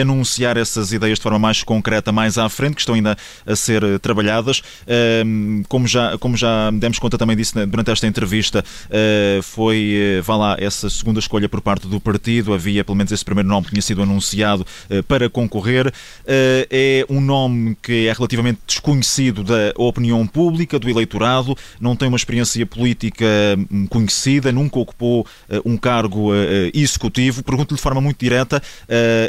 anunciar 0.00 0.56
essas 0.56 0.92
ideias 0.92 1.18
de 1.18 1.22
forma 1.22 1.38
mais 1.38 1.64
concreta 1.64 2.12
mais 2.12 2.38
à 2.38 2.48
frente, 2.48 2.74
que 2.74 2.80
estão 2.80 2.94
ainda 2.94 3.16
a 3.44 3.56
ser 3.56 3.98
trabalhadas. 3.98 4.62
Ehm, 4.86 5.62
como, 5.68 5.86
já, 5.86 6.16
como 6.18 6.36
já 6.36 6.70
demos 6.70 6.98
conta 6.98 7.18
também 7.18 7.36
disso 7.36 7.54
durante 7.66 7.90
esta 7.90 8.06
entrevista, 8.06 8.64
foi, 9.42 10.20
vá 10.22 10.36
lá, 10.36 10.56
essa 10.58 10.88
segunda 10.88 11.18
escolha 11.18 11.48
por 11.48 11.60
parte 11.60 11.86
do 11.86 12.00
partido. 12.00 12.52
Havia 12.54 12.84
pelo 12.84 12.96
menos 12.96 13.12
esse 13.12 13.24
primeiro 13.24 13.48
nome 13.48 13.66
que 13.66 13.72
tinha 13.72 13.82
sido 13.82 14.02
anunciado 14.02 14.66
para 15.08 15.28
concorrer. 15.28 15.92
é 16.26 17.04
um 17.08 17.20
nome 17.20 17.76
que 17.82 18.06
é 18.06 18.12
relativamente 18.12 18.60
desconhecido 18.66 19.42
da 19.42 19.72
opinião 19.76 20.26
pública, 20.26 20.78
do 20.78 20.88
eleitorado, 20.88 21.56
não 21.80 21.96
tem 21.96 22.08
uma 22.08 22.16
experiência 22.16 22.59
política 22.66 23.26
hum, 23.70 23.86
conhecida, 23.86 24.52
nunca 24.52 24.78
ocupou 24.78 25.20
uh, 25.20 25.60
um 25.64 25.76
cargo 25.76 26.32
uh, 26.32 26.36
executivo. 26.74 27.42
Pergunto-lhe 27.42 27.76
de 27.76 27.82
forma 27.82 28.00
muito 28.00 28.18
direta 28.18 28.62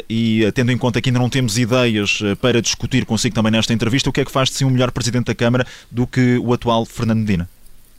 e 0.08 0.50
tendo 0.54 0.72
em 0.72 0.78
conta 0.78 1.00
que 1.00 1.08
ainda 1.08 1.18
não 1.18 1.28
temos 1.28 1.58
ideias 1.58 2.20
para 2.40 2.60
discutir 2.60 3.04
consigo 3.04 3.34
também 3.34 3.52
nesta 3.52 3.72
entrevista, 3.72 4.10
o 4.10 4.12
que 4.12 4.20
é 4.20 4.24
que 4.24 4.30
faz 4.30 4.48
de 4.48 4.56
si 4.56 4.64
um 4.64 4.70
melhor 4.70 4.90
Presidente 4.90 5.26
da 5.26 5.34
Câmara 5.34 5.66
do 5.90 6.06
que 6.06 6.38
o 6.38 6.52
atual 6.52 6.84
Fernando 6.84 7.20
Medina? 7.20 7.48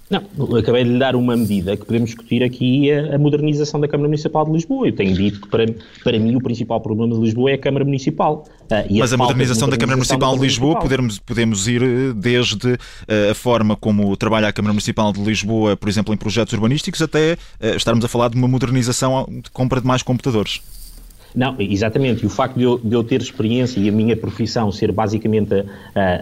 Não, 0.10 0.58
acabei 0.58 0.84
de 0.84 0.92
lhe 0.92 1.00
dar 1.00 1.16
uma 1.16 1.36
medida 1.36 1.78
que 1.78 1.86
podemos 1.86 2.10
discutir 2.10 2.44
aqui 2.44 2.92
a, 2.92 3.16
a, 3.16 3.18
modernização 3.18 3.80
da 3.80 3.88
Câmara 3.88 4.10
Municipal 4.10 4.46
de 4.46 4.52
Lisboa. 4.52 4.88
Eu 4.88 4.96
tenho 4.96 5.14
dito 5.14 5.42
que 5.42 5.48
para, 5.48 5.66
para 6.04 6.20
mim 6.20 6.36
o 6.36 6.42
principal 6.42 6.82
problema 6.82 7.16
de 7.16 7.22
Lisboa 7.22 7.52
é 7.52 7.54
a 7.54 7.58
Câmara 7.58 7.86
Municipal. 7.86 8.46
Uh, 8.64 9.00
Mas 9.00 9.12
a, 9.14 9.16
a 9.16 9.18
modernização 9.18 9.70
da 9.70 9.78
Câmara 9.78 9.98
Municipal 9.98 10.36
de 10.36 10.42
Lisboa 10.42 10.80
podemos, 10.80 11.20
podemos 11.20 11.68
ir 11.68 11.82
eh, 11.82 12.14
desde 12.16 12.74
uh, 12.74 13.32
a 13.32 13.34
forma 13.34 13.76
como 13.76 14.16
trabalha 14.18 14.48
a 14.50 14.54
Câmara 14.54 14.74
Municipal 14.74 15.14
de 15.14 15.22
Lisboa, 15.22 15.78
por 15.78 15.88
exemplo, 15.88 16.14
em 16.14 16.18
projetos 16.18 16.54
urbanísticos, 16.54 17.02
até 17.02 17.34
uh, 17.34 17.76
estarmos 17.76 18.04
a 18.04 18.08
falar 18.08 18.30
de 18.30 18.36
uma 18.36 18.48
modernização 18.48 19.26
de 19.30 19.50
compra 19.52 19.80
de 19.80 19.88
mais 19.88 20.04
computadores. 20.04 20.62
Não, 21.36 21.56
exatamente. 21.60 22.24
E 22.24 22.26
o 22.26 22.30
facto 22.30 22.58
de 22.58 22.64
eu, 22.64 22.78
de 22.78 22.94
eu, 22.94 23.04
ter 23.04 23.22
experiência 23.22 23.80
e 23.80 23.90
a 23.90 23.92
minha 23.92 24.16
profissão 24.16 24.72
ser 24.72 24.92
basicamente 24.92 25.54
uh, 25.54 25.66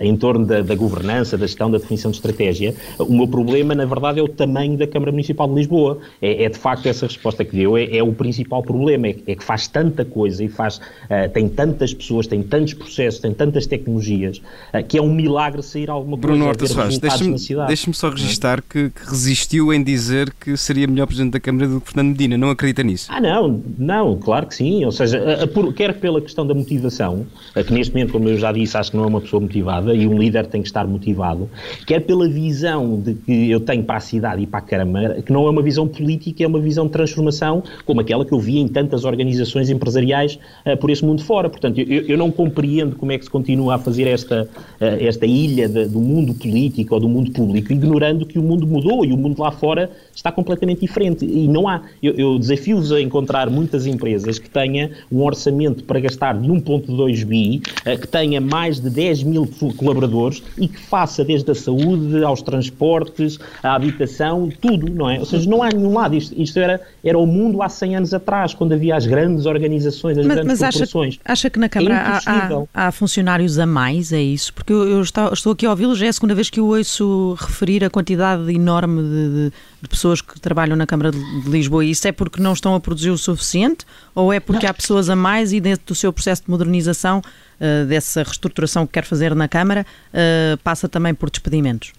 em 0.02 0.16
torno 0.16 0.46
da, 0.46 0.62
da, 0.62 0.76
governança, 0.76 1.38
da 1.38 1.46
gestão, 1.46 1.70
da 1.70 1.78
definição 1.78 2.12
de 2.12 2.18
estratégia, 2.18 2.76
o 3.00 3.14
meu 3.14 3.28
problema, 3.28 3.76
na 3.76 3.86
verdade, 3.86 4.20
é 4.20 4.24
o 4.24 4.28
tamanho 4.28 4.78
da 4.78 4.88
Câmara 4.88 5.12
Municipal 5.12 5.48
de 5.48 5.56
Lisboa. 5.56 6.00
É, 6.22 6.46
é 6.46 6.50
de 6.50 6.58
facto 6.58 6.86
essa 6.86 7.06
resposta 7.06 7.44
que 7.44 7.56
deu, 7.56 7.78
é, 7.78 7.98
é 7.98 8.04
o 8.04 8.14
principal 8.14 8.62
problema. 8.62 9.08
É, 9.08 9.16
é, 9.28 9.36
que 9.36 9.44
faz 9.44 9.68
tanta 9.68 10.06
coisa 10.06 10.44
e 10.44 10.48
faz, 10.48 10.78
uh, 10.78 11.30
tem 11.34 11.48
tantas 11.50 11.94
pessoas, 11.94 12.28
tem 12.28 12.42
tantos 12.44 12.74
processos, 12.74 13.20
tem 13.20 13.34
tantas 13.34 13.66
tecnologias, 13.66 14.42
uh, 14.74 14.84
que 14.88 14.98
é 14.98 15.02
um 15.02 15.14
milagre 15.14 15.62
sair 15.62 15.90
alguma 15.90 16.18
coisa. 16.18 16.28
Bruno 16.28 16.46
Horta 16.48 16.68
Soares, 16.68 16.98
deixa-me 16.98 17.38
deixa 17.68 17.94
só 17.94 18.10
registar 18.10 18.62
que, 18.62 18.90
que, 18.90 19.10
resistiu 19.10 19.74
em 19.74 19.84
dizer 19.84 20.34
que 20.40 20.56
seria 20.56 20.88
melhor 20.88 21.08
Presidente 21.08 21.34
da 21.34 21.40
Câmara 21.40 21.68
do 21.68 21.82
que 21.82 21.88
Fernando 21.88 22.12
Medina. 22.12 22.38
Não 22.38 22.50
acredita 22.50 22.84
nisso? 22.84 23.08
Ah, 23.10 23.20
não, 23.20 23.62
não, 23.78 24.18
claro 24.18 24.48
que 24.48 24.56
sim. 24.56 24.86
Ou 24.86 24.92
seja, 24.92 25.01
a, 25.02 25.44
a, 25.44 25.48
por, 25.48 25.74
quer 25.74 25.94
pela 26.00 26.22
questão 26.22 26.46
da 26.46 26.54
motivação, 26.54 27.26
que 27.66 27.74
neste 27.74 27.94
momento, 27.94 28.14
como 28.14 28.30
eu 28.30 28.38
já 28.38 28.52
disse, 28.52 28.78
acho 28.78 28.92
que 28.92 28.98
não 28.98 29.06
é 29.06 29.08
uma 29.08 29.22
pessoa 29.22 29.42
motivada 29.42 29.94
e 29.94 30.08
um 30.08 30.18
líder 30.18 30.48
tem 30.48 30.62
que 30.62 30.68
estar 30.68 30.86
motivado, 30.88 31.50
quer 31.86 32.02
pela 32.02 32.28
visão 32.28 33.00
de 33.00 33.14
que 33.16 33.52
eu 33.52 33.60
tenho 33.60 33.84
para 33.84 33.98
a 33.98 34.00
cidade 34.00 34.44
e 34.44 34.48
para 34.48 34.60
a 34.60 34.62
Câmara, 34.62 35.22
que 35.22 35.32
não 35.32 35.46
é 35.48 35.50
uma 35.50 35.62
visão 35.62 35.88
política, 35.88 36.44
é 36.44 36.48
uma 36.48 36.60
visão 36.60 36.86
de 36.86 36.92
transformação, 36.92 37.64
como 37.86 38.02
aquela 38.02 38.26
que 38.26 38.34
eu 38.34 38.40
vi 38.40 38.60
em 38.60 38.68
tantas 38.68 39.04
organizações 39.04 39.70
empresariais 39.70 40.40
uh, 40.66 40.78
por 40.78 40.90
esse 40.90 41.04
mundo 41.04 41.24
fora. 41.24 41.50
Portanto, 41.50 41.80
eu, 41.80 42.04
eu, 42.04 42.18
não 42.18 42.32
compreendo 42.32 42.96
como 42.96 43.12
é 43.12 43.18
que 43.18 43.26
se 43.26 43.30
continua 43.30 43.76
a 43.76 43.80
fazer 43.80 44.08
esta, 44.08 44.44
uh, 44.44 44.86
esta 45.00 45.26
ilha 45.26 45.68
de, 45.68 45.86
do 45.86 46.00
mundo 46.00 46.34
político 46.34 46.96
ou 46.96 47.00
do 47.00 47.10
mundo 47.10 47.32
público, 47.32 47.72
ignorando 47.72 48.26
que 48.26 48.40
o 48.40 48.44
mundo 48.44 48.68
mudou 48.68 49.06
e 49.06 49.12
o 49.12 49.18
mundo 49.18 49.42
lá 49.42 49.52
fora 49.52 49.90
está 50.14 50.32
completamente 50.32 50.82
diferente. 50.82 51.26
E 51.26 51.48
não 51.48 51.68
há. 51.68 51.82
Eu, 52.02 52.14
eu 52.16 52.40
desafio-vos 52.40 52.92
a 52.92 53.02
encontrar 53.02 53.50
muitas 53.50 53.86
empresas 53.86 54.40
que 54.40 54.50
tenha 54.50 54.91
um 55.12 55.22
orçamento 55.22 55.84
para 55.84 56.00
gastar 56.00 56.38
de 56.38 56.48
1,2 56.48 57.26
bi, 57.26 57.62
eh, 57.86 57.98
que 57.98 58.08
tenha 58.08 58.42
mais 58.42 58.80
de 58.80 58.90
10 58.90 59.24
mil 59.24 59.50
colaboradores 59.78 60.44
e 60.58 60.68
que 60.68 60.80
faça 60.80 61.24
desde 61.24 61.52
a 61.52 61.56
saúde 61.56 62.24
aos 62.24 62.42
transportes, 62.42 63.40
à 63.64 63.76
habitação, 63.76 64.50
tudo, 64.62 64.92
não 64.92 65.10
é? 65.10 65.20
Ou 65.20 65.26
seja, 65.26 65.50
não 65.50 65.64
há 65.64 65.70
nenhum 65.70 65.94
lado. 65.94 66.16
Isto, 66.16 66.40
isto 66.40 66.60
era, 66.60 66.82
era 67.04 67.18
o 67.18 67.26
mundo 67.26 67.62
há 67.62 67.70
100 67.70 67.96
anos 67.98 68.14
atrás, 68.14 68.54
quando 68.54 68.74
havia 68.74 68.96
as 68.96 69.06
grandes 69.06 69.46
organizações, 69.46 70.18
as 70.18 70.26
mas, 70.26 70.36
grandes 70.36 70.60
mas 70.60 70.70
corporações. 70.70 71.20
Acha, 71.24 71.34
acha 71.34 71.50
que 71.50 71.60
na 71.60 71.70
Câmara 71.70 71.96
é 71.96 71.98
há, 71.98 72.22
há, 72.26 72.88
há, 72.88 72.92
funcionários 72.92 73.58
a 73.60 73.66
mais, 73.66 74.12
é 74.12 74.22
isso? 74.22 74.54
Porque 74.54 74.74
eu, 74.74 74.88
eu 74.88 75.02
estou, 75.02 75.32
estou, 75.34 75.54
aqui 75.54 75.66
a 75.66 75.70
ouvi-lo, 75.72 75.96
já 75.96 76.06
é 76.06 76.10
a 76.10 76.14
segunda 76.14 76.36
vez 76.36 76.50
que 76.50 76.60
eu 76.60 76.68
ouço 76.68 77.36
referir 77.40 77.84
a 77.84 77.90
quantidade 77.90 78.54
enorme 78.54 79.02
de, 79.02 79.30
de, 79.30 79.54
de 79.82 79.90
pessoas 79.90 80.22
que 80.22 80.40
trabalham 80.40 80.76
na 80.76 80.86
Câmara 80.86 81.12
de, 81.12 81.22
Lisboa. 81.50 81.84
Isso 81.84 82.08
é 82.08 82.12
porque 82.12 82.42
não 82.42 82.54
estão 82.54 82.76
a 82.76 82.80
produzir 82.80 83.10
o 83.10 83.18
suficiente 83.18 83.86
ou 84.14 84.32
é 84.32 84.40
porque 84.40 84.66
não. 84.66 84.72
há 84.72 84.74
pessoas 84.82 85.10
a 85.10 85.16
mais 85.16 85.54
e 85.54 85.60
dentro 85.60 85.86
do 85.88 85.96
seu 85.96 86.12
processo 86.12 86.44
de 86.44 86.50
modernização, 86.50 87.20
uh, 87.20 87.86
dessa 87.86 88.24
reestruturação 88.24 88.86
que 88.86 88.94
quer 88.94 89.06
fazer 89.06 89.34
na 89.36 89.48
Câmara, 89.48 89.86
uh, 90.14 90.58
passa 90.64 90.90
também 90.90 91.14
por 91.14 91.30
despedimentos? 91.30 91.94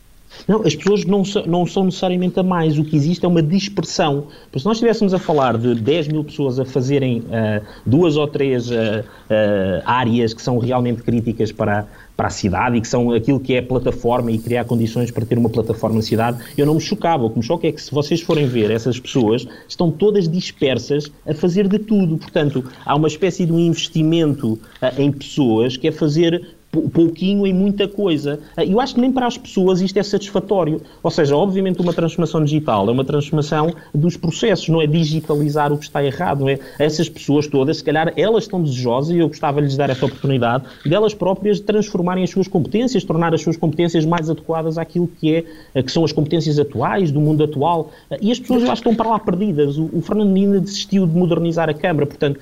Não, 0.49 0.63
as 0.63 0.75
pessoas 0.75 1.05
não, 1.05 1.23
não 1.47 1.67
são 1.67 1.85
necessariamente 1.85 2.39
a 2.39 2.43
mais. 2.43 2.79
O 2.79 2.85
que 2.85 2.97
existe 2.97 3.25
é 3.25 3.29
uma 3.29 3.43
dispersão. 3.43 4.29
Porque 4.45 4.61
se 4.61 4.65
nós 4.65 4.77
estivéssemos 4.77 5.15
a 5.15 5.19
falar 5.19 5.57
de 5.57 5.75
10 5.75 6.09
mil 6.09 6.25
pessoas 6.25 6.59
a 6.59 6.65
fazerem 6.65 7.21
uh, 7.21 7.65
duas 7.87 8.17
ou 8.17 8.27
três 8.27 8.71
uh, 8.71 8.75
uh, 8.75 9.83
áreas 9.85 10.35
que 10.35 10.43
são 10.43 10.59
realmente 10.59 11.03
críticas 11.03 11.53
para, 11.53 11.87
para 12.17 12.29
a 12.29 12.31
cidade 12.31 12.77
e 12.77 12.81
que 12.81 12.89
são 12.89 13.11
aquilo 13.13 13.41
que 13.41 13.55
é 13.55 13.59
a 13.59 13.63
plataforma 13.63 14.31
e 14.31 14.39
criar 14.39 14.65
condições 14.65 15.11
para 15.11 15.25
ter 15.25 15.39
uma 15.39 15.49
plataforma 15.49 15.97
na 15.97 16.03
cidade, 16.03 16.39
eu 16.57 16.67
não 16.67 16.75
me 16.75 16.81
chocava. 16.81 17.25
O 17.25 17.31
que 17.31 17.39
me 17.39 17.45
choca 17.45 17.67
é 17.67 17.73
que 17.73 17.81
se 17.81 17.91
vocês 17.91 18.21
forem 18.21 18.47
ver, 18.47 18.71
essas 18.71 18.99
pessoas 18.99 19.47
estão 19.69 19.91
todas 19.91 20.29
dispersas 20.29 21.11
a 21.27 21.35
fazer 21.35 21.69
de 21.69 21.79
tudo. 21.79 22.19
Portanto, 22.19 22.65
há 22.85 22.95
uma 22.95 23.09
espécie 23.09 23.47
de 23.47 23.53
um 23.53 23.59
investimento 23.59 24.59
em 24.99 25.11
pessoas 25.11 25.77
que 25.77 25.89
é 25.89 25.93
fazer 25.93 26.55
pouquinho 26.81 27.47
em 27.47 27.53
muita 27.53 27.87
coisa. 27.87 28.41
Ah, 28.57 28.65
eu 28.65 28.81
acho 28.81 28.95
que 28.95 29.01
nem 29.01 29.13
para 29.13 29.27
as 29.27 29.37
pessoas 29.37 29.81
isto 29.81 29.99
é 29.99 30.03
satisfatório. 30.03 30.81
Ou 31.03 31.11
seja, 31.11 31.37
obviamente 31.37 31.81
uma 31.81 31.93
transformação 31.93 32.43
digital 32.43 32.89
é 32.89 32.93
uma 32.93 33.05
transformação 33.05 33.75
dos 33.95 34.17
processos, 34.17 34.69
não 34.69 34.81
é 34.81 34.87
digitalizar 34.87 35.73
o 35.73 35.77
que 35.77 35.85
está 35.85 36.03
errado. 36.03 36.41
Não 36.41 36.49
é? 36.49 36.59
Essas 36.79 37.09
pessoas 37.09 37.47
todas, 37.47 37.79
se 37.79 37.85
calhar, 37.85 38.13
elas 38.17 38.45
estão 38.45 38.63
desejosas, 38.63 39.15
e 39.15 39.19
eu 39.19 39.29
gostava 39.29 39.61
de 39.61 39.67
lhes 39.67 39.77
dar 39.77 39.91
esta 39.91 40.07
oportunidade, 40.07 40.65
delas 40.87 41.13
próprias 41.13 41.61
transformarem 41.61 42.25
as 42.25 42.31
suas 42.31 42.49
competências, 42.49 43.05
tornar 43.05 43.35
as 43.35 43.43
suas 43.43 43.57
competências 43.57 44.05
mais 44.05 44.31
adequadas 44.31 44.79
àquilo 44.79 45.09
que, 45.21 45.35
é, 45.35 45.45
ah, 45.75 45.83
que 45.83 45.93
são 45.93 46.05
as 46.05 46.13
competências 46.13 46.59
atuais, 46.59 47.11
do 47.11 47.21
mundo 47.21 47.45
atual. 47.45 47.91
Ah, 48.11 48.17
e 48.21 48.33
as 48.33 48.39
pessoas 48.39 48.63
já 48.63 48.73
estão 48.73 48.95
para 48.95 49.11
lá 49.11 49.19
perdidas. 49.19 49.77
O, 49.77 49.91
o 49.93 50.01
Fernando 50.01 50.31
Nina 50.31 50.59
desistiu 50.59 51.07
de 51.07 51.15
modernizar 51.15 51.69
a 51.69 51.75
Câmara, 51.75 52.07
portanto, 52.07 52.41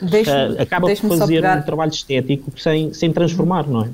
acaba 0.59 0.89
por 0.89 1.19
fazer 1.19 1.45
um 1.45 1.63
trabalho 1.63 1.91
estético 1.91 2.53
sem, 2.59 2.93
sem 2.93 3.13
transformar, 3.13 3.67
não 3.67 3.85
é? 3.85 3.91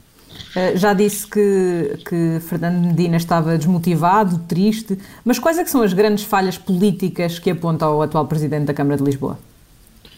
Eh, 0.55 0.76
já 0.76 0.95
disse 0.95 1.26
que, 1.26 1.99
que 2.09 2.41
Fernando 2.41 2.87
Medina 2.87 3.16
estava 3.16 3.57
desmotivado, 3.59 4.39
triste, 4.49 4.99
mas 5.24 5.39
quais 5.39 5.59
é 5.59 5.64
que 5.64 5.70
são 5.70 5.82
as 5.82 5.93
grandes 5.93 6.24
falhas 6.24 6.57
políticas 6.57 7.39
que 7.39 7.51
aponta 7.51 7.89
o 7.89 8.03
atual 8.03 8.26
Presidente 8.26 8.64
da 8.64 8.74
Câmara 8.74 8.97
de 8.97 9.05
Lisboa? 9.05 9.39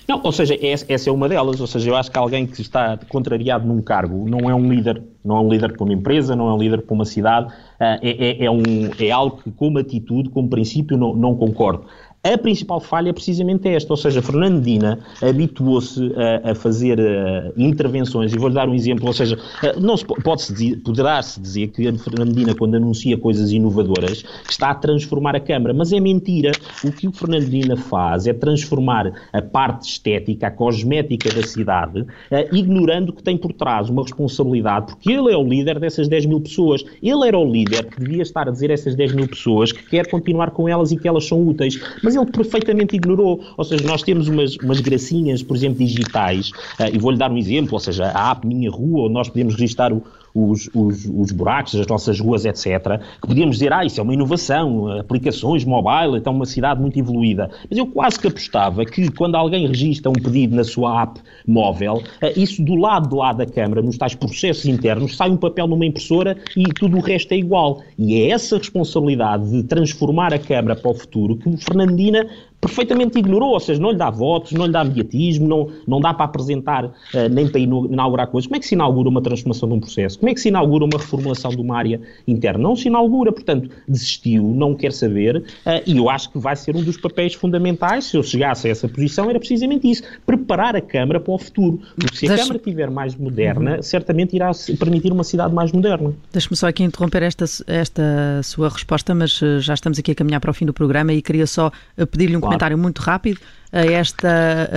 Não, 0.08 0.22
ou 0.24 0.32
seja, 0.32 0.56
essa 0.62 1.10
é 1.10 1.12
uma 1.12 1.28
delas. 1.28 1.60
Ou 1.60 1.66
seja, 1.66 1.90
eu 1.90 1.94
acho 1.94 2.10
que 2.10 2.18
alguém 2.18 2.46
que 2.46 2.62
está 2.62 2.98
contrariado 3.10 3.66
num 3.66 3.82
cargo 3.82 4.26
não 4.26 4.48
é 4.48 4.54
um 4.54 4.72
líder, 4.72 5.02
não 5.22 5.36
é 5.36 5.40
um 5.40 5.50
líder 5.50 5.74
para 5.74 5.84
uma 5.84 5.92
empresa, 5.92 6.34
não 6.34 6.48
é 6.48 6.54
um 6.54 6.58
líder 6.58 6.80
para 6.80 6.94
uma 6.94 7.04
cidade, 7.04 7.52
eh, 7.78 7.98
é, 8.02 8.26
é, 8.26 8.44
é, 8.46 8.50
um, 8.50 8.62
é 8.98 9.10
algo 9.10 9.42
que, 9.42 9.50
como 9.50 9.78
atitude, 9.78 10.30
como 10.30 10.48
princípio, 10.48 10.96
não, 10.96 11.14
não 11.14 11.34
concordo. 11.36 11.84
A 12.24 12.36
principal 12.36 12.80
falha 12.80 13.10
é 13.10 13.12
precisamente 13.12 13.68
esta, 13.68 13.92
ou 13.92 13.96
seja, 13.96 14.20
Fernando 14.20 14.60
Dina 14.60 14.98
habituou-se 15.22 16.12
a, 16.16 16.50
a, 16.50 16.54
fazer 16.54 16.98
uh, 16.98 17.52
intervenções, 17.56 18.34
e 18.34 18.38
vou-lhe 18.38 18.56
dar 18.56 18.68
um 18.68 18.74
exemplo, 18.74 19.06
ou 19.06 19.12
seja, 19.12 19.36
uh, 19.36 19.80
não 19.80 19.96
se 19.96 20.04
pode 20.04 20.42
-se 20.42 20.76
poderá-se 20.78 21.40
dizer 21.40 21.68
que 21.68 21.90
Fernando 21.98 22.34
Dina, 22.34 22.56
quando 22.56 22.74
anuncia 22.74 23.16
coisas 23.16 23.52
inovadoras, 23.52 24.24
está 24.50 24.70
a 24.70 24.74
transformar 24.74 25.36
a 25.36 25.40
Câmara, 25.40 25.72
mas 25.72 25.92
é 25.92 26.00
mentira. 26.00 26.50
O 26.84 26.90
que 26.90 27.06
o 27.06 27.12
Fernando 27.12 27.46
Dina 27.46 27.76
faz 27.76 28.26
é 28.26 28.32
transformar 28.32 29.12
a 29.32 29.40
parte 29.40 29.88
estética, 29.88 30.48
a 30.48 30.50
cosmética 30.50 31.32
da 31.32 31.46
cidade, 31.46 32.00
uh, 32.00 32.06
ignorando 32.54 33.12
que 33.12 33.22
tem 33.22 33.36
por 33.36 33.52
trás 33.52 33.88
uma 33.88 34.02
responsabilidade, 34.02 34.86
porque 34.86 35.12
ele 35.12 35.32
é 35.32 35.36
o 35.36 35.44
líder 35.44 35.78
dessas 35.78 36.08
10 36.08 36.26
mil 36.26 36.40
pessoas. 36.40 36.84
Ele 37.00 37.28
era 37.28 37.38
o 37.38 37.48
líder 37.48 37.86
que 37.86 38.00
devia 38.00 38.22
estar 38.22 38.48
a 38.48 38.50
dizer 38.50 38.72
a 38.72 38.74
essas 38.74 38.96
10 38.96 39.12
mil 39.12 39.28
pessoas 39.28 39.70
que 39.70 39.88
quer 39.88 40.10
continuar 40.10 40.50
com 40.50 40.68
elas 40.68 40.90
e 40.90 40.96
que 40.96 41.06
elas 41.06 41.24
são 41.24 41.46
úteis 41.46 41.78
mas 42.07 42.07
ele 42.14 42.26
perfeitamente 42.26 42.96
ignorou. 42.96 43.42
Ou 43.56 43.64
seja, 43.64 43.84
nós 43.86 44.02
temos 44.02 44.28
umas, 44.28 44.56
umas 44.56 44.80
gracinhas, 44.80 45.42
por 45.42 45.56
exemplo, 45.56 45.78
digitais, 45.78 46.50
uh, 46.80 46.92
e 46.92 46.98
vou-lhe 46.98 47.18
dar 47.18 47.30
um 47.30 47.36
exemplo, 47.36 47.74
ou 47.74 47.80
seja, 47.80 48.06
a 48.06 48.30
app 48.30 48.46
Minha 48.46 48.70
Rua, 48.70 49.04
onde 49.04 49.14
nós 49.14 49.28
podemos 49.28 49.54
registrar 49.54 49.92
o, 49.92 50.02
os, 50.38 50.70
os, 50.74 51.10
os, 51.12 51.32
buracos, 51.32 51.74
as 51.74 51.86
nossas 51.86 52.20
ruas, 52.20 52.44
etc., 52.44 53.00
que 53.20 53.26
podíamos 53.28 53.56
dizer, 53.56 53.72
ah, 53.72 53.84
isso 53.84 54.00
é 54.00 54.02
uma 54.02 54.14
inovação, 54.14 54.88
aplicações 54.98 55.64
mobile, 55.64 56.18
então 56.18 56.32
uma 56.32 56.46
cidade 56.46 56.80
muito 56.80 56.98
evoluída. 56.98 57.50
Mas 57.68 57.78
eu 57.78 57.86
quase 57.86 58.18
que 58.18 58.26
apostava 58.26 58.84
que 58.84 59.10
quando 59.12 59.34
alguém 59.34 59.66
registra 59.66 60.10
um 60.10 60.14
pedido 60.14 60.54
na 60.54 60.64
sua 60.64 61.02
app 61.02 61.20
móvel, 61.46 62.02
eh, 62.20 62.32
isso 62.36 62.62
do 62.62 62.74
lado 62.74 63.08
de 63.08 63.14
lá 63.14 63.32
da 63.32 63.46
Câmara, 63.46 63.82
nos 63.82 63.98
tais 63.98 64.14
processos 64.14 64.66
internos, 64.66 65.16
sai 65.16 65.30
um 65.30 65.36
papel 65.36 65.66
numa 65.66 65.86
impressora 65.86 66.36
e 66.56 66.64
tudo 66.64 66.96
o 66.96 67.00
resto 67.00 67.32
é 67.32 67.36
igual. 67.36 67.82
E 67.98 68.22
é 68.22 68.30
essa 68.30 68.58
responsabilidade 68.58 69.50
de 69.50 69.62
transformar 69.64 70.32
a 70.32 70.38
Câmara 70.38 70.76
para 70.76 70.90
o 70.90 70.94
futuro 70.94 71.36
que 71.36 71.48
o 71.48 71.56
Fernandina 71.56 72.26
perfeitamente 72.60 73.18
ignorou, 73.18 73.50
ou 73.50 73.60
seja, 73.60 73.80
não 73.80 73.90
lhe 73.90 73.96
dá 73.96 74.10
votos, 74.10 74.52
não 74.52 74.66
lhe 74.66 74.72
dá 74.72 74.84
mediatismo, 74.84 75.46
não, 75.46 75.68
não 75.86 76.00
dá 76.00 76.12
para 76.12 76.24
apresentar 76.24 76.84
uh, 76.86 76.92
nem 77.30 77.48
para 77.48 77.60
inaugurar 77.60 78.26
coisas. 78.26 78.46
Como 78.46 78.56
é 78.56 78.60
que 78.60 78.66
se 78.66 78.74
inaugura 78.74 79.08
uma 79.08 79.22
transformação 79.22 79.68
de 79.68 79.74
um 79.76 79.80
processo? 79.80 80.18
Como 80.18 80.30
é 80.30 80.34
que 80.34 80.40
se 80.40 80.48
inaugura 80.48 80.84
uma 80.84 80.98
reformulação 80.98 81.50
de 81.50 81.60
uma 81.60 81.76
área 81.76 82.00
interna? 82.26 82.62
Não 82.62 82.74
se 82.74 82.88
inaugura, 82.88 83.32
portanto, 83.32 83.70
desistiu, 83.86 84.42
não 84.42 84.74
quer 84.74 84.92
saber, 84.92 85.36
uh, 85.36 85.42
e 85.86 85.96
eu 85.96 86.10
acho 86.10 86.30
que 86.30 86.38
vai 86.38 86.56
ser 86.56 86.74
um 86.74 86.82
dos 86.82 86.96
papéis 86.96 87.34
fundamentais, 87.34 88.06
se 88.06 88.16
eu 88.16 88.22
chegasse 88.22 88.66
a 88.66 88.70
essa 88.70 88.88
posição, 88.88 89.30
era 89.30 89.38
precisamente 89.38 89.88
isso, 89.88 90.02
preparar 90.26 90.74
a 90.74 90.80
Câmara 90.80 91.20
para 91.20 91.32
o 91.32 91.38
futuro. 91.38 91.80
Porque 91.96 92.16
se 92.16 92.26
a 92.26 92.30
Deixe... 92.30 92.42
Câmara 92.42 92.58
estiver 92.58 92.90
mais 92.90 93.14
moderna, 93.14 93.76
uhum. 93.76 93.82
certamente 93.82 94.34
irá 94.34 94.50
permitir 94.78 95.12
uma 95.12 95.24
cidade 95.24 95.54
mais 95.54 95.70
moderna. 95.70 96.12
Deixe-me 96.32 96.56
só 96.56 96.66
aqui 96.68 96.82
interromper 96.82 97.22
esta, 97.22 97.44
esta 97.66 98.40
sua 98.42 98.68
resposta, 98.68 99.14
mas 99.14 99.40
uh, 99.42 99.60
já 99.60 99.74
estamos 99.74 99.98
aqui 99.98 100.10
a 100.10 100.14
caminhar 100.14 100.40
para 100.40 100.50
o 100.50 100.54
fim 100.54 100.66
do 100.66 100.72
programa 100.72 101.12
e 101.12 101.22
queria 101.22 101.46
só 101.46 101.70
pedir-lhe 102.10 102.36
um 102.36 102.47
comentário 102.48 102.78
muito 102.78 103.00
rápido 103.00 103.40
a, 103.72 103.84
esta, 103.84 104.70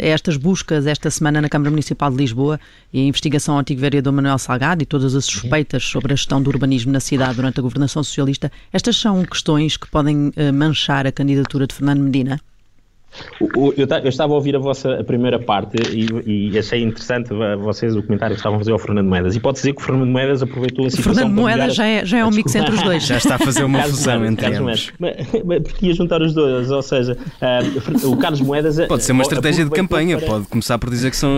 a 0.00 0.06
estas 0.06 0.36
buscas 0.36 0.86
esta 0.86 1.10
semana 1.10 1.40
na 1.40 1.48
Câmara 1.48 1.70
Municipal 1.70 2.10
de 2.10 2.16
Lisboa 2.16 2.58
e 2.92 3.00
a 3.00 3.04
investigação 3.04 3.54
ao 3.54 3.60
antigo 3.60 3.80
vereador 3.80 4.12
Manuel 4.12 4.38
Salgado 4.38 4.82
e 4.82 4.86
todas 4.86 5.14
as 5.14 5.24
suspeitas 5.24 5.84
sobre 5.84 6.12
a 6.12 6.16
gestão 6.16 6.42
do 6.42 6.48
urbanismo 6.48 6.92
na 6.92 7.00
cidade 7.00 7.36
durante 7.36 7.58
a 7.60 7.62
governação 7.62 8.02
socialista. 8.02 8.50
Estas 8.72 8.96
são 8.96 9.24
questões 9.24 9.76
que 9.76 9.88
podem 9.88 10.32
eh, 10.36 10.50
manchar 10.52 11.06
a 11.06 11.12
candidatura 11.12 11.66
de 11.66 11.74
Fernando 11.74 12.00
Medina? 12.00 12.40
Eu, 13.40 13.74
eu, 13.76 14.08
estava 14.08 14.32
a 14.32 14.36
ouvir 14.36 14.54
a 14.54 14.58
vossa 14.58 15.00
a 15.00 15.04
primeira 15.04 15.38
parte 15.38 15.76
e, 15.92 16.50
e, 16.50 16.58
achei 16.58 16.82
interessante 16.82 17.30
vocês 17.60 17.96
o 17.96 18.02
comentário 18.02 18.34
que 18.34 18.40
estavam 18.40 18.56
a 18.56 18.58
fazer 18.60 18.72
ao 18.72 18.78
Fernando 18.78 19.08
Moedas. 19.08 19.34
E 19.34 19.40
pode 19.40 19.56
dizer 19.56 19.74
que 19.74 19.80
o 19.80 19.84
Fernando 19.84 20.08
Moedas 20.08 20.42
aproveitou 20.42 20.86
a 20.86 20.90
situação. 20.90 21.14
Fernando 21.14 21.34
Moedas 21.34 21.74
já 21.74 21.86
é, 21.86 22.04
já 22.04 22.18
é 22.18 22.24
um 22.24 22.30
mix 22.30 22.54
entre 22.54 22.74
os 22.74 22.82
dois. 22.82 23.06
Já 23.06 23.16
está 23.16 23.36
a 23.36 23.38
fazer 23.38 23.64
uma 23.64 23.82
fusão 23.82 24.24
entre 24.24 24.46
eles. 24.46 24.92
Porque 25.64 25.86
ia 25.86 25.94
juntar 25.94 26.20
os 26.22 26.34
dois, 26.34 26.70
ou 26.70 26.82
seja, 26.82 27.16
uh, 27.42 28.08
o 28.08 28.16
Carlos 28.16 28.40
Moedas. 28.40 28.78
Pode 28.86 29.02
ser 29.02 29.12
uma 29.12 29.22
estratégia 29.22 29.64
de 29.64 29.70
campanha, 29.70 30.18
para... 30.18 30.26
pode 30.26 30.46
começar 30.46 30.78
por 30.78 30.90
dizer 30.90 31.10
que 31.10 31.16
são. 31.16 31.30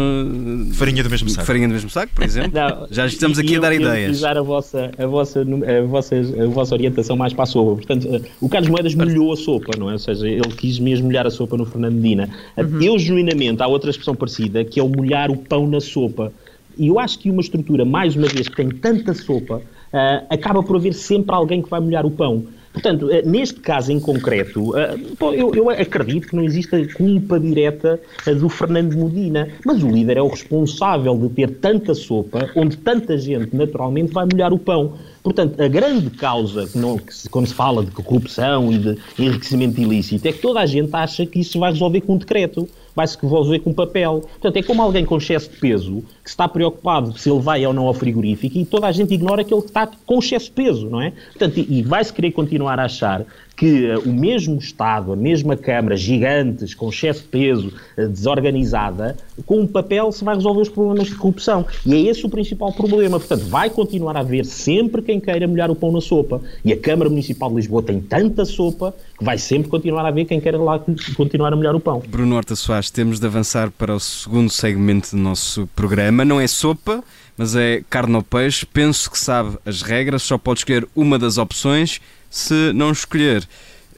Farinha 0.73 1.03
do 1.03 1.11
mesmo 1.11 1.29
saco. 1.29 1.47
Farinha 1.47 1.69
do 1.69 1.75
mesmo 1.75 1.91
saco, 1.91 2.13
por 2.15 2.25
exemplo. 2.25 2.53
Não, 2.53 2.87
já 2.91 3.07
estamos 3.07 3.39
aqui 3.39 3.57
a 3.57 3.61
dar 3.61 3.73
eu, 3.73 3.81
ideias. 3.81 4.11
utilizar 4.11 4.37
a 4.37 4.43
vossa, 4.43 4.91
a, 4.99 5.07
vossa, 5.07 5.41
a, 5.41 5.87
vossa, 5.87 6.17
a 6.17 6.47
vossa 6.47 6.75
orientação 6.75 7.17
mais 7.17 7.33
para 7.33 7.45
a 7.45 7.47
sopa. 7.47 7.77
Portanto, 7.77 8.09
uh, 8.09 8.23
o 8.41 8.49
Carlos 8.49 8.69
Moedas 8.69 8.95
molhou 8.95 9.33
a 9.33 9.37
sopa, 9.37 9.73
não 9.79 9.89
é? 9.89 9.95
Ou 9.95 9.99
seja, 9.99 10.29
ele 10.29 10.53
quis 10.57 10.79
mesmo 10.79 11.07
molhar 11.07 11.27
a 11.27 11.31
sopa 11.31 11.57
no 11.61 11.67
Fernando 11.67 11.95
Medina. 11.95 12.29
Uhum. 12.57 12.83
Eu, 12.83 12.99
genuinamente, 12.99 13.63
há 13.63 13.67
outra 13.67 13.91
expressão 13.91 14.15
parecida, 14.15 14.65
que 14.65 14.81
é 14.81 14.83
o 14.83 14.89
molhar 14.89 15.31
o 15.31 15.37
pão 15.37 15.67
na 15.67 15.81
sopa. 15.81 16.33
E 16.77 16.89
eu 16.89 16.99
acho 16.99 17.19
que 17.19 17.31
uma 17.31 17.41
estrutura, 17.41 17.85
mais 17.85 18.17
uma 18.17 18.27
vez, 18.27 18.49
que 18.49 18.57
tem 18.57 18.69
tanta 18.69 19.13
sopa, 19.13 19.57
uh, 19.57 20.27
acaba 20.31 20.63
por 20.63 20.77
haver 20.77 20.95
sempre 20.95 21.35
alguém 21.35 21.63
que 21.63 21.69
vai 21.69 21.81
molhar 21.81 22.07
o 22.07 22.11
pão. 22.11 22.45
Portanto, 22.73 23.07
uh, 23.07 23.29
neste 23.29 23.61
caso 23.61 23.91
em 23.93 23.99
concreto, 23.99 24.71
uh, 24.71 25.35
eu, 25.35 25.55
eu, 25.55 25.71
acredito 25.71 26.29
que 26.29 26.37
não 26.37 26.45
exista 26.45 26.83
culpa 26.95 27.39
direta 27.39 28.01
do 28.39 28.49
Fernando 28.49 28.95
Medina, 28.95 29.49
mas 29.65 29.83
o 29.83 29.89
líder 29.89 30.17
é 30.19 30.23
o 30.23 30.29
responsável 30.29 31.17
de 31.19 31.29
ter 31.31 31.51
tanta 31.57 31.95
sopa, 31.95 32.49
onde 32.55 32.77
tanta 32.79 33.19
gente 33.19 33.55
naturalmente 33.55 34.13
vai 34.13 34.27
molhar 34.31 34.53
o 34.53 34.59
pão. 34.59 34.95
Portanto, 35.23 35.61
a 35.61 35.69
grande 35.69 36.11
causa, 36.11 36.67
que 36.67 36.79
não, 36.79 36.97
que 36.97 37.29
quando 37.29 37.47
se 37.47 37.55
fala 37.55 37.85
de 37.85 37.91
corrupção 37.91 38.73
e 38.73 38.79
de 38.79 38.99
enriquecimento 39.19 39.81
ilícito, 39.81 40.27
é 40.27 40.33
que 40.33 40.39
toda 40.39 40.61
a 40.61 40.67
gente 40.67 40.91
acha 40.95 41.27
que 41.27 41.41
isso 41.41 41.53
se 41.53 41.59
vai 41.59 41.73
resolver 41.73 42.01
com 42.01 42.15
um 42.15 42.19
decreto 42.19 42.69
vai-se 42.95 43.17
resolver 43.23 43.61
com 43.61 43.73
papel. 43.73 44.21
Portanto, 44.21 44.57
é 44.57 44.63
como 44.63 44.83
alguém 44.83 45.05
com 45.05 45.17
excesso 45.17 45.51
de 45.51 45.57
peso 45.57 46.03
que 46.23 46.29
está 46.29 46.49
preocupado 46.49 47.17
se 47.19 47.31
ele 47.31 47.41
vai 47.41 47.65
ou 47.67 47.73
não 47.73 47.87
ao 47.87 47.95
frigorífico 47.95 48.59
e 48.59 48.65
toda 48.65 48.87
a 48.87 48.93
gente 48.93 49.15
ignora 49.15 49.45
que 49.45 49.53
ele 49.53 49.65
está 49.65 49.87
com 49.87 50.19
excesso 50.19 50.47
de 50.47 50.53
peso, 50.53 50.89
não 50.89 51.01
é? 51.01 51.13
Portanto, 51.31 51.59
e 51.59 51.83
vai-se 51.83 52.13
querer 52.13 52.33
continuar 52.33 52.79
a 52.79 52.85
achar 52.85 53.25
que 53.61 53.91
uh, 53.91 54.01
o 54.09 54.13
mesmo 54.15 54.59
Estado, 54.59 55.13
a 55.13 55.17
mesma 55.17 55.55
Câmara, 55.55 55.95
gigantes, 55.95 56.73
com 56.73 56.89
excesso 56.89 57.21
de 57.21 57.29
peso, 57.29 57.69
uh, 57.69 58.09
desorganizada, 58.09 59.19
com 59.45 59.61
um 59.61 59.67
papel 59.67 60.11
se 60.13 60.25
vai 60.25 60.35
resolver 60.35 60.63
os 60.63 60.71
problemas 60.71 61.09
de 61.09 61.15
corrupção. 61.15 61.67
E 61.85 61.95
é 61.95 62.01
esse 62.11 62.25
o 62.25 62.31
principal 62.31 62.73
problema. 62.73 63.19
Portanto, 63.21 63.45
vai 63.45 63.69
continuar 63.69 64.17
a 64.17 64.21
haver 64.21 64.47
sempre 64.47 65.03
quem 65.03 65.21
queira 65.21 65.47
molhar 65.47 65.71
o 65.71 65.77
pão 65.77 65.93
na 65.93 66.01
sopa. 66.01 66.41
E 66.65 66.73
a 66.73 66.77
Câmara 66.79 67.11
Municipal 67.11 67.51
de 67.51 67.57
Lisboa 67.57 67.83
tem 67.83 68.01
tanta 68.01 68.47
sopa 68.47 68.95
que 69.19 69.23
vai 69.23 69.37
sempre 69.37 69.69
continuar 69.69 70.07
a 70.07 70.09
haver 70.09 70.25
quem 70.25 70.41
queira 70.41 70.57
lá 70.57 70.81
continuar 71.15 71.53
a 71.53 71.57
molhar 71.57 71.77
o 71.77 71.81
pão. 71.81 72.03
Bruno 72.09 72.37
Horta 72.37 72.57
Soares, 72.57 72.91
temos 72.91 73.21
de 73.21 73.27
avançar 73.27 73.71
para 73.71 73.95
o 73.95 74.01
segundo 74.01 74.49
segmento 74.49 75.11
do 75.11 75.19
nosso 75.19 75.69
programa. 75.77 76.25
Não 76.25 76.41
é 76.41 76.47
sopa, 76.47 77.05
mas 77.41 77.57
é 77.57 77.83
carne 77.89 78.15
ou 78.17 78.23
peixe. 78.23 78.67
Penso 78.67 79.11
que 79.11 79.19
sabe 79.19 79.57
as 79.65 79.81
regras, 79.81 80.23
só 80.23 80.37
pode 80.37 80.61
escolher 80.61 80.87
uma 80.95 81.19
das 81.19 81.39
opções 81.39 81.99
se 82.29 82.71
não 82.75 82.93
escolher, 82.93 83.49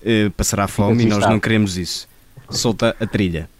eh, 0.04 0.30
passará 0.36 0.68
fome 0.68 1.02
e 1.02 1.06
nós 1.06 1.26
não 1.26 1.40
queremos 1.40 1.76
isso. 1.76 2.06
Solta 2.48 2.94
a 3.00 3.04
trilha. 3.04 3.50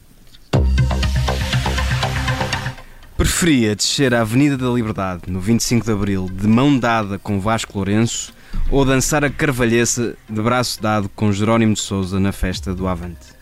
Preferia 3.17 3.75
descer 3.75 4.15
a 4.15 4.21
Avenida 4.21 4.57
da 4.57 4.69
Liberdade 4.69 5.23
no 5.27 5.41
25 5.41 5.85
de 5.85 5.91
Abril 5.91 6.31
de 6.33 6.47
mão 6.47 6.79
dada 6.79 7.19
com 7.19 7.41
Vasco 7.41 7.73
Lourenço 7.75 8.33
ou 8.71 8.85
dançar 8.85 9.25
a 9.25 9.31
Carvalhesa 9.31 10.15
de 10.31 10.41
braço 10.41 10.81
dado 10.81 11.09
com 11.09 11.33
Jerónimo 11.33 11.75
de 11.75 11.81
Souza 11.81 12.21
na 12.21 12.31
festa 12.31 12.73
do 12.73 12.87
Avante? 12.87 13.33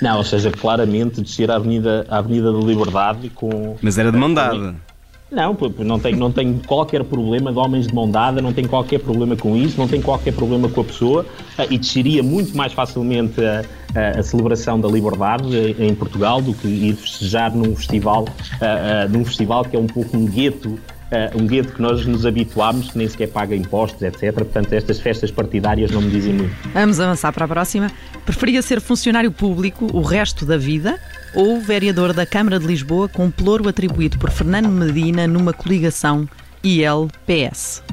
Não, 0.00 0.18
ou 0.18 0.24
seja, 0.24 0.52
claramente 0.52 1.20
descer 1.20 1.50
a 1.50 1.56
Avenida, 1.56 2.06
a 2.08 2.18
Avenida 2.18 2.52
da 2.52 2.58
Liberdade 2.60 3.30
com. 3.30 3.76
Mas 3.82 3.98
era 3.98 4.12
de 4.12 4.16
mão 4.16 4.32
dada. 4.32 4.76
Não, 5.30 5.54
não 5.84 5.98
tenho, 5.98 6.16
não 6.16 6.32
tenho 6.32 6.58
qualquer 6.66 7.04
problema 7.04 7.52
de 7.52 7.58
homens 7.58 7.86
de 7.86 7.94
mão 7.94 8.10
dada, 8.10 8.40
não 8.40 8.50
tenho 8.50 8.66
qualquer 8.66 8.98
problema 8.98 9.36
com 9.36 9.54
isso, 9.54 9.78
não 9.78 9.86
tenho 9.86 10.02
qualquer 10.02 10.32
problema 10.32 10.70
com 10.70 10.80
a 10.80 10.84
pessoa 10.84 11.26
eh, 11.58 11.66
e 11.70 11.76
desceria 11.76 12.22
muito 12.22 12.56
mais 12.56 12.72
facilmente 12.72 13.38
a, 13.44 13.62
a, 13.94 14.20
a 14.20 14.22
celebração 14.22 14.80
da 14.80 14.88
liberdade 14.88 15.54
eh, 15.54 15.86
em 15.86 15.94
Portugal 15.94 16.40
do 16.40 16.54
que 16.54 16.66
ir 16.66 16.94
festejar 16.94 17.54
num 17.54 17.76
festival, 17.76 18.24
a, 18.58 19.06
num 19.06 19.22
festival 19.22 19.66
que 19.66 19.76
é 19.76 19.78
um 19.78 19.86
pouco 19.86 20.16
um 20.16 20.24
gueto 20.24 20.78
um 21.34 21.46
gueto 21.46 21.72
que 21.72 21.82
nós 21.82 22.04
nos 22.06 22.26
habituámos, 22.26 22.90
que 22.90 22.98
nem 22.98 23.08
sequer 23.08 23.28
paga 23.28 23.54
impostos, 23.54 24.02
etc. 24.02 24.32
Portanto, 24.32 24.72
estas 24.72 25.00
festas 25.00 25.30
partidárias 25.30 25.90
não 25.90 26.02
me 26.02 26.10
dizem 26.10 26.34
muito. 26.34 26.54
Vamos 26.72 27.00
avançar 27.00 27.32
para 27.32 27.44
a 27.44 27.48
próxima. 27.48 27.90
Preferia 28.24 28.60
ser 28.62 28.80
funcionário 28.80 29.32
público 29.32 29.86
o 29.92 30.02
resto 30.02 30.44
da 30.44 30.56
vida 30.56 30.98
ou 31.34 31.60
vereador 31.60 32.12
da 32.12 32.26
Câmara 32.26 32.58
de 32.58 32.66
Lisboa 32.66 33.08
com 33.08 33.30
ploro 33.30 33.68
atribuído 33.68 34.18
por 34.18 34.30
Fernando 34.30 34.68
Medina 34.68 35.26
numa 35.26 35.52
coligação 35.52 36.28
IL-PS? 36.62 37.87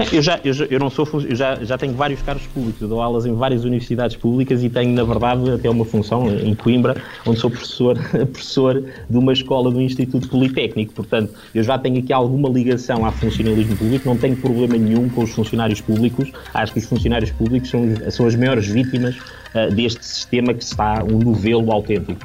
Eu 0.12 0.22
já, 0.22 0.40
eu, 0.42 0.52
já, 0.52 0.64
eu 0.64 0.78
não 0.78 0.90
sou, 0.90 1.06
eu 1.28 1.36
já, 1.36 1.56
já 1.56 1.76
tenho 1.76 1.94
vários 1.94 2.22
cargos 2.22 2.46
públicos, 2.46 2.80
eu 2.80 2.88
dou 2.88 3.00
aulas 3.00 3.26
em 3.26 3.34
várias 3.34 3.64
universidades 3.64 4.16
públicas 4.16 4.62
e 4.62 4.68
tenho, 4.68 4.92
na 4.92 5.04
verdade, 5.04 5.50
até 5.50 5.68
uma 5.68 5.84
função 5.84 6.28
em 6.28 6.54
Coimbra, 6.54 6.96
onde 7.26 7.38
sou 7.38 7.50
professor, 7.50 7.98
professor 8.32 8.82
de 9.08 9.16
uma 9.16 9.32
escola 9.32 9.70
do 9.70 9.80
Instituto 9.80 10.28
Politécnico. 10.28 10.92
Portanto, 10.94 11.32
eu 11.54 11.62
já 11.62 11.78
tenho 11.78 11.98
aqui 11.98 12.12
alguma 12.12 12.48
ligação 12.48 13.04
ao 13.04 13.12
funcionalismo 13.12 13.76
público, 13.76 14.08
não 14.08 14.16
tenho 14.16 14.36
problema 14.36 14.76
nenhum 14.76 15.08
com 15.08 15.22
os 15.22 15.30
funcionários 15.30 15.80
públicos. 15.80 16.32
Acho 16.54 16.72
que 16.72 16.78
os 16.78 16.86
funcionários 16.86 17.30
públicos 17.30 17.68
são, 17.70 17.82
são 18.10 18.26
as 18.26 18.34
maiores 18.34 18.66
vítimas 18.66 19.16
uh, 19.16 19.72
deste 19.74 20.04
sistema 20.04 20.54
que 20.54 20.64
está 20.64 21.04
um 21.04 21.18
novelo 21.18 21.70
autêntico. 21.72 22.18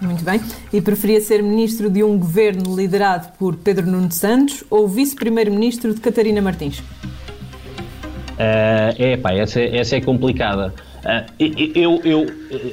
Muito 0.00 0.24
bem. 0.24 0.40
E 0.72 0.80
preferia 0.80 1.20
ser 1.20 1.42
ministro 1.42 1.88
de 1.88 2.02
um 2.02 2.18
governo 2.18 2.74
liderado 2.74 3.28
por 3.38 3.56
Pedro 3.56 3.86
Nuno 3.86 4.10
Santos 4.10 4.64
ou 4.68 4.88
vice-primeiro-ministro 4.88 5.94
de 5.94 6.00
Catarina 6.00 6.42
Martins? 6.42 6.82
É 8.38 9.16
pá, 9.16 9.32
essa, 9.32 9.60
essa 9.60 9.96
é 9.96 10.00
complicada. 10.00 10.72
Uh, 11.02 11.26
eu, 11.74 12.00
eu, 12.04 12.26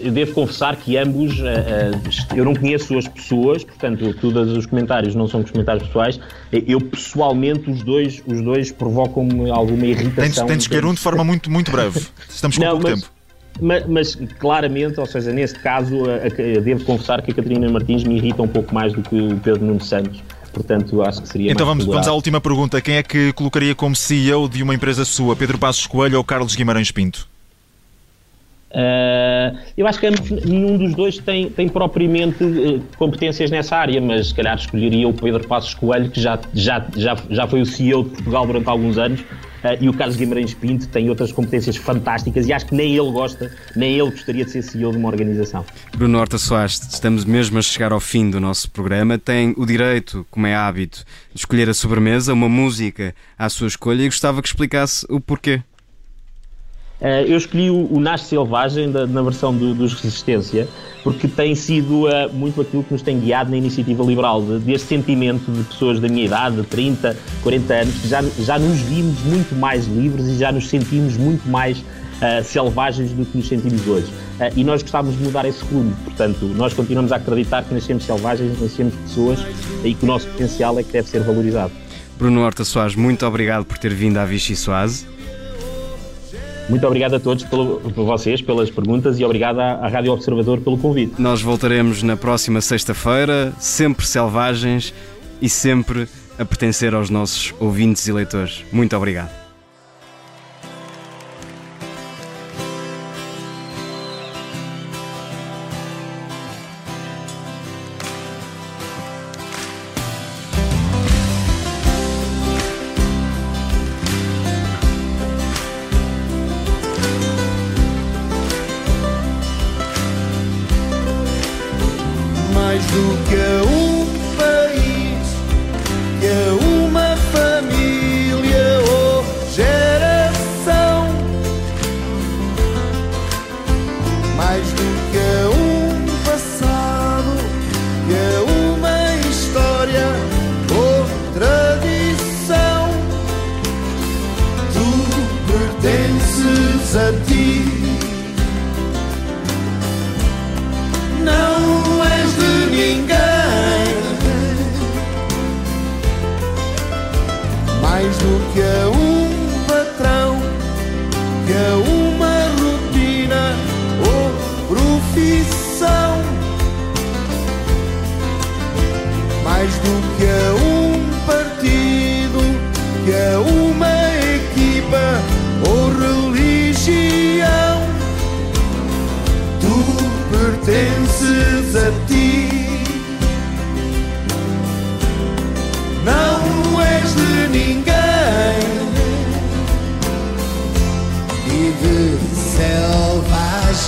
eu, 0.03 0.11
devo 0.11 0.33
confessar 0.33 0.75
que 0.75 0.95
ambos, 0.97 1.39
uh, 1.39 2.35
eu 2.35 2.45
não 2.45 2.53
conheço 2.53 2.95
as 2.95 3.07
pessoas, 3.07 3.63
portanto, 3.63 4.13
todos 4.21 4.55
os 4.55 4.67
comentários 4.67 5.15
não 5.15 5.27
são 5.27 5.43
comentários 5.43 5.87
pessoais. 5.87 6.19
Eu 6.51 6.79
pessoalmente, 6.79 7.71
os 7.71 7.81
dois, 7.81 8.21
os 8.27 8.39
dois 8.41 8.71
provocam-me 8.71 9.49
alguma 9.49 9.83
irritação. 9.83 10.45
Tens, 10.45 10.57
de 10.57 10.63
escolher 10.63 10.85
um 10.85 10.93
de 10.93 10.99
forma 10.99 11.23
muito, 11.23 11.49
muito 11.49 11.71
breve. 11.71 12.05
Estamos 12.29 12.57
com 12.57 12.63
não, 12.63 12.71
pouco 12.79 12.89
mas, 12.89 13.01
tempo. 13.01 13.13
Mas, 13.61 13.85
mas, 13.87 14.15
claramente, 14.37 14.99
ou 14.99 15.07
seja, 15.07 15.33
neste 15.33 15.59
caso, 15.59 16.03
devo 16.63 16.85
confessar 16.85 17.23
que 17.23 17.31
a 17.31 17.33
Catarina 17.33 17.67
Martins 17.67 18.03
me 18.03 18.17
irrita 18.17 18.43
um 18.43 18.47
pouco 18.47 18.73
mais 18.73 18.93
do 18.93 19.01
que 19.01 19.19
o 19.19 19.39
Pedro 19.39 19.65
Nuno 19.65 19.81
Santos. 19.81 20.21
Portanto, 20.49 21.01
acho 21.01 21.21
que 21.21 21.29
seria 21.29 21.51
Então 21.51 21.65
vamos, 21.65 21.85
vamos 21.85 22.07
à 22.07 22.13
última 22.13 22.41
pergunta. 22.41 22.81
Quem 22.81 22.95
é 22.95 23.03
que 23.03 23.33
colocaria 23.33 23.73
como 23.75 23.95
CEO 23.95 24.49
de 24.49 24.63
uma 24.63 24.73
empresa 24.73 25.05
sua? 25.05 25.35
Pedro 25.35 25.57
Passos 25.57 25.85
Coelho 25.87 26.17
ou 26.17 26.23
Carlos 26.23 26.55
Guimarães 26.55 26.91
Pinto? 26.91 27.27
Uh, 28.71 29.57
eu 29.75 29.87
acho 29.87 29.99
que 29.99 30.07
nenhum 30.45 30.77
dos 30.77 30.93
dois 30.93 31.17
tem, 31.17 31.49
tem 31.49 31.67
propriamente 31.67 32.43
uh, 32.43 32.81
competências 32.97 33.49
nessa 33.49 33.75
área, 33.75 33.99
mas 33.99 34.27
se 34.27 34.35
calhar 34.35 34.55
escolheria 34.55 35.07
o 35.07 35.13
Pedro 35.13 35.47
Passos 35.47 35.73
Coelho, 35.73 36.11
que 36.11 36.21
já, 36.21 36.39
já, 36.53 36.85
já, 36.95 37.17
já 37.31 37.47
foi 37.47 37.61
o 37.61 37.65
CEO 37.65 38.03
de 38.03 38.09
Portugal 38.11 38.45
durante 38.45 38.69
alguns 38.69 38.97
anos, 38.99 39.23
e 39.79 39.89
o 39.89 39.93
Carlos 39.93 40.15
Guimarães 40.15 40.53
Pinto 40.53 40.87
tem 40.87 41.09
outras 41.09 41.31
competências 41.31 41.75
fantásticas 41.75 42.47
e 42.47 42.53
acho 42.53 42.65
que 42.65 42.75
nem 42.75 42.95
ele 42.95 43.11
gosta, 43.11 43.51
nem 43.75 43.99
ele 43.99 44.11
gostaria 44.11 44.45
de 44.45 44.51
ser 44.51 44.61
CEO 44.61 44.91
de 44.91 44.97
uma 44.97 45.09
organização. 45.09 45.65
Bruno 45.95 46.17
Horta 46.17 46.37
Soares, 46.37 46.81
estamos 46.91 47.25
mesmo 47.25 47.59
a 47.59 47.61
chegar 47.61 47.91
ao 47.91 47.99
fim 47.99 48.29
do 48.29 48.39
nosso 48.39 48.69
programa. 48.71 49.17
Tem 49.17 49.53
o 49.57 49.65
direito, 49.65 50.25
como 50.29 50.47
é 50.47 50.55
hábito, 50.55 51.03
de 51.33 51.39
escolher 51.39 51.69
a 51.69 51.73
sobremesa, 51.73 52.33
uma 52.33 52.49
música 52.49 53.13
à 53.37 53.49
sua 53.49 53.67
escolha 53.67 54.03
e 54.03 54.05
gostava 54.05 54.41
que 54.41 54.47
explicasse 54.47 55.05
o 55.09 55.19
porquê. 55.19 55.61
Uh, 57.01 57.23
eu 57.25 57.37
escolhi 57.37 57.69
o, 57.69 57.87
o 57.93 57.99
Nasce 57.99 58.25
Selvagem 58.25 58.91
da, 58.91 59.07
na 59.07 59.21
versão 59.21 59.55
do, 59.55 59.73
dos 59.73 59.93
Resistência, 59.93 60.67
porque 61.01 61.29
tem 61.29 61.55
sido 61.55 62.07
uh, 62.07 62.29
muito 62.33 62.59
aquilo 62.59 62.83
que 62.83 62.91
nos 62.91 63.01
tem 63.01 63.17
guiado 63.17 63.49
na 63.49 63.55
iniciativa 63.55 64.03
liberal, 64.03 64.41
de, 64.41 64.59
deste 64.59 64.87
sentimento 64.87 65.49
de 65.49 65.63
pessoas 65.63 65.97
da 66.01 66.09
minha 66.09 66.25
idade, 66.25 66.57
de 66.57 66.63
30, 66.63 67.15
40 67.41 67.73
anos, 67.73 67.95
que 68.01 68.07
já, 68.09 68.21
já 68.39 68.59
nos 68.59 68.79
vimos 68.81 69.17
muito 69.23 69.55
mais 69.55 69.87
livres 69.87 70.25
e 70.25 70.37
já 70.37 70.51
nos 70.51 70.67
sentimos 70.67 71.15
muito 71.15 71.47
mais 71.47 71.77
uh, 71.77 72.43
selvagens 72.43 73.13
do 73.13 73.25
que 73.25 73.37
nos 73.37 73.47
sentimos 73.47 73.87
hoje. 73.87 74.11
e 74.57 74.63
nós 74.65 74.81
gostávamos 74.81 75.17
de 75.17 75.23
mudar 75.23 75.45
esse 75.45 75.63
rumo, 75.63 75.95
portanto, 76.03 76.45
nós 76.47 76.73
continuamos 76.73 77.13
a 77.13 77.15
acreditar 77.15 77.63
que 77.63 77.73
nascemos 77.73 78.03
selvagens, 78.03 78.59
nascemos 78.59 78.93
pessoas 78.95 79.39
e 79.85 79.93
que 79.93 80.03
o 80.03 80.07
nosso 80.07 80.27
potencial 80.27 80.77
é 80.77 80.83
que 80.83 80.91
deve 80.91 81.07
ser 81.07 81.21
valorizado. 81.21 81.71
Bruno 82.17 82.41
Horta 82.41 82.65
Soares, 82.65 82.95
muito 82.95 83.25
obrigado 83.25 83.63
por 83.63 83.77
ter 83.77 83.93
vindo 83.93 84.17
à 84.17 84.25
Vichy 84.25 84.53
Soase. 84.53 85.18
Muito 86.69 86.85
obrigado 86.85 87.15
a 87.15 87.19
todos 87.19 87.43
pelo, 87.45 87.79
por 87.79 88.05
vocês, 88.05 88.41
pelas 88.41 88.69
perguntas 88.69 89.19
e 89.19 89.25
obrigado 89.25 89.59
à, 89.59 89.71
à 89.73 89.87
Rádio 89.87 90.13
Observador 90.13 90.61
pelo 90.61 90.77
convite. 90.77 91.19
Nós 91.19 91.41
voltaremos 91.41 92.03
na 92.03 92.15
próxima 92.15 92.61
sexta-feira, 92.61 93.51
sempre 93.59 94.05
selvagens 94.05 94.93
e 95.41 95.49
sempre 95.49 96.07
a 96.37 96.45
pertencer 96.45 96.93
aos 96.93 97.09
nossos 97.09 97.53
ouvintes 97.59 98.07
e 98.07 98.11
leitores. 98.11 98.63
Muito 98.71 98.95
obrigado. 98.95 99.38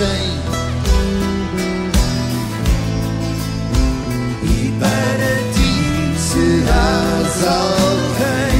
Selvagem. 0.01 0.41
E 4.43 4.73
para 4.79 5.33
ti 5.53 5.73
serás 6.17 7.35
alguém 7.47 8.57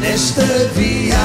nesta 0.00 0.46
viagem. 0.74 1.24